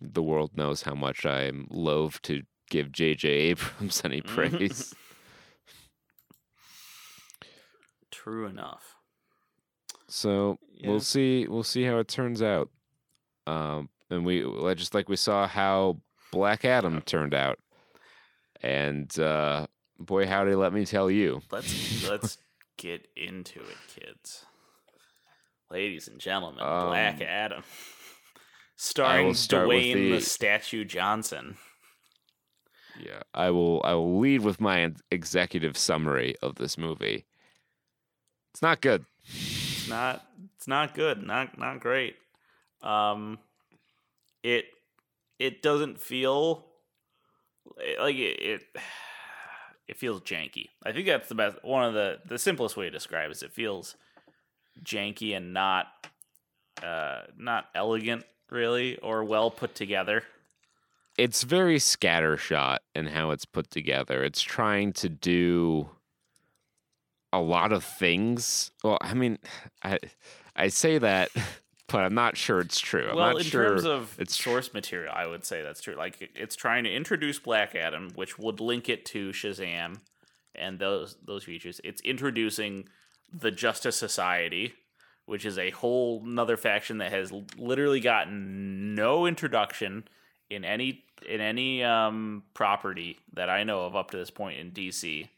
[0.00, 3.28] the world knows how much I'm loath to give J.J.
[3.50, 4.94] Abrams any praise.
[8.10, 8.96] True enough.
[10.08, 10.90] So Yeah.
[10.90, 11.46] we'll see.
[11.48, 12.70] We'll see how it turns out.
[13.46, 14.42] Um, and we
[14.74, 16.00] just like we saw how
[16.36, 17.58] Black Adam turned out,
[18.62, 19.66] and uh,
[19.98, 21.40] boy, howdy, let me tell you.
[21.50, 22.36] Let's let's
[22.76, 24.44] get into it, kids.
[25.70, 27.62] Ladies and gentlemen, Um, Black Adam.
[28.76, 30.12] Starring Dwayne the...
[30.12, 31.56] the- Statue Johnson.
[33.00, 33.80] Yeah, I will.
[33.82, 37.24] I will lead with my executive summary of this movie.
[38.52, 39.06] It's not good.
[39.24, 40.22] It's not
[40.56, 42.16] it's not good, not not great.
[42.82, 43.38] Um
[44.42, 44.66] it
[45.38, 46.66] it doesn't feel
[48.00, 48.62] like it, it
[49.88, 50.70] it feels janky.
[50.84, 53.42] I think that's the best one of the the simplest way to describe it is
[53.42, 53.96] it feels
[54.82, 55.86] janky and not
[56.82, 60.22] uh not elegant really or well put together.
[61.18, 64.22] It's very scattershot in how it's put together.
[64.22, 65.88] It's trying to do
[67.32, 68.70] a lot of things.
[68.84, 69.38] Well, I mean,
[69.82, 69.98] I
[70.54, 71.30] I say that,
[71.88, 73.08] but I'm not sure it's true.
[73.08, 75.94] I'm well, not in sure terms of it's source material, I would say that's true.
[75.94, 79.98] Like it's trying to introduce Black Adam, which would link it to Shazam
[80.54, 81.80] and those those features.
[81.84, 82.88] It's introducing
[83.32, 84.74] the Justice Society,
[85.26, 90.08] which is a whole another faction that has literally gotten no introduction
[90.50, 94.72] in any in any um, property that I know of up to this point in
[94.72, 95.28] DC.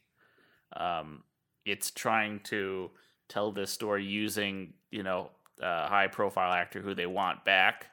[0.76, 1.22] Um,
[1.64, 2.90] it's trying to
[3.28, 7.86] tell this story using you know a high profile actor who they want back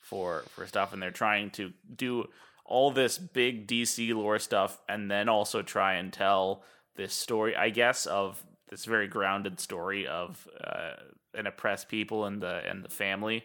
[0.00, 2.28] for for stuff, and they're trying to do
[2.64, 6.62] all this big DC lore stuff, and then also try and tell
[6.96, 10.92] this story, I guess, of this very grounded story of uh,
[11.34, 13.44] an oppressed people and the and the family,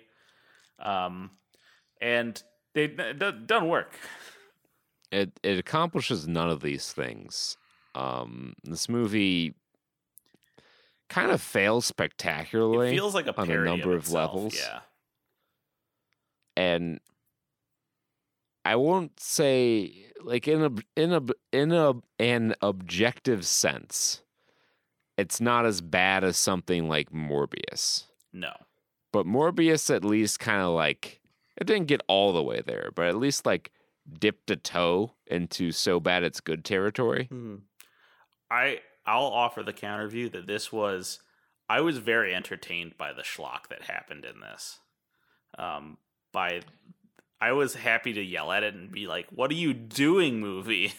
[0.79, 1.31] um,
[2.01, 2.41] and
[2.73, 3.93] they it do- doesn't work.
[5.11, 7.57] it it accomplishes none of these things.
[7.95, 9.55] Um, this movie
[11.09, 14.55] kind of fails It spectacularly feels like a on a number of itself, levels.
[14.55, 14.79] Yeah,
[16.55, 16.99] and
[18.65, 20.71] I won't say like in a
[21.01, 21.21] in a
[21.51, 24.21] in a an objective sense,
[25.17, 28.05] it's not as bad as something like Morbius.
[28.33, 28.53] no,
[29.13, 31.21] But Morbius at least kind of like
[31.55, 33.71] it didn't get all the way there, but at least like
[34.19, 37.25] dipped a toe into so bad it's good territory.
[37.25, 37.55] Hmm.
[38.49, 41.19] I I'll offer the counter view that this was
[41.69, 44.79] I was very entertained by the schlock that happened in this.
[45.57, 45.97] Um,
[46.31, 46.61] by
[47.39, 50.93] I was happy to yell at it and be like, "What are you doing, movie?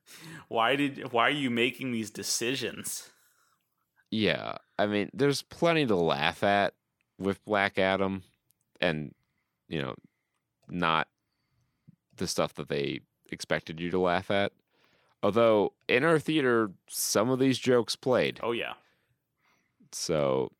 [0.48, 3.10] why did why are you making these decisions?"
[4.10, 4.58] Yeah.
[4.78, 6.74] I mean, there's plenty to laugh at
[7.18, 8.22] with Black Adam,
[8.80, 9.14] and
[9.68, 9.94] you know,
[10.68, 11.08] not
[12.16, 13.00] the stuff that they
[13.30, 14.52] expected you to laugh at.
[15.24, 18.74] Although in our theater, some of these jokes played, Oh yeah.
[19.92, 20.52] so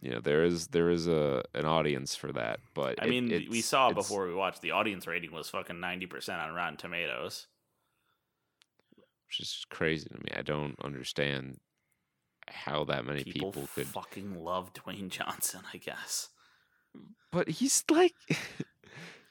[0.00, 2.60] you know there is there is a an audience for that.
[2.74, 6.06] But I it- mean, we saw before we watched the audience rating was fucking ninety
[6.06, 7.46] percent on Rotten Tomatoes.
[9.28, 10.28] which is crazy to me.
[10.36, 11.58] I don't understand
[12.48, 13.86] how that many People, people, could.
[13.88, 15.60] fucking love Dwayne Johnson.
[15.74, 16.28] I guess.
[17.32, 18.14] But he's like,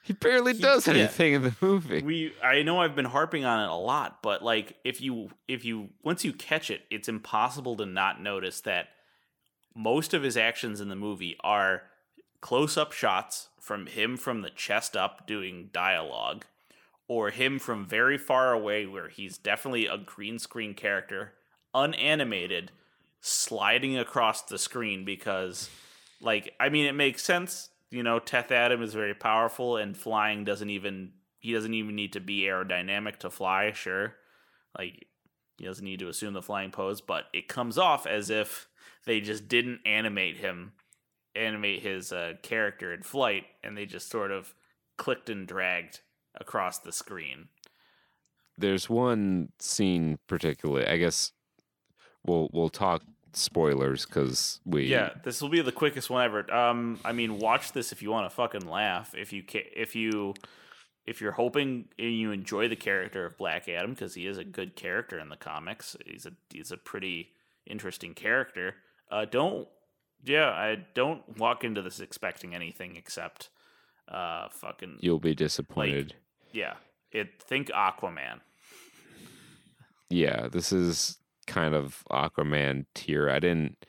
[0.06, 0.94] he barely He- does yeah.
[0.94, 2.02] anything in the movie.
[2.02, 5.64] We I know I've been harping on it a lot, but like if you if
[5.64, 8.88] you once you catch it, it's impossible to not notice that
[9.74, 11.82] most of his actions in the movie are
[12.40, 16.44] close up shots from him from the chest up doing dialogue
[17.08, 21.32] or him from very far away where he's definitely a green screen character,
[21.74, 22.70] unanimated,
[23.20, 25.68] sliding across the screen because
[26.20, 27.70] like I mean it makes sense.
[27.90, 32.12] You know, Teth Adam is very powerful and flying doesn't even he doesn't even need
[32.14, 34.14] to be aerodynamic to fly, sure.
[34.76, 35.06] Like
[35.58, 38.68] he doesn't need to assume the flying pose, but it comes off as if
[39.04, 40.72] they just didn't animate him
[41.36, 44.54] animate his uh, character in flight and they just sort of
[44.96, 46.00] clicked and dragged
[46.34, 47.48] across the screen.
[48.58, 50.86] There's one scene particularly.
[50.86, 51.32] I guess
[52.24, 53.02] we'll we'll talk
[53.36, 56.52] spoilers because we Yeah, this will be the quickest one ever.
[56.52, 59.14] Um, I mean, watch this if you want to fucking laugh.
[59.14, 60.34] If you ca- if you
[61.04, 64.74] if you're hoping you enjoy the character of Black Adam because he is a good
[64.76, 65.96] character in the comics.
[66.04, 67.28] He's a he's a pretty
[67.66, 68.74] interesting character.
[69.10, 69.68] Uh, don't
[70.24, 73.50] yeah, I don't walk into this expecting anything except
[74.08, 76.14] uh fucking you'll be disappointed.
[76.52, 76.74] yeah.
[77.12, 78.40] It think Aquaman.
[80.10, 83.28] yeah, this is kind of Aquaman tier.
[83.30, 83.84] I didn't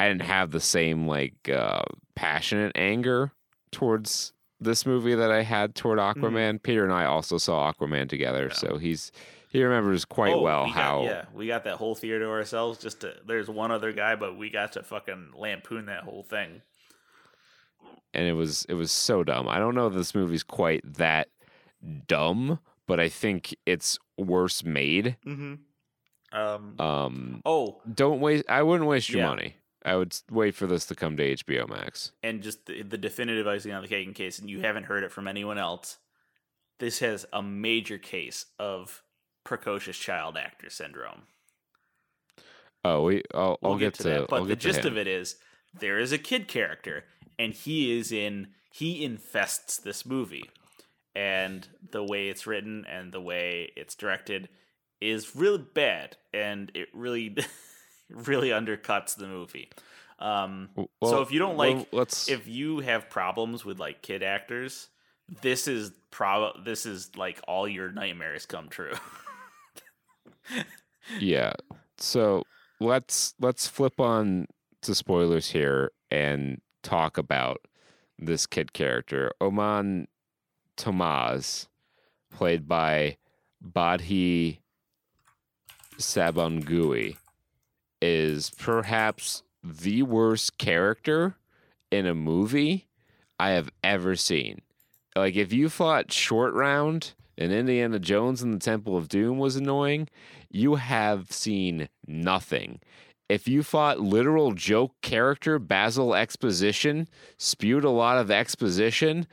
[0.00, 1.82] I didn't have the same like uh
[2.14, 3.32] passionate anger
[3.72, 6.62] towards this movie that I had toward Aquaman.
[6.62, 8.66] Peter and I also saw Aquaman together, Mm-hmm.
[8.66, 8.70] Yeah.
[8.72, 9.12] so he's
[9.48, 12.30] he remembers quite Oh, well we got- how yeah we got that whole theater to
[12.30, 12.78] ourselves.
[12.78, 16.62] Just to, there's one other guy, but we got to fucking lampoon that whole thing.
[18.14, 19.48] and it was it was so dumb.
[19.48, 21.28] I don't know if this movie's quite that
[22.06, 25.16] dumb, but I think it's worse made.
[25.26, 25.54] Mm-hmm.
[26.32, 26.74] Um.
[26.80, 29.28] Um oh, don't waste I wouldn't waste your Yeah.
[29.28, 29.56] money.
[29.84, 32.10] I would wait for this to come to HBO Max.
[32.22, 35.04] and just the, the definitive icing on the cake in case and you haven't heard
[35.04, 35.98] it from anyone else.
[36.80, 39.02] This has a major case of
[39.44, 41.22] precocious child actor syndrome.
[42.84, 45.36] Oh, we I'll, We'll I'll get, to, that, but I'll the gist of it is
[45.78, 47.04] there is a kid character,
[47.38, 50.50] and he is in he infests this movie,
[51.14, 54.48] and the way it's written and the way it's directed
[55.00, 57.36] is really bad, and it really
[58.10, 59.70] really undercuts the movie.
[60.18, 64.02] Um, W- so if you don't well, like let's if you have problems with like
[64.02, 64.88] kid actors,
[65.42, 68.94] this is prob this is like all your nightmares come true.
[71.20, 71.52] yeah.
[71.98, 72.42] So
[72.80, 74.46] let's let's flip on
[74.82, 77.58] to spoilers here and talk about
[78.18, 80.06] this kid character, Amon
[80.76, 81.66] Tomaz,
[82.32, 83.16] played by
[83.60, 84.62] Bodhi
[85.98, 87.16] Sabongui,
[88.00, 91.36] is perhaps the worst character
[91.90, 92.86] in a movie
[93.38, 94.60] I have ever seen.
[95.14, 99.56] Like if you thought Short Round and Indiana Jones and the Temple of Doom was
[99.56, 100.08] annoying,
[100.50, 102.80] you have seen nothing.
[103.28, 107.08] If you thought literal joke character Basil Exposition
[107.38, 109.26] spewed a lot of exposition,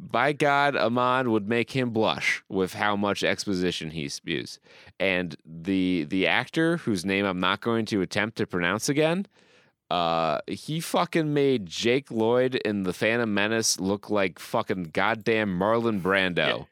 [0.00, 4.58] by God, Amon would make him blush with how much exposition he spews.
[4.98, 9.26] And the the actor whose name I'm not going to attempt to pronounce again,
[9.90, 16.00] uh, he fucking made Jake Lloyd in the Phantom Menace look like fucking goddamn Marlon
[16.00, 16.66] Brando.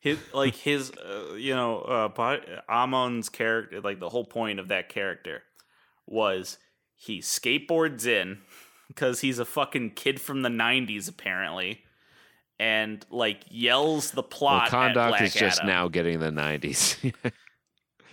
[0.00, 2.38] his like his uh, you know uh
[2.68, 5.42] Amon's character like the whole point of that character
[6.06, 6.58] was
[6.96, 8.38] he skateboards in
[8.88, 11.84] because he's a fucking kid from the 90s apparently
[12.60, 15.68] and like yells the plot at Conduct is just Adam.
[15.68, 17.12] now getting the 90s.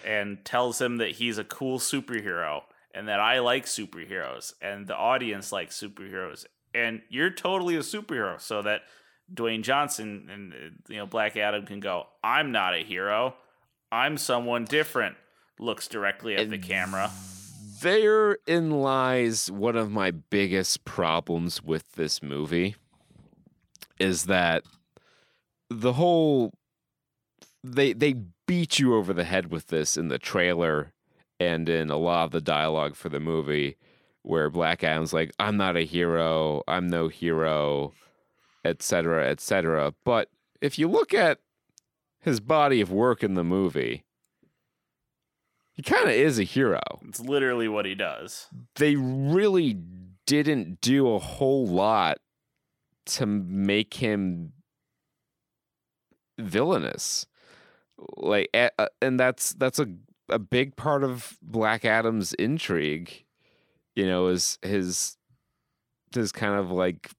[0.06, 2.62] and tells him that he's a cool superhero
[2.96, 6.46] and that I like superheroes and the audience likes superheroes.
[6.74, 8.84] And you're totally a superhero so that
[9.32, 10.58] Dwayne Johnson and uh,
[10.88, 13.36] you know Black Adam can go I'm not a hero.
[13.92, 15.18] I'm someone different
[15.60, 17.12] looks directly at the camera.
[17.82, 22.76] Therein lies one of my biggest problems with this movie
[24.00, 24.64] is that
[25.70, 26.54] the whole
[27.64, 28.14] they they
[28.46, 30.94] beat you over the head with this in the trailer
[31.40, 33.78] and in a lot of the dialogue for the movie
[34.24, 37.94] where Black Adam's like, I'm not a hero, I'm no hero,
[38.66, 39.94] etc., etc.
[40.04, 40.30] But
[40.62, 41.40] if you look at
[42.20, 44.04] his body of work in the movie,
[45.72, 46.82] he kind of is a hero.
[47.08, 48.48] It's literally what he does.
[48.76, 49.78] They really
[50.26, 52.18] didn't do a whole lot
[53.08, 54.54] to make him
[56.38, 57.26] villainous.
[58.16, 58.50] Like,
[59.02, 59.88] and that's that's a
[60.30, 63.26] a big part of Black Adam's intrigue.
[63.96, 65.18] You know, is his
[66.14, 67.12] his kind of like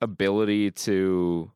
[0.00, 1.50] ability to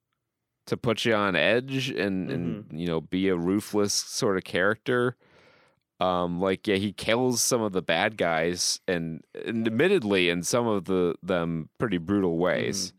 [0.67, 2.77] to put you on edge and and mm-hmm.
[2.77, 5.17] you know be a ruthless sort of character
[6.01, 10.67] um like yeah he kills some of the bad guys and, and admittedly in some
[10.67, 12.93] of the them pretty brutal ways.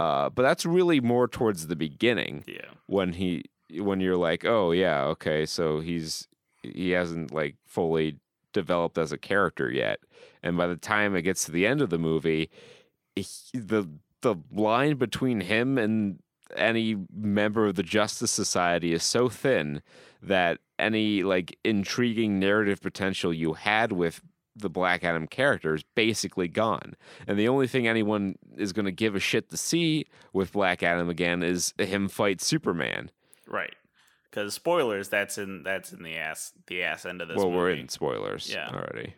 [0.00, 2.66] Uh but that's really more towards the beginning Yeah.
[2.86, 6.26] when he when you're like oh yeah okay so he's
[6.62, 8.16] he hasn't like fully
[8.52, 10.00] developed as a character yet.
[10.42, 12.50] And by the time it gets to the end of the movie
[13.14, 13.88] he, the
[14.22, 16.18] the line between him and
[16.56, 19.82] any member of the justice society is so thin
[20.22, 24.20] that any like intriguing narrative potential you had with
[24.56, 26.94] the black adam character is basically gone
[27.28, 30.82] and the only thing anyone is going to give a shit to see with black
[30.82, 33.10] adam again is him fight superman
[33.46, 33.74] Right.
[34.30, 37.36] Because spoilers, that's in that's in the ass the ass end of this.
[37.38, 38.68] well we're in spoilers Yeah.
[38.68, 39.14] already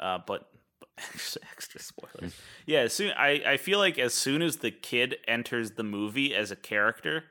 [0.00, 0.48] Uh, but,
[0.80, 2.34] but extra, extra spoilers.
[2.66, 6.34] yeah, as soon I, I feel like as soon as the kid enters the movie
[6.34, 7.24] as a character,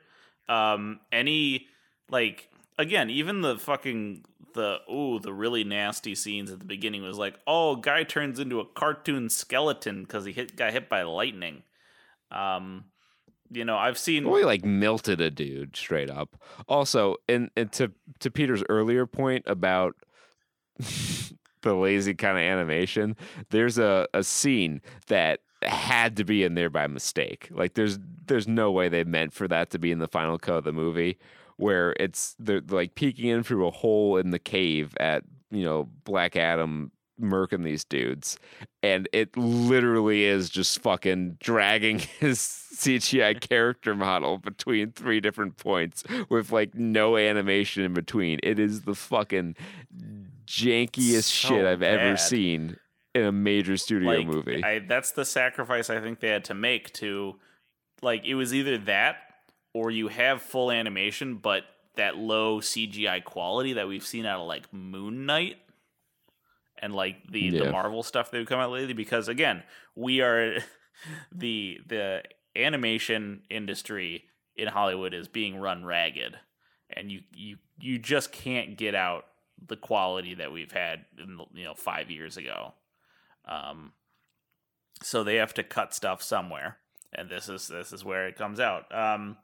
[0.48, 1.66] um, any
[2.10, 4.24] like again, even the fucking
[4.54, 8.60] the ooh the really nasty scenes at the beginning was like, oh, guy turns into
[8.60, 11.62] a cartoon skeleton because he hit got hit by lightning.
[12.30, 12.84] Um,
[13.50, 16.36] you know, I've seen he like melted a dude straight up.
[16.68, 19.94] Also, and, and to to Peter's earlier point about
[21.62, 23.16] the lazy kind of animation,
[23.50, 27.48] there's a, a scene that had to be in there by mistake.
[27.50, 30.58] Like there's there's no way they meant for that to be in the final cut
[30.58, 31.18] of the movie
[31.56, 35.88] where it's they're like peeking in through a hole in the cave at, you know,
[36.04, 36.90] Black Adam
[37.20, 38.38] murking these dudes
[38.82, 46.02] and it literally is just fucking dragging his CGI character model between three different points
[46.28, 48.40] with like no animation in between.
[48.42, 49.54] It is the fucking
[50.46, 52.76] jankiest So shit I've ever seen
[53.14, 54.64] in a major studio like, movie.
[54.64, 57.36] I, that's the sacrifice I think they had to make to
[58.02, 59.16] like it was either that
[59.74, 61.64] or you have full animation but
[61.96, 65.56] that low CGI quality that we've seen out of like Moon Knight
[66.78, 69.62] and like the the Marvel stuff that have come out lately because again,
[69.94, 70.58] we are
[71.32, 72.22] the the
[72.56, 74.24] animation industry
[74.56, 76.36] in Hollywood is being run ragged
[76.90, 79.24] and you you you just can't get out
[79.66, 82.74] the quality that we've had in the, you know 5 years ago.
[83.46, 83.92] Um,
[85.02, 86.78] so they have to cut stuff somewhere,
[87.12, 88.94] and this is this is where it comes out.
[88.94, 89.36] Um,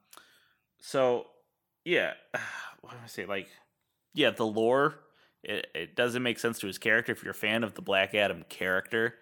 [0.80, 1.26] so
[1.84, 2.12] yeah,
[2.80, 3.26] what do I say?
[3.26, 3.48] Like,
[4.14, 4.96] yeah, the lore
[5.42, 7.12] it, it doesn't make sense to his character.
[7.12, 9.14] If you're a fan of the Black Adam character,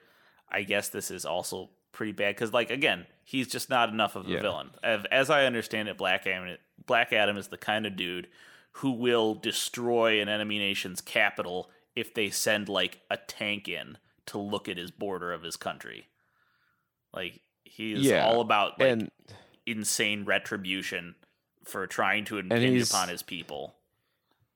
[0.48, 4.26] I guess this is also pretty bad because, like, again, he's just not enough of
[4.26, 4.40] a Yeah.
[4.40, 4.70] villain.
[4.82, 6.56] As, as I understand it, Black Adam
[6.86, 8.28] Black Adam is the kind of dude
[8.72, 14.38] who will destroy an enemy nation's capital if they send like a tank in to
[14.38, 16.08] look at his border of his country.
[17.12, 19.10] Like he's Yeah, all about like and
[19.66, 21.14] insane retribution
[21.68, 23.74] for trying to impinge upon his people.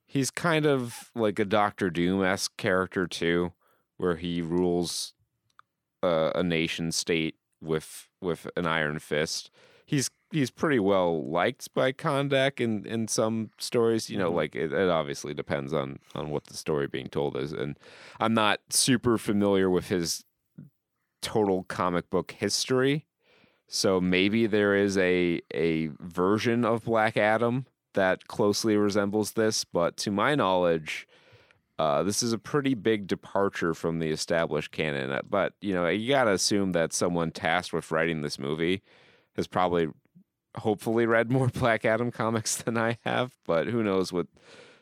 [0.07, 3.53] he's kind of like a Doctor Doom esque character too,
[3.97, 5.15] where he rules
[6.03, 9.51] uh, a nation state with with an iron fist.
[9.87, 14.09] He's he's pretty well liked by Kahndaq in in some stories.
[14.11, 14.35] You know, Mhm.
[14.37, 17.79] like it, it obviously depends on on what the story being told is, and
[18.19, 20.25] I'm not super familiar with his
[21.21, 23.07] total comic book history.
[23.75, 29.97] So maybe there is a a version of Black Adam that closely resembles this, but
[29.99, 31.09] to my knowledge,
[31.79, 35.11] uh, this is a pretty big departure from the established canon.
[35.11, 38.83] Uh, But you know, you gotta assume that someone tasked with writing this movie
[39.37, 39.89] has probably,
[40.59, 43.33] hopefully, read more Black Adam comics than I have.
[43.47, 44.27] But who knows what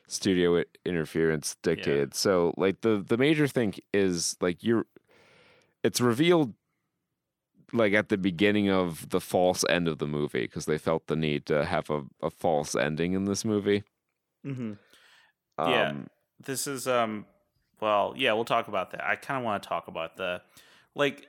[0.08, 2.14] studio interference dictated?
[2.14, 4.86] So, like the the major thing is like you're,
[5.84, 6.54] it's revealed
[7.72, 11.16] like at the beginning of the false end of the movie because they felt the
[11.16, 13.82] need to have a, a false ending in this movie.
[14.46, 14.72] Mm-hmm.
[15.58, 15.92] Um, Yeah.
[16.44, 17.26] This is um
[17.80, 19.04] well, yeah, we'll talk about that.
[19.04, 20.42] I kind of want to talk about the
[20.94, 21.26] like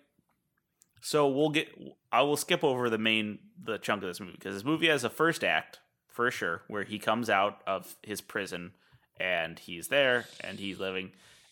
[1.02, 1.70] so we'll get
[2.12, 5.04] I will skip over the main the chunk of this movie because this movie has
[5.04, 8.72] a first act for sure where he comes out of his prison
[9.20, 11.12] and he's there and he's living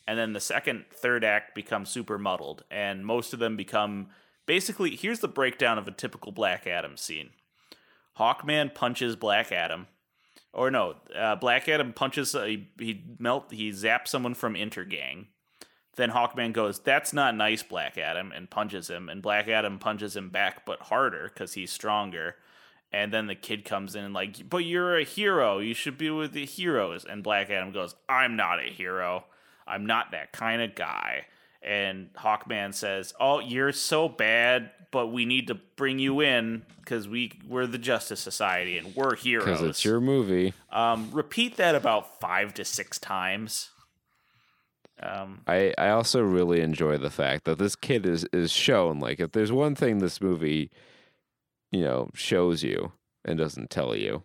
[0.10, 4.07] and then the second, third act becomes super muddled, and most of them become
[4.50, 4.96] basically.
[4.96, 7.30] Here's the breakdown of a typical Black Adam scene:
[8.18, 9.86] Hawkman punches Black Adam,
[10.52, 12.34] or no, uh, Black Adam punches.
[12.34, 13.52] Uh, he, he melt.
[13.52, 15.28] He zaps someone from Intergang.
[15.98, 19.08] Then Hawkman goes, "That's not nice, Black Adam," and punches him.
[19.08, 22.36] And Black Adam punches him back, but harder because he's stronger.
[22.92, 25.60] And then the kid comes in and like, "But you're a hero.
[25.60, 29.26] You should be with the heroes." And Black Adam goes, "I'm not a hero.
[29.68, 31.28] I'm not that kind of guy."
[31.61, 37.07] And Hawkman says, "Oh, you're so bad, but we need to bring you in because
[37.07, 40.53] we we're the Justice Society and we're heroes." Because it's your movie.
[40.72, 43.69] Um, repeat that about five to six times.
[45.02, 49.19] Um, I, I also really enjoy the fact that this kid is is shown like
[49.19, 50.72] if there's one thing this movie,
[51.72, 52.91] you know, shows you
[53.23, 54.23] and doesn't tell you,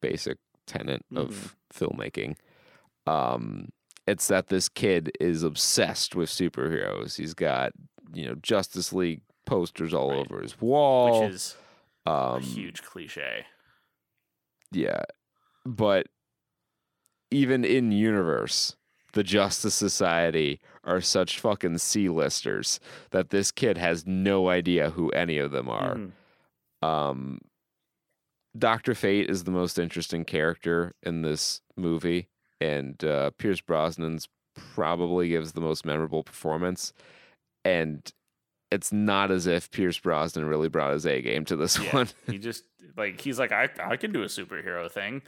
[0.00, 2.36] basic tenet of filmmaking,
[3.06, 3.70] um,
[4.06, 7.16] it's that this kid is obsessed with superheroes.
[7.16, 7.72] He's got
[8.12, 10.18] you know Justice League posters all Right.
[10.30, 11.22] over his wall.
[11.24, 11.56] which is
[12.06, 13.46] a um, huge cliche.
[14.70, 15.02] Yeah.
[15.64, 16.06] But
[17.30, 18.76] even in universe,
[19.12, 22.80] the Justice Society are such fucking C-listers
[23.10, 25.96] that this kid has no idea who any of them are.
[25.96, 26.86] Mhm.
[26.86, 27.38] Um
[28.58, 28.94] Dr.
[28.94, 32.28] Fate is the most interesting character in this movie
[32.62, 34.28] and uh Pierce Brosnan's
[34.74, 36.92] probably gives the most memorable performance
[37.64, 38.12] and
[38.70, 42.08] it's not as if Pierce Brosnan really brought his A game to this Yeah, one.
[42.26, 42.64] he just
[42.96, 45.22] like he's like I I can do a superhero thing.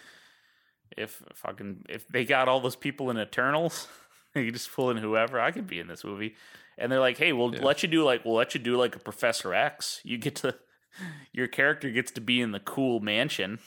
[0.96, 3.88] If fucking if they got all those people in Eternals,
[4.34, 5.40] you just pull in whoever.
[5.40, 6.36] I could be in this movie,
[6.78, 7.62] and they're like, hey, we'll Yeah.
[7.64, 10.00] let you do like we'll let you do like a Professor X.
[10.04, 10.54] You get to
[11.32, 13.58] your character gets to be in the cool mansion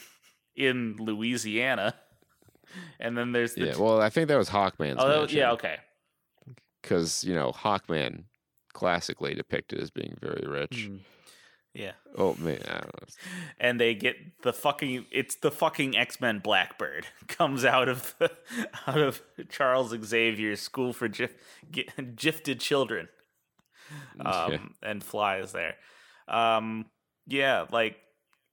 [0.56, 1.96] in Louisiana,
[3.00, 4.98] and then there's the Yeah, well, I think that was Hawkman's.
[5.00, 5.38] oh mansion.
[5.40, 5.78] yeah okay
[6.82, 8.24] because you know Hawkman
[8.74, 10.88] classically depicted as being very rich.
[10.90, 11.00] Mhm.
[11.74, 11.92] yeah.
[12.16, 13.08] Oh man, I don't know.
[13.60, 18.32] and they get the fucking it's the fucking X-Men Blackbird comes out of the,
[18.88, 21.34] out of Charles Xavier's school for gif,
[21.72, 23.10] gi- gifted children
[24.24, 24.58] um Yeah.
[24.84, 25.76] and flies there
[26.28, 26.86] um
[27.26, 27.98] yeah like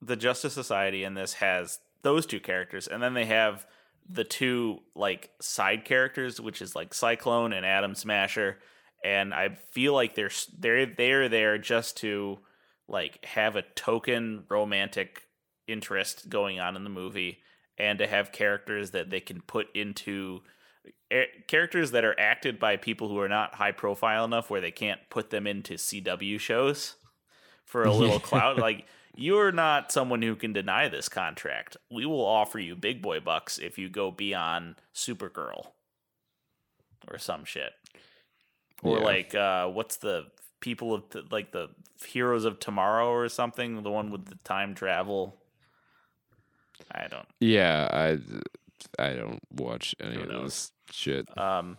[0.01, 3.65] the Justice Society in this has those two characters and then they have
[4.09, 8.59] the two like side characters which is like Cyclone and Atom Smasher
[9.03, 12.39] and I feel like they're they're they're there just to
[12.87, 15.23] like have a token romantic
[15.67, 17.39] interest going on in the movie
[17.77, 20.41] and to have characters that they can put into
[21.11, 24.71] eh, characters that are acted by people who are not high profile enough where they
[24.71, 26.95] can't put them into CW shows
[27.65, 28.57] for a little clout.
[28.57, 28.85] Like
[29.15, 31.77] you're not someone who can deny this contract.
[31.91, 35.67] We will offer you big boy bucks if you go beyond Supergirl
[37.07, 37.71] or some shit
[38.83, 39.03] or Yeah.
[39.03, 40.27] like uh what's the
[40.59, 41.69] people of t- like the
[42.05, 45.35] heroes of tomorrow or something the one with the time travel
[46.91, 48.17] i don't Yeah, I
[49.01, 51.25] I don't watch any of this shit.
[51.37, 51.77] um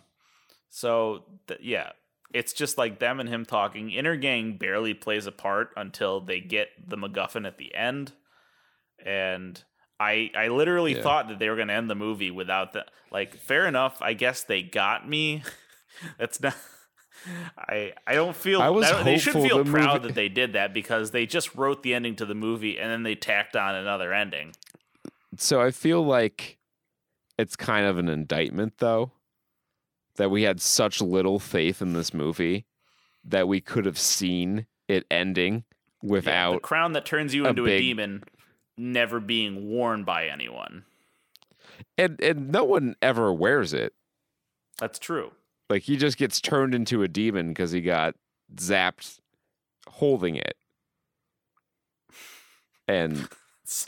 [0.69, 1.91] so th- yeah
[2.33, 6.67] it's just like them and him talking Intergang barely plays a part until they get
[6.85, 8.11] the macguffin at the end
[9.05, 9.63] and
[9.99, 11.01] i i literally Yeah.
[11.03, 14.13] thought that they were going to end the movie without the like fair enough i
[14.13, 15.43] guess they got me
[16.19, 16.55] that's not
[17.57, 20.13] I I don't feel I was I don't- they should feel the proud movie- that
[20.15, 23.15] they did that because they just wrote the ending to the movie and then they
[23.15, 24.53] tacked on another ending.
[25.35, 26.57] So I feel like
[27.37, 29.11] it's kind of an indictment, though,
[30.17, 32.65] that we had such little faith in this movie
[33.23, 35.63] that we could have seen it ending
[36.01, 38.23] Yeah, the crown that turns you a into a demon
[38.77, 40.85] never being worn by anyone.
[41.97, 43.93] and and no one ever wears it.
[44.79, 45.31] That's true.
[45.69, 48.15] Like he just gets turned into a demon because he got
[48.55, 49.19] zapped
[49.87, 50.55] holding it.
[52.87, 53.27] And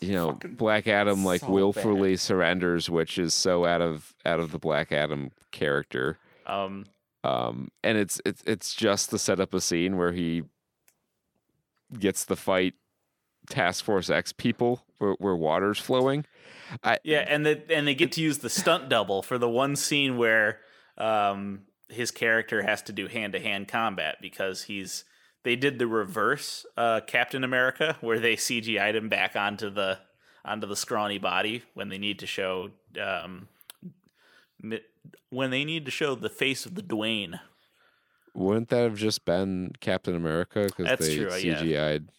[0.01, 4.51] you know, Black Adam like so willfully surrenders, which is so out of out of
[4.51, 6.17] the Black Adam character.
[6.45, 6.85] um
[7.23, 10.43] Um, and it's it's it's just to set up a scene where he
[11.97, 12.73] gets the fight
[13.49, 16.25] Task Force X people where, where water's flowing.
[17.03, 20.17] yeah, and the, and they get to use the stunt double for the one scene
[20.17, 20.59] where
[20.97, 25.05] um his character has to do hand to hand combat because he's
[25.43, 29.99] they did the reverse uh Captain America where they CGI'd him back onto the
[30.45, 32.71] onto the scrawny body when they need to show
[33.01, 33.47] um
[35.29, 37.39] when they need to show the face of the Dwayne.
[38.33, 42.09] Wouldn't that have just been Captain America because they true, CGI'd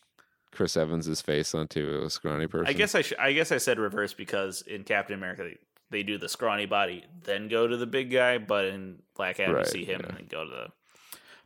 [0.53, 2.67] Chris Evans's face onto a scrawny person?
[2.67, 5.57] I guess I sh- I guess I said reverse because in Captain America they,
[5.91, 8.39] they do the scrawny body, then go to the big guy.
[8.39, 10.09] But in Black Adam, Right, you see him yeah.
[10.09, 10.67] and then go to the.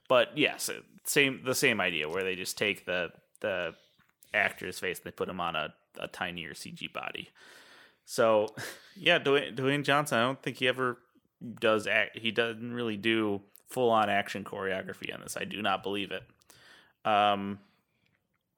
[0.08, 3.10] But yes, it- same the same idea where they just take the
[3.40, 3.74] the
[4.32, 7.30] actor's face and they put him on a, a tinier CG body.
[8.04, 8.48] So,
[8.96, 10.98] yeah, Dwayne, Dwayne Johnson, I don't think he ever
[11.60, 12.18] does act.
[12.18, 15.36] He doesn't really do full on action choreography on this.
[15.36, 16.22] I do not believe it.
[17.08, 17.58] Um,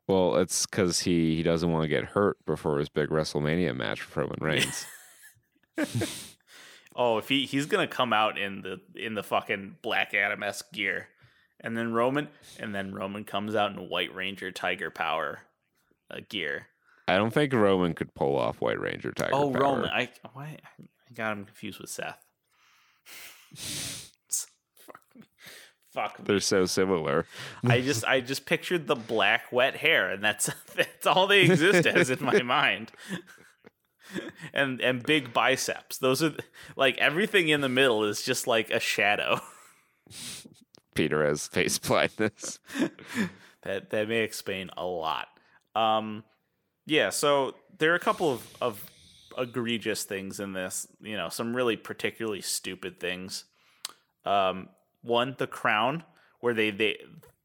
[0.06, 4.06] Well, it's because he, he doesn't want to get hurt before his big WrestleMania match
[4.06, 4.86] with Roman Reigns.
[6.97, 10.73] oh, if he he's gonna come out in the in the fucking Black Adam esque
[10.73, 11.09] gear,
[11.61, 12.28] and then Roman,
[12.59, 15.41] and then Roman comes out in White Ranger Tiger Power
[16.11, 16.69] uh, gear.
[17.09, 19.31] I don't think Roman could pull off White Ranger Tiger.
[19.35, 19.62] oh, Power.
[19.62, 22.19] Roman, I why I got him confused with Seth.
[23.57, 25.23] Fuck me.
[25.93, 26.24] Fuck me.
[26.27, 27.27] They're so similar.
[27.65, 31.87] I just I just pictured the black wet hair, and that's that's all they exist
[31.87, 32.93] as in my mind.
[34.53, 35.99] And and big biceps.
[35.99, 36.35] Those are
[36.77, 39.41] like everything in the middle is just like a shadow.
[40.97, 42.59] Peter has face blindness.
[43.62, 45.28] that that may explain a lot.
[45.77, 46.24] Um,
[46.86, 47.10] yeah.
[47.10, 48.90] So there are a couple of of
[49.39, 50.89] egregious things in this.
[51.01, 53.44] You know, some really particularly stupid things.
[54.24, 54.70] Um,
[55.02, 56.02] one, the crown,
[56.40, 56.98] where they they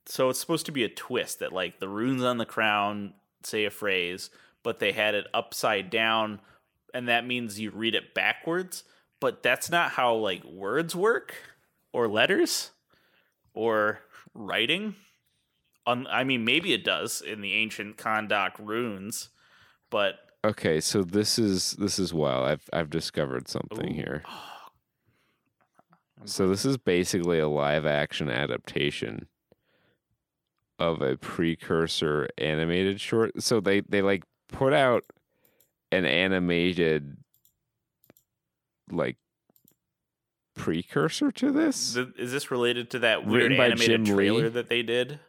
[0.05, 3.13] so it's supposed to be a twist that like the runes on the crown
[3.43, 4.29] say a phrase,
[4.63, 6.39] but they had it upside down,
[6.93, 8.83] and that means you read it backwards.
[9.19, 11.35] But that's not how like words work
[11.93, 12.71] or letters
[13.53, 13.99] or
[14.33, 14.95] writing.
[15.87, 19.29] Un- I mean, maybe it does in the ancient Kahndaq runes,
[19.89, 22.47] but Okay, so this is this is wild.
[22.47, 23.95] I've I've discovered something Ooh.
[23.95, 24.23] here.
[26.23, 29.25] So this is basically a live action adaptation
[30.77, 33.41] of a precursor animated short.
[33.41, 35.03] So they they like put out
[35.91, 37.17] an animated
[38.91, 39.17] like
[40.55, 41.95] precursor to this.
[42.17, 44.49] Is this related to that weird animated Jim trailer Lee?
[44.49, 45.19] that they did?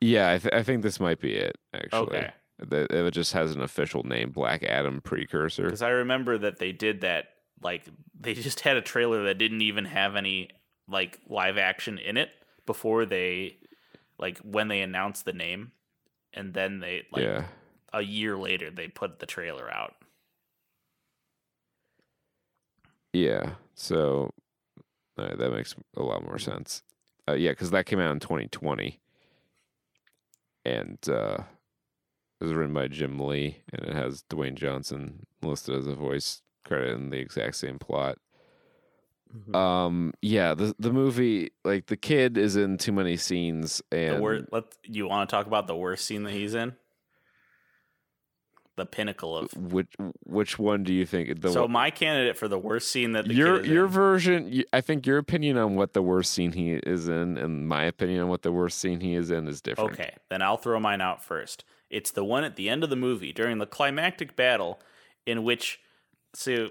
[0.00, 1.56] yeah, I, th- I think this might be it.
[1.74, 2.32] Actually, Okay,
[2.70, 5.64] it just has an official name, Black Adam Precursor.
[5.64, 7.26] because I remember that they did that.
[7.62, 7.84] Like
[8.18, 10.50] they just had a trailer that didn't even have any
[10.88, 12.30] like live action in it
[12.66, 13.56] before they
[14.18, 15.72] like when they announced the name,
[16.32, 17.44] and then they like yeah.
[17.92, 19.94] a year later they put the trailer out.
[23.16, 23.54] Yeah.
[23.74, 24.30] So
[25.18, 26.82] all right, that makes a lot more sense.
[27.28, 29.00] Uh, yeah, because that came out in 2020,
[30.64, 31.38] and uh,
[32.40, 36.42] it was written by Jim Lee, and it has Dwayne Johnson listed as a voice
[36.64, 38.18] credit in the exact same plot.
[39.52, 44.20] Um, yeah, the the movie, like the kid is in too many scenes, and The
[44.20, 46.74] wor- let you want to talk about the worst scene that he's in?
[48.76, 49.52] The pinnacle of.
[49.56, 49.94] which
[50.24, 51.40] which one do you think?
[51.40, 54.64] The so one- my candidate for the worst scene that the your your in- version
[54.72, 58.20] i think your opinion on what the worst scene he is in and my opinion
[58.24, 61.00] on what the worst scene he is in is different Okay, then I'll throw mine
[61.00, 61.64] out first.
[61.88, 64.80] It's the one at the end of the movie during the climactic battle,
[65.24, 65.80] in which,
[66.34, 66.70] so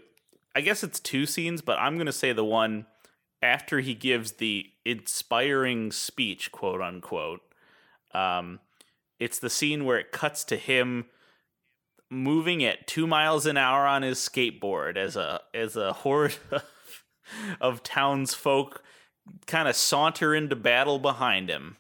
[0.54, 2.86] I guess it's two scenes, but I'm going to say the one
[3.42, 7.42] after he gives the inspiring speech, quote unquote.
[8.14, 8.60] Um,
[9.20, 11.06] it's the scene where it cuts to him
[12.10, 16.64] moving at two miles an hour on his skateboard as a as a horde of,
[17.60, 18.84] of townsfolk
[19.48, 21.78] kind of saunter into battle behind him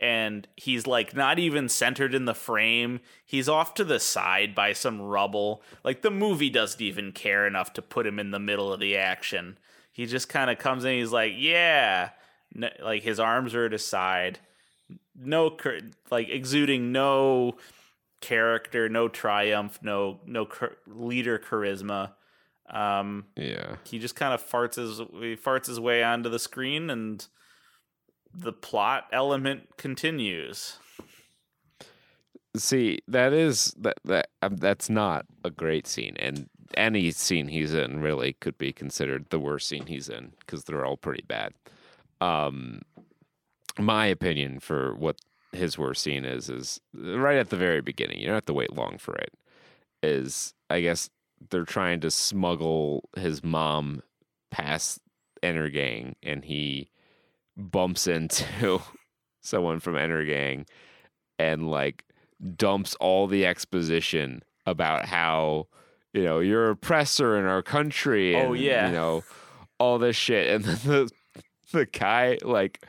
[0.00, 3.00] and he's like not even centered in the frame.
[3.24, 5.62] He's off to the side by some rubble.
[5.84, 8.96] Like the movie doesn't even care enough to put him in the middle of the
[8.96, 9.58] action.
[9.92, 10.98] He just kind of comes in.
[10.98, 12.10] He's like, yeah,
[12.82, 14.38] like his arms are at his side,
[15.18, 15.56] no,
[16.10, 17.56] like exuding no
[18.26, 20.48] character, no triumph, no no
[20.86, 22.12] leader charisma.
[22.68, 26.90] Um, yeah he just kind of farts his he farts his way onto the screen
[26.90, 27.24] and
[28.34, 30.78] the plot element continues.
[32.56, 37.72] see that is that that um, that's not a great scene and any scene he's
[37.72, 41.52] in really could be considered the worst scene he's in because they're all pretty bad
[42.20, 42.82] um
[43.78, 45.16] my opinion for what
[45.52, 48.18] his worst scene is is right at the very beginning.
[48.18, 49.32] You don't have to wait long for it.
[50.02, 51.08] Is i guess
[51.50, 54.02] they're trying to smuggle his mom
[54.50, 55.00] past
[55.42, 56.90] Intergang, and he
[57.56, 58.80] bumps into
[59.42, 60.66] someone from Intergang,
[61.38, 62.04] and like
[62.56, 65.66] dumps all the exposition about how
[66.12, 68.86] you know you're oppressor in our country oh, and Oh, yeah.
[68.88, 69.24] you know
[69.78, 70.48] all this shit.
[70.54, 71.10] And then the
[71.72, 72.84] the guy like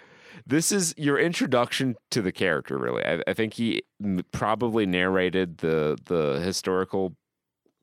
[0.47, 5.57] this is your introduction to the character really i, I think he m- probably narrated
[5.59, 7.15] the the historical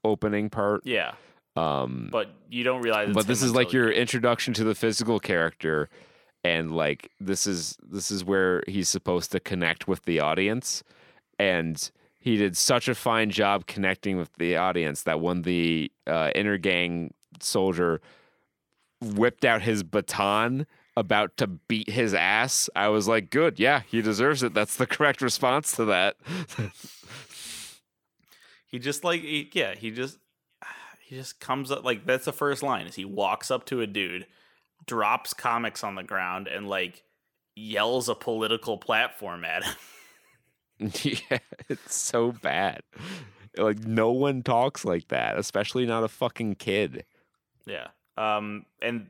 [0.05, 1.13] opening part Yeah.
[1.57, 3.15] Um, but you don't realize.
[3.15, 5.89] But this is like your you- introduction to the physical character
[6.43, 10.83] and like this is this is where he's supposed to connect with the audience
[11.39, 16.31] and he did such a fine job connecting with the audience that when the uh,
[16.35, 17.11] Intergang
[17.41, 18.01] soldier
[19.01, 24.01] whipped out his baton about to beat his ass i was like good yeah he
[24.01, 26.17] deserves it that's the correct response to that
[28.67, 30.19] He just like he, yeah, he just
[31.07, 33.87] he just comes up like that's the first line is he walks up to a
[33.87, 34.27] dude,
[34.85, 37.05] drops comics on the ground and like
[37.55, 39.75] yells a political platform at him.
[41.05, 41.39] yeah
[41.69, 42.81] it's so bad
[43.57, 47.05] like no one talks like that especially not a fucking kid
[47.65, 47.87] Yeah.
[48.19, 49.07] Um and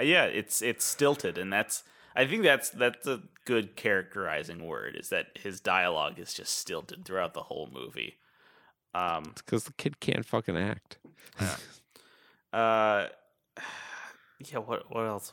[0.00, 1.82] yeah, it's it's stilted and that's
[2.14, 7.04] I think that's that's a good characterizing word is that his dialogue is just stilted
[7.04, 8.16] throughout the whole movie.
[8.94, 10.98] Um because the kid can't fucking act
[12.52, 13.06] uh
[14.50, 15.32] yeah, what what else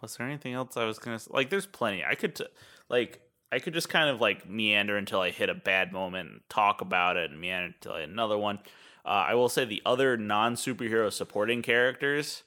[0.00, 2.04] was there anything else I was going to like there's plenty.
[2.04, 2.46] I could t-
[2.88, 3.20] like
[3.50, 6.80] I could just kind of like meander until I hit a bad moment and talk
[6.80, 8.58] about it and meander until I hit another one.
[9.04, 12.42] Uh, I will say the other non superhero supporting characters,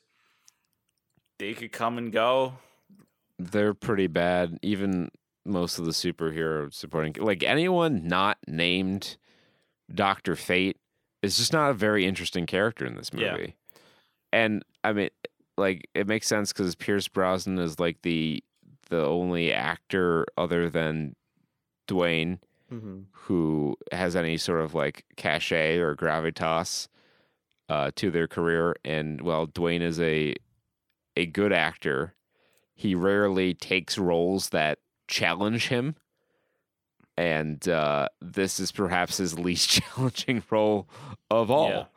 [1.40, 2.54] they could come and go.
[3.40, 4.58] they're pretty bad.
[4.62, 5.10] Even
[5.46, 9.18] most of the superhero supporting, like anyone not named
[9.94, 10.78] Doctor Fate,
[11.22, 13.26] is just not a very interesting character in this movie.
[13.26, 13.80] Yeah.
[14.34, 15.10] And I mean,
[15.58, 18.44] like it makes sense because Pierce Brosnan is like the
[18.90, 21.16] the only actor other than
[21.88, 22.40] Dwayne
[23.12, 26.90] who has any sort of like cachet or gravitas
[27.70, 28.76] uh, to their career.
[28.84, 30.36] And well, Dwayne is a
[31.18, 32.14] a good actor,
[32.74, 34.78] he rarely takes roles that
[35.08, 35.96] challenge him.
[37.18, 40.88] And uh, this is perhaps his least challenging role
[41.32, 41.88] of all.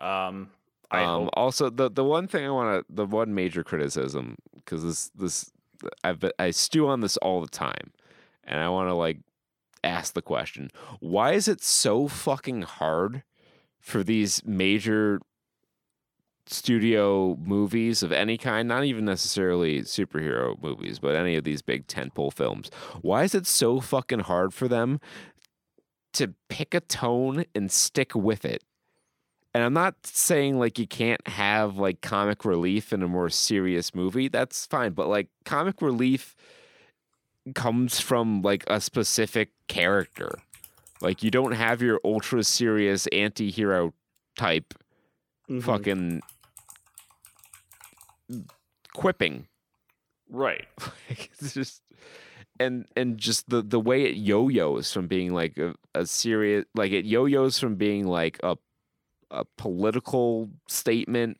[0.00, 0.26] Yeah.
[0.28, 0.50] Um,
[0.90, 4.84] I Um, also, the the one thing I want to, the one major criticism, because
[4.84, 5.50] this this
[6.04, 7.92] I've I stew on this all the time,
[8.44, 9.18] and I want to like
[9.82, 10.70] ask the question:
[11.00, 13.24] Why is it so fucking hard
[13.80, 15.20] for these major
[16.46, 21.86] studio movies of any kind, not even necessarily superhero movies, but any of these big
[21.86, 22.70] tentpole films?
[23.00, 25.00] Why is it so fucking hard for them
[26.14, 28.62] to pick a tone and stick with it?
[29.54, 33.94] And I'm not saying like you can't have like comic relief in a more serious
[33.94, 34.28] movie.
[34.28, 36.34] That's fine, but like comic relief
[37.54, 40.38] comes from like a specific character.
[41.00, 43.94] Like you don't have your ultra serious anti-hero
[44.36, 44.74] type
[45.50, 45.60] Mm-hmm.
[45.60, 46.22] fucking
[48.94, 49.46] quipping.
[50.30, 50.66] right.
[51.08, 51.82] Like, it's just
[52.58, 56.92] and and just the the way it yo-yos from being like a, a serious like
[56.92, 58.56] it yo-yos from being like a
[59.30, 61.38] a political statement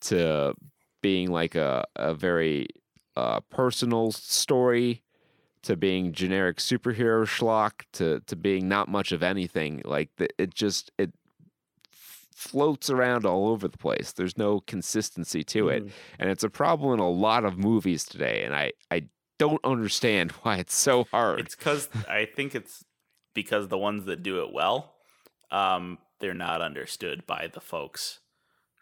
[0.00, 0.54] to
[1.02, 2.68] being like a a very
[3.16, 5.02] uh, personal story
[5.62, 10.54] to being generic superhero schlock to to being not much of anything like the, it
[10.54, 11.12] just it
[12.50, 15.94] floats around all over the place there's no consistency to it Mm-hmm.
[16.18, 18.98] and it's a problem in a lot of movies today and i i
[19.38, 22.84] don't understand why it's so hard It's because I think it's
[23.34, 24.94] because the ones that do it well,
[25.50, 28.20] um, they're not understood by the folks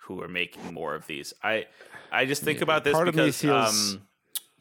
[0.05, 1.33] who are making more of these.
[1.43, 1.67] I
[2.13, 4.03] I just think Yeah, about this part of me because feels- um,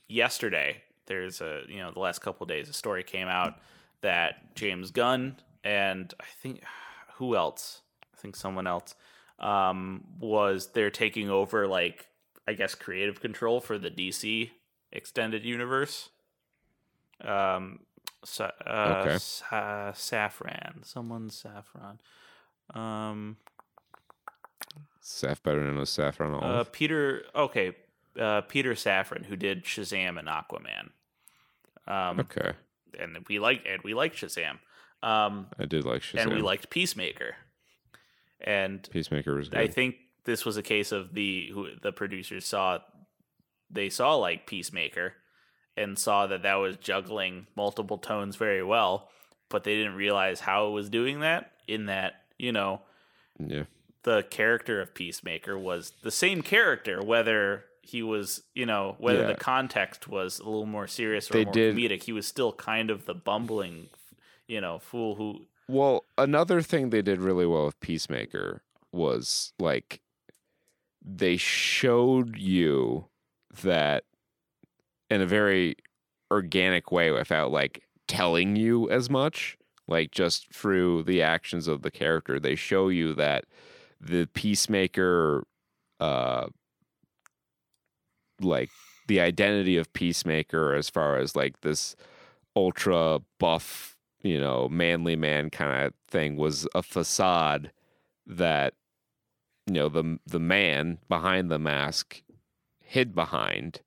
[0.08, 3.56] yesterday there's a you know the last couple of days a story came out
[4.02, 6.64] that James Gunn and I think
[7.18, 7.82] who else
[8.20, 8.96] I think someone else
[9.40, 12.08] um, was they're taking over like
[12.48, 14.50] I guess creative control for the DC
[14.92, 16.10] extended universe.
[17.22, 17.80] Um,
[18.26, 19.18] sa- uh, Okay.
[19.20, 22.00] sa- saffron, someone saffron.
[22.74, 23.38] Um,
[25.02, 27.24] Saf better known as Saffron uh, Peter.
[27.34, 27.76] Okay,
[28.20, 30.90] uh, Peter Safran, who did Shazam and Aquaman.
[31.88, 32.52] Um, okay,
[33.00, 34.60] and we like and we like Shazam.
[35.02, 36.20] Um, I did like Shazam.
[36.24, 37.36] and we liked Peacemaker.
[38.42, 39.60] And Peacemaker was good.
[39.60, 39.96] I think
[40.26, 42.80] this was a case of the who the producers saw
[43.70, 45.14] they saw like Peacemaker
[45.78, 49.10] and saw that that was juggling multiple tones very well,
[49.50, 51.52] but they didn't realize how it was doing that.
[51.68, 52.82] In that, you know,
[53.40, 53.64] yeah,
[54.04, 59.28] the character of Peacemaker was the same character, whether he was, you know, whether Yeah.
[59.28, 62.54] the context was a little more serious or They more did- comedic, he was still
[62.54, 63.90] kind of the bumbling,
[64.48, 65.46] you know, fool who.
[65.70, 70.02] Well, another thing they did really well with Peacemaker was like
[71.06, 73.06] they showed you
[73.62, 74.04] that
[75.12, 75.76] in a very
[76.32, 81.92] organic way without like telling you as much, like just through the actions of the
[81.92, 82.40] character.
[82.40, 83.46] They show you that
[84.02, 85.44] the Peacemaker
[86.00, 86.48] uh
[88.42, 88.72] like
[89.08, 91.96] the identity of Peacemaker as far as like this
[92.56, 97.72] ultra buff, you know, manly man kind of thing was a facade
[98.26, 98.74] that
[99.68, 102.22] you know the the man behind the mask
[102.82, 103.82] hid behind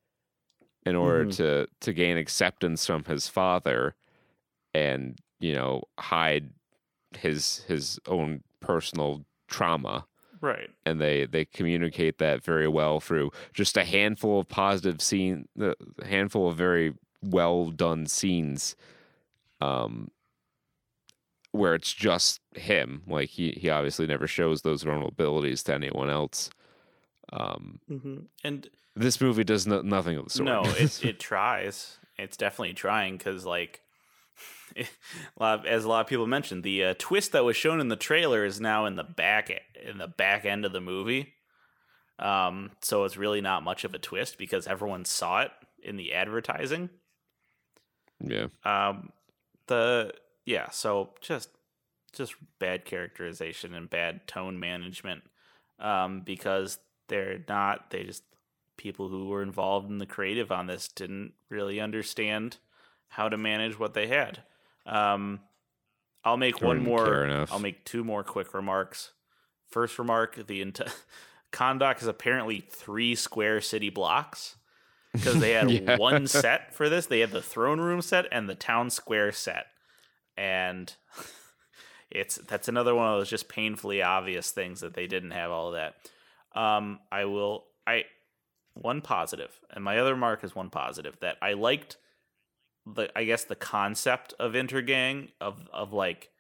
[0.87, 1.37] in order Mhm.
[1.37, 3.95] to to gain acceptance from his father
[4.75, 6.51] and you know hide
[7.19, 10.07] his his own personal trauma
[10.41, 10.71] Right.
[10.87, 15.75] and they they communicate that very well through just a handful of positive scene a
[16.05, 18.77] handful of very well done scenes
[19.61, 20.11] um
[21.53, 26.51] where it's just him like he he obviously never shows those vulnerabilities to anyone else
[27.33, 28.17] um Mm-hmm.
[28.45, 31.99] And this movie does no, nothing of the sort no, it it tries.
[32.19, 33.81] It's definitely trying because like.
[34.77, 34.85] a
[35.39, 37.89] lot of- as a lot of people mentioned, the uh, twist that was shown in
[37.89, 39.51] the trailer is now in the back
[39.83, 41.35] in the back end of the movie.
[42.19, 45.51] Um, so it's really not much of a twist because everyone saw it
[45.83, 46.89] in the advertising.
[48.21, 49.11] yeah Um,
[49.67, 50.13] the
[50.45, 51.51] yeah, so just
[52.13, 55.23] just bad characterization and bad tone management.
[55.79, 56.79] Um, because
[57.09, 58.23] they're not they just
[58.77, 62.59] people who were involved in the creative on this didn't really understand
[63.09, 64.43] how to manage what they had.
[64.87, 65.41] Um,
[66.25, 67.05] I'll make one more.
[67.53, 69.13] I'll make two more quick remarks.
[69.71, 70.81] First remark: the ent-
[71.53, 74.57] Kahndaq is apparently three square city blocks
[75.13, 75.97] because they had Yeah.
[75.97, 77.07] one set for this.
[77.07, 79.67] They had the throne room set and the town square set,
[80.37, 80.95] and
[82.11, 85.69] it's that's another one of those just painfully obvious things that they didn't have all
[85.69, 85.95] of that.
[86.59, 88.05] Um, I will I
[88.75, 91.97] one positive, and my other mark is one positive that I liked
[92.87, 96.31] the I guess the concept of intergang of of like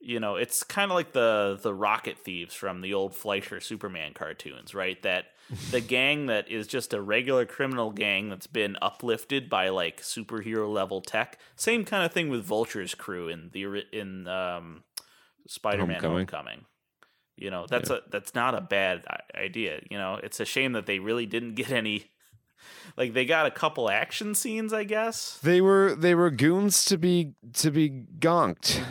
[0.00, 4.12] you know it's kind of like the the rocket thieves from the old Fleischer Superman
[4.14, 5.00] cartoons, right?
[5.02, 5.26] That
[5.70, 10.72] the gang that is just a regular criminal gang that's been uplifted by like superhero
[10.72, 11.38] level tech.
[11.56, 14.84] Same kind of thing with Vulture's crew in the in um,
[15.46, 16.18] Spider-Man Homecoming.
[16.18, 16.64] Homecoming.
[17.36, 19.04] You know, that's a that's not a bad
[19.34, 19.80] idea.
[19.90, 22.10] You know, it's a shame that they really didn't get any.
[22.96, 25.38] Like they got a couple action scenes, I guess.
[25.42, 28.82] they were they were goons to be to be gonked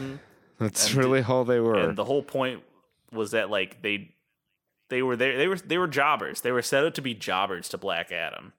[0.59, 2.63] that's And really all they were And the whole point
[3.11, 4.15] was that like they
[4.89, 6.41] they were there they were they were jobbers.
[6.41, 8.53] They were set up to be jobbers to Black Adam.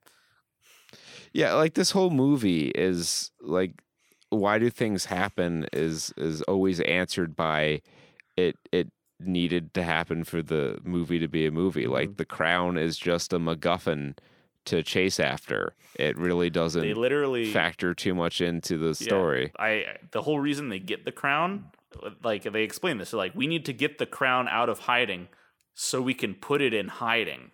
[1.32, 3.82] Yeah, like this whole movie is like
[4.30, 7.82] why do things happen is is always answered by
[8.36, 11.84] it it needed to happen for the movie to be a movie.
[11.84, 11.92] Mm-hmm.
[11.92, 14.16] Like the crown is just a MacGuffin
[14.66, 15.74] to chase after.
[15.96, 19.52] It really doesn't they literally factor too much into the Yeah, story.
[19.58, 21.66] I the whole reason they get the crown,
[22.22, 25.28] like they explain this, they're like we need to get the crown out of hiding
[25.74, 27.50] so we can put it in hiding.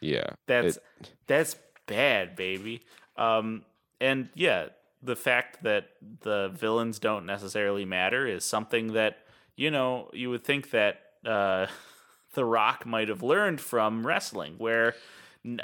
[0.00, 0.30] Yeah.
[0.46, 0.82] That's It-
[1.26, 1.56] that's
[1.86, 2.82] bad, baby.
[3.16, 3.64] Um,
[4.00, 4.68] and yeah,
[5.02, 5.90] the fact that
[6.20, 9.18] the villains don't necessarily matter is something that
[9.56, 11.66] you know you would think that uh,
[12.34, 14.94] The Rock might have learned from wrestling, where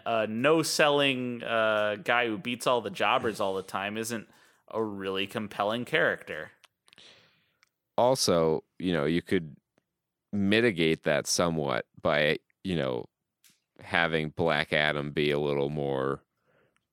[0.05, 4.29] a no selling uh, guy who beats all the jobbers all the time isn't
[4.71, 6.51] a really compelling character.
[7.99, 9.57] Also, you know, you could
[10.33, 13.05] mitigate that somewhat by, you know,
[13.83, 16.23] having Black Adam be a little more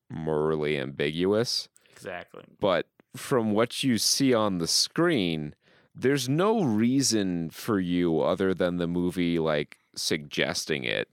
[0.09, 1.69] morally ambiguous.
[1.91, 2.43] Exactly.
[2.59, 5.55] But from what you see on the screen,
[5.93, 11.07] there's no reason for you other than the movie like suggesting it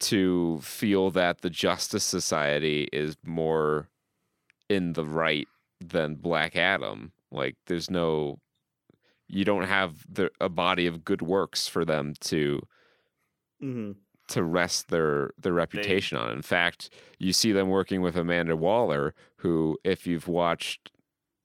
[0.00, 3.88] to feel that the Justice Society is more
[4.68, 5.48] in the right
[5.80, 7.12] than Black Adam.
[7.34, 8.38] Like there's no
[9.28, 12.60] you don't have the, a body of good works for them to
[13.62, 13.92] Mm-hmm.
[14.28, 16.30] to rest their their reputation on.
[16.32, 20.90] In fact, you see them working with Amanda Waller, who, if you've watched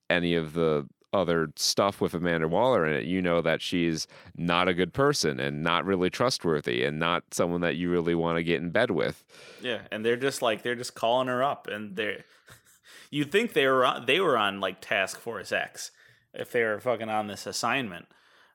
[0.09, 4.05] any of the other stuff with Amanda Waller in it, you know that she's
[4.35, 8.37] not a good person and not really trustworthy and not someone that you really want
[8.37, 9.23] to get in bed with.
[9.61, 12.25] Yeah, and they're just like they're just calling her up, and they're
[13.09, 15.91] you'd think they were on, they were on like Task Force X
[16.33, 18.05] if they were fucking on this assignment.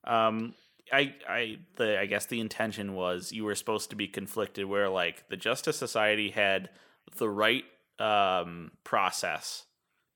[0.05, 0.55] Um,
[0.93, 4.89] I I the I guess the intention was you were supposed to be conflicted where
[4.89, 6.71] like the Justice Society had
[7.17, 7.65] the right
[7.99, 9.65] um process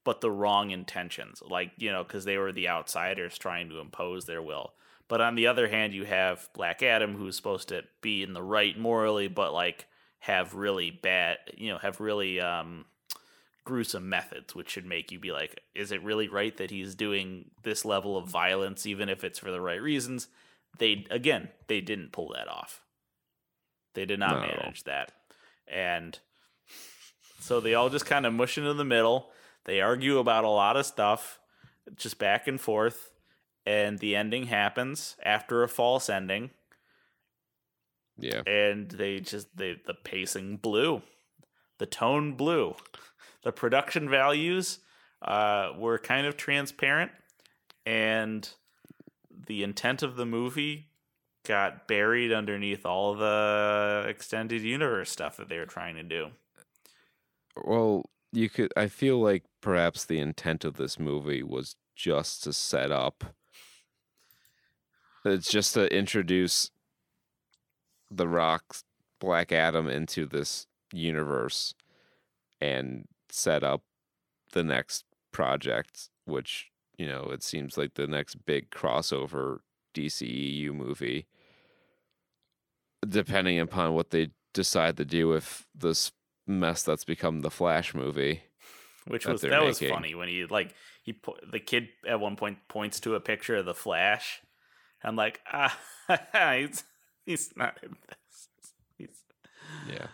[0.05, 4.25] but the wrong intentions like you know because they were the outsiders trying to impose
[4.25, 4.73] their will
[5.07, 8.43] but on the other hand you have black adam who's supposed to be in the
[8.43, 9.87] right morally but like
[10.19, 12.85] have really bad you know have really um
[13.69, 17.51] gruesome methods which should make you be like is it really right that he's doing
[17.65, 20.29] this level of violence even if it's for the right reasons
[20.79, 22.81] they again they didn't pull that off
[23.95, 24.41] They did not all.
[24.41, 25.13] manage that.
[25.67, 26.19] And
[27.41, 29.31] so they all just kind of mush into the middle.
[29.65, 31.39] They argue about a lot of stuff,
[31.97, 33.11] just back and forth.
[33.67, 36.51] And the ending happens after a false ending.
[38.19, 38.43] Yeah.
[38.47, 41.03] And they just, they, the pacing blew.
[41.79, 42.75] The tone blew.
[43.49, 44.81] The production values
[45.23, 47.13] uh, were kind of transparent.
[47.87, 48.47] And
[49.47, 50.89] the intent of the movie
[51.47, 56.27] got buried underneath all the extended universe stuff that they were trying to do.
[57.65, 58.05] Well,
[58.35, 58.71] you could.
[58.77, 63.35] I feel like perhaps the intent of this movie was just to set up.
[65.25, 66.71] It's just to introduce
[68.11, 68.85] the Rock's
[69.19, 71.73] Black Adam into this universe
[72.61, 73.83] and set up
[74.53, 79.59] the next project, which you know it seems like the next big crossover
[79.95, 81.27] DCEU movie.
[83.09, 86.11] Depending upon what they decide to do with this
[86.47, 88.43] mess that's become the Flash movie.
[89.07, 92.37] Which that was that was funny when he like he po- the kid at one
[92.37, 94.41] point points to a picture of the Flash.
[95.03, 95.79] I'm like, ah,
[96.57, 96.85] he's
[97.25, 98.49] he's not in this.
[98.99, 99.23] He's
[99.89, 100.09] Yeah.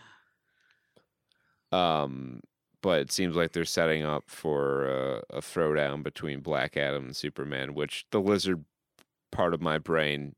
[1.71, 2.41] Um,
[2.85, 7.15] but it seems like they're setting up for uh, a throwdown between Black Adam and
[7.15, 8.63] Superman, which the lizard
[9.31, 10.35] part of my brain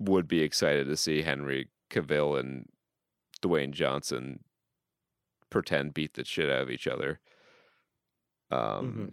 [0.00, 2.66] would be excited to see Henry Cavill and
[3.42, 4.40] Dwayne Johnson
[5.48, 7.20] pretend beat the shit out of each other.
[8.50, 9.12] Um,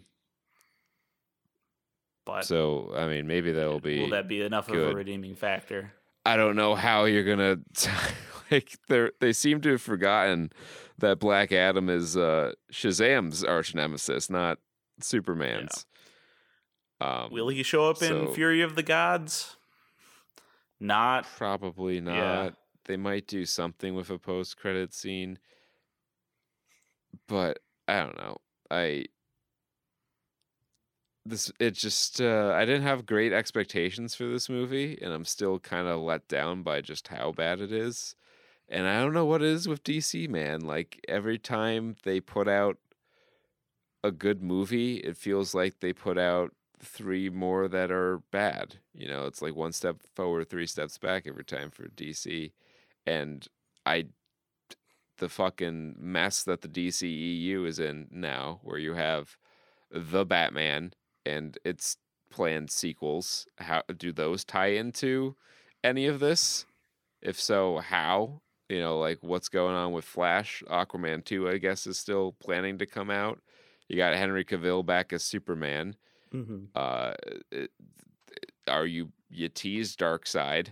[2.26, 4.00] but so I mean, maybe that'll be.
[4.00, 5.94] will that be enough of a redeeming factor?
[6.26, 7.60] I don't know how you're gonna
[8.54, 10.52] like they they seem to have forgotten
[10.98, 14.60] that Black Adam is uh Shazam's arch nemesis, not
[15.00, 15.86] Superman's.
[17.02, 19.58] Um Will he show up in Fury of the Gods?
[20.80, 22.16] Not probably not.
[22.16, 22.50] Yeah.
[22.86, 25.40] They might do something with a post credit scene.
[27.28, 28.38] But I don't know.
[28.70, 29.06] I
[31.26, 35.58] this it just uh I didn't have great expectations for this movie and I'm still
[35.58, 38.16] kind of let down by just how bad it is.
[38.74, 40.62] And I don't know what it is with DC, man.
[40.62, 42.78] Like every time they put out
[44.04, 48.78] a good movie, it feels like they put out three more that are bad.
[48.96, 52.52] You know, it's like one step forward, three steps back every time for DC.
[53.06, 53.48] And
[53.86, 54.08] I
[55.20, 59.38] the fucking mess that the DCEU is in now, where you have
[59.92, 60.94] the Batman
[61.28, 61.98] and its
[62.32, 63.46] planned sequels.
[63.60, 65.36] How do those tie into
[65.84, 66.66] any of this?
[67.22, 68.42] If so, how?
[68.70, 70.64] You know, like what's going on with Flash?
[70.70, 73.40] Aquaman 2, I guess, is still planning to come out.
[73.88, 75.96] You got Henry Cavill back as Superman.
[76.76, 77.14] Uh,
[78.68, 80.70] are you you tease Darkseid?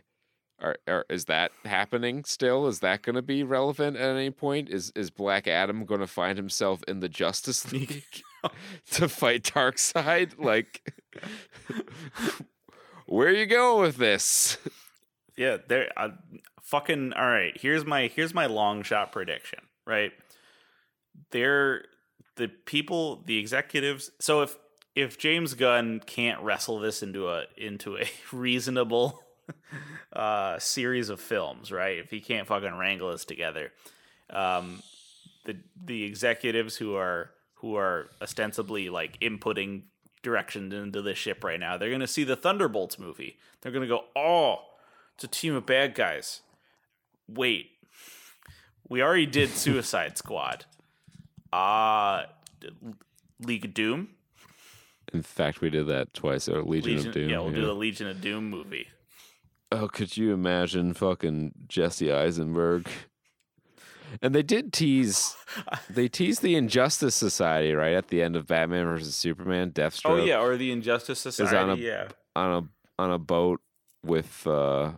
[0.59, 2.67] Are, are is that happening still?
[2.67, 4.69] Is that going to be relevant at any point?
[4.69, 8.03] Is is Black Adam going to find himself in the Justice League
[8.91, 10.39] to fight Darkseid?
[10.39, 10.93] Like,
[13.05, 14.57] where are you going with this?
[15.35, 15.91] Yeah, there.
[15.97, 16.09] Uh,
[16.71, 17.13] fucking.
[17.13, 17.55] All right.
[17.59, 19.59] Here's my here's my long shot prediction.
[19.85, 20.13] Right.
[21.31, 21.83] They're
[22.37, 24.09] the people, the executives.
[24.19, 24.57] So if
[24.95, 29.21] if James Gunn can't wrestle this into a into a reasonable
[30.13, 31.99] uh series of films, right?
[31.99, 33.71] If he can't fucking wrangle this together,
[34.29, 34.81] um,
[35.45, 39.83] the the executives who are who are ostensibly like inputting
[40.23, 43.37] direction into this ship right now, they're gonna see the Thunderbolts movie.
[43.61, 44.59] They're gonna go, oh,
[45.15, 46.41] it's a team of bad guys.
[47.33, 47.71] Wait,
[48.89, 50.65] we already did Suicide Squad.
[51.51, 52.23] Uh
[53.45, 54.09] League of Doom.
[55.13, 56.47] In fact, we did that twice.
[56.47, 57.29] Or Legion, Legion, of Doom.
[57.29, 58.87] yeah, we'll do the Legion of Doom movie.
[59.71, 62.87] Oh, could you imagine fucking Jesse Eisenberg?
[64.21, 65.35] And they did tease,
[65.89, 69.71] they teased the Injustice Society right at the end of Batman versus Superman.
[69.71, 71.55] Deathstroke Oh yeah, or the Injustice Society.
[71.57, 73.61] on a- yeah, on a on a boat
[74.05, 74.91] with uh,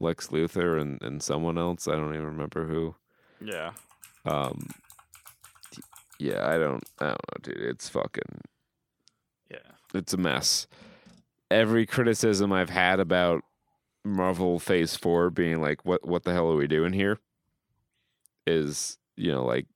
[0.00, 1.88] Lex Luthor and, and someone else.
[1.88, 2.94] I don't even remember who.
[3.40, 3.72] yeah.
[4.24, 4.68] Um,
[6.18, 7.58] yeah, I don't, I don't know, dude.
[7.62, 8.40] It's fucking,
[9.50, 9.58] Yeah.
[9.94, 10.66] it's a mess.
[11.50, 13.42] Every criticism I've had about
[14.04, 17.18] Marvel Phase Four being like, what what the hell are we doing here?
[18.46, 19.66] Is you know like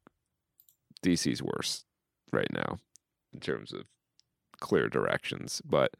[1.04, 1.84] DC's worse
[2.32, 2.78] right now
[3.32, 3.84] in terms of
[4.58, 5.92] clear directions, but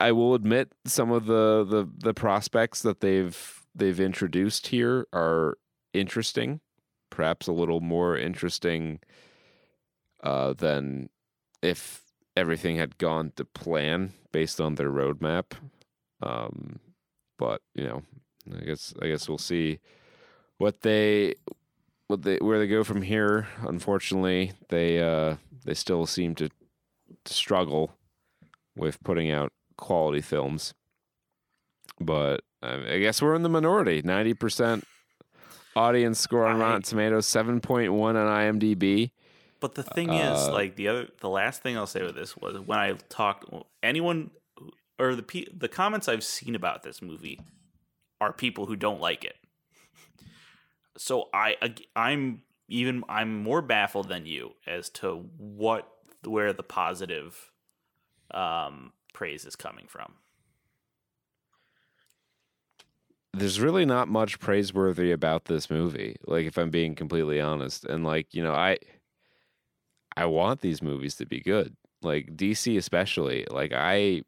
[0.00, 5.58] I will admit some of the the the prospects that they've they've introduced here are
[5.92, 6.60] interesting,
[7.10, 9.00] perhaps a little more interesting
[10.22, 11.10] uh, than
[11.62, 12.02] if
[12.36, 15.52] everything had gone to plan based on their roadmap.
[16.22, 16.80] Um,
[17.38, 18.02] but you know,
[18.56, 19.78] I guess I guess we'll see
[20.58, 21.34] what they
[22.08, 27.32] what they where they go from here, unfortunately, they uh they still seem to, to
[27.32, 27.92] struggle
[28.76, 30.74] with putting out quality films.
[31.98, 34.02] But uh, I guess we're in the minority.
[34.02, 34.86] Ninety percent
[35.74, 39.12] audience score on Rotten Tomatoes, seven point one on IMDb.
[39.60, 42.36] But the thing is, Uh, like the other, the last thing I'll say with this
[42.36, 43.46] was when I talked,
[43.82, 44.30] anyone
[44.98, 47.40] or the the comments I've seen about this movie
[48.20, 49.36] are people who don't like it.
[50.96, 51.56] So I,
[51.94, 55.88] I'm even I'm more baffled than you as to what
[56.24, 57.52] where the positive
[58.32, 60.12] um, praise is coming from.
[63.34, 67.84] there's really not much praiseworthy about this movie like if i'm being completely honest.
[67.84, 68.78] And like you know i
[70.16, 71.76] i want these movies to be good.
[72.00, 73.44] Like dc especially.
[73.50, 74.22] Like i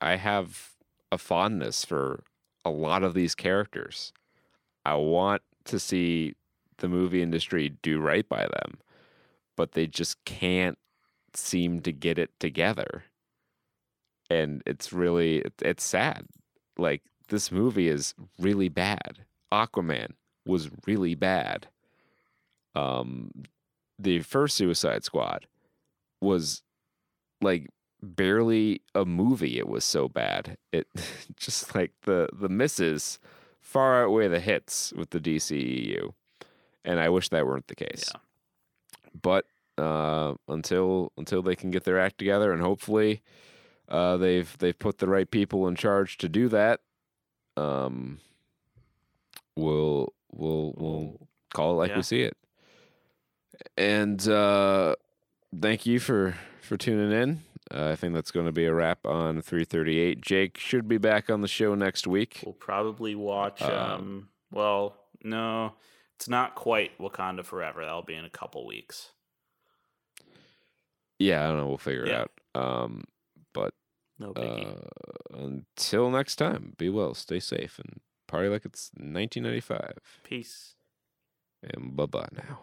[0.00, 0.70] i have
[1.10, 2.22] a fondness for
[2.64, 4.12] a lot of these characters.
[4.86, 6.34] I want to see
[6.78, 8.78] the movie industry do right by them
[9.56, 10.78] but they just can't
[11.34, 13.04] seem to get it together
[14.34, 16.26] and it's really it's sad
[16.78, 19.24] like this movie is really bad.
[19.52, 20.12] Aquaman
[20.46, 21.68] was really bad.
[22.74, 23.30] Um,
[23.98, 25.46] the first Suicide Squad
[26.20, 26.62] was
[27.40, 27.68] like
[28.02, 29.58] barely a movie.
[29.58, 30.58] It was so bad.
[30.72, 30.88] It
[31.36, 33.18] just like the the misses
[33.60, 36.12] far outweigh the hits with the DCEU,
[36.84, 38.10] and I wish that weren't the case.
[38.12, 38.20] Yeah.
[39.22, 39.46] But
[39.78, 43.22] uh, until until they can get their act together, and hopefully
[43.88, 46.80] uh, they've they've put the right people in charge to do that.
[47.56, 48.18] Um,
[49.56, 51.96] we'll we'll we'll call it like Yeah.
[51.96, 52.36] we see it.
[53.76, 54.96] And uh,
[55.60, 57.40] thank you for for tuning in.
[57.72, 60.20] Uh, I think that's going to be a wrap on 338.
[60.20, 62.40] Jake should be back on the show next week.
[62.44, 63.62] We'll probably watch.
[63.62, 65.72] Um, Um, well, no,
[66.16, 67.82] it's not quite Wakanda Forever.
[67.84, 69.10] That'll be in a couple weeks.
[71.18, 71.68] Yeah, I don't know.
[71.68, 72.22] We'll figure Yeah.
[72.22, 72.62] it out.
[72.62, 73.04] Um,
[73.54, 73.72] but
[74.18, 74.74] No uh,
[75.32, 80.20] until next time, be well, stay safe, and party like it's 1995.
[80.22, 80.74] Peace.
[81.62, 82.60] And bye bye now.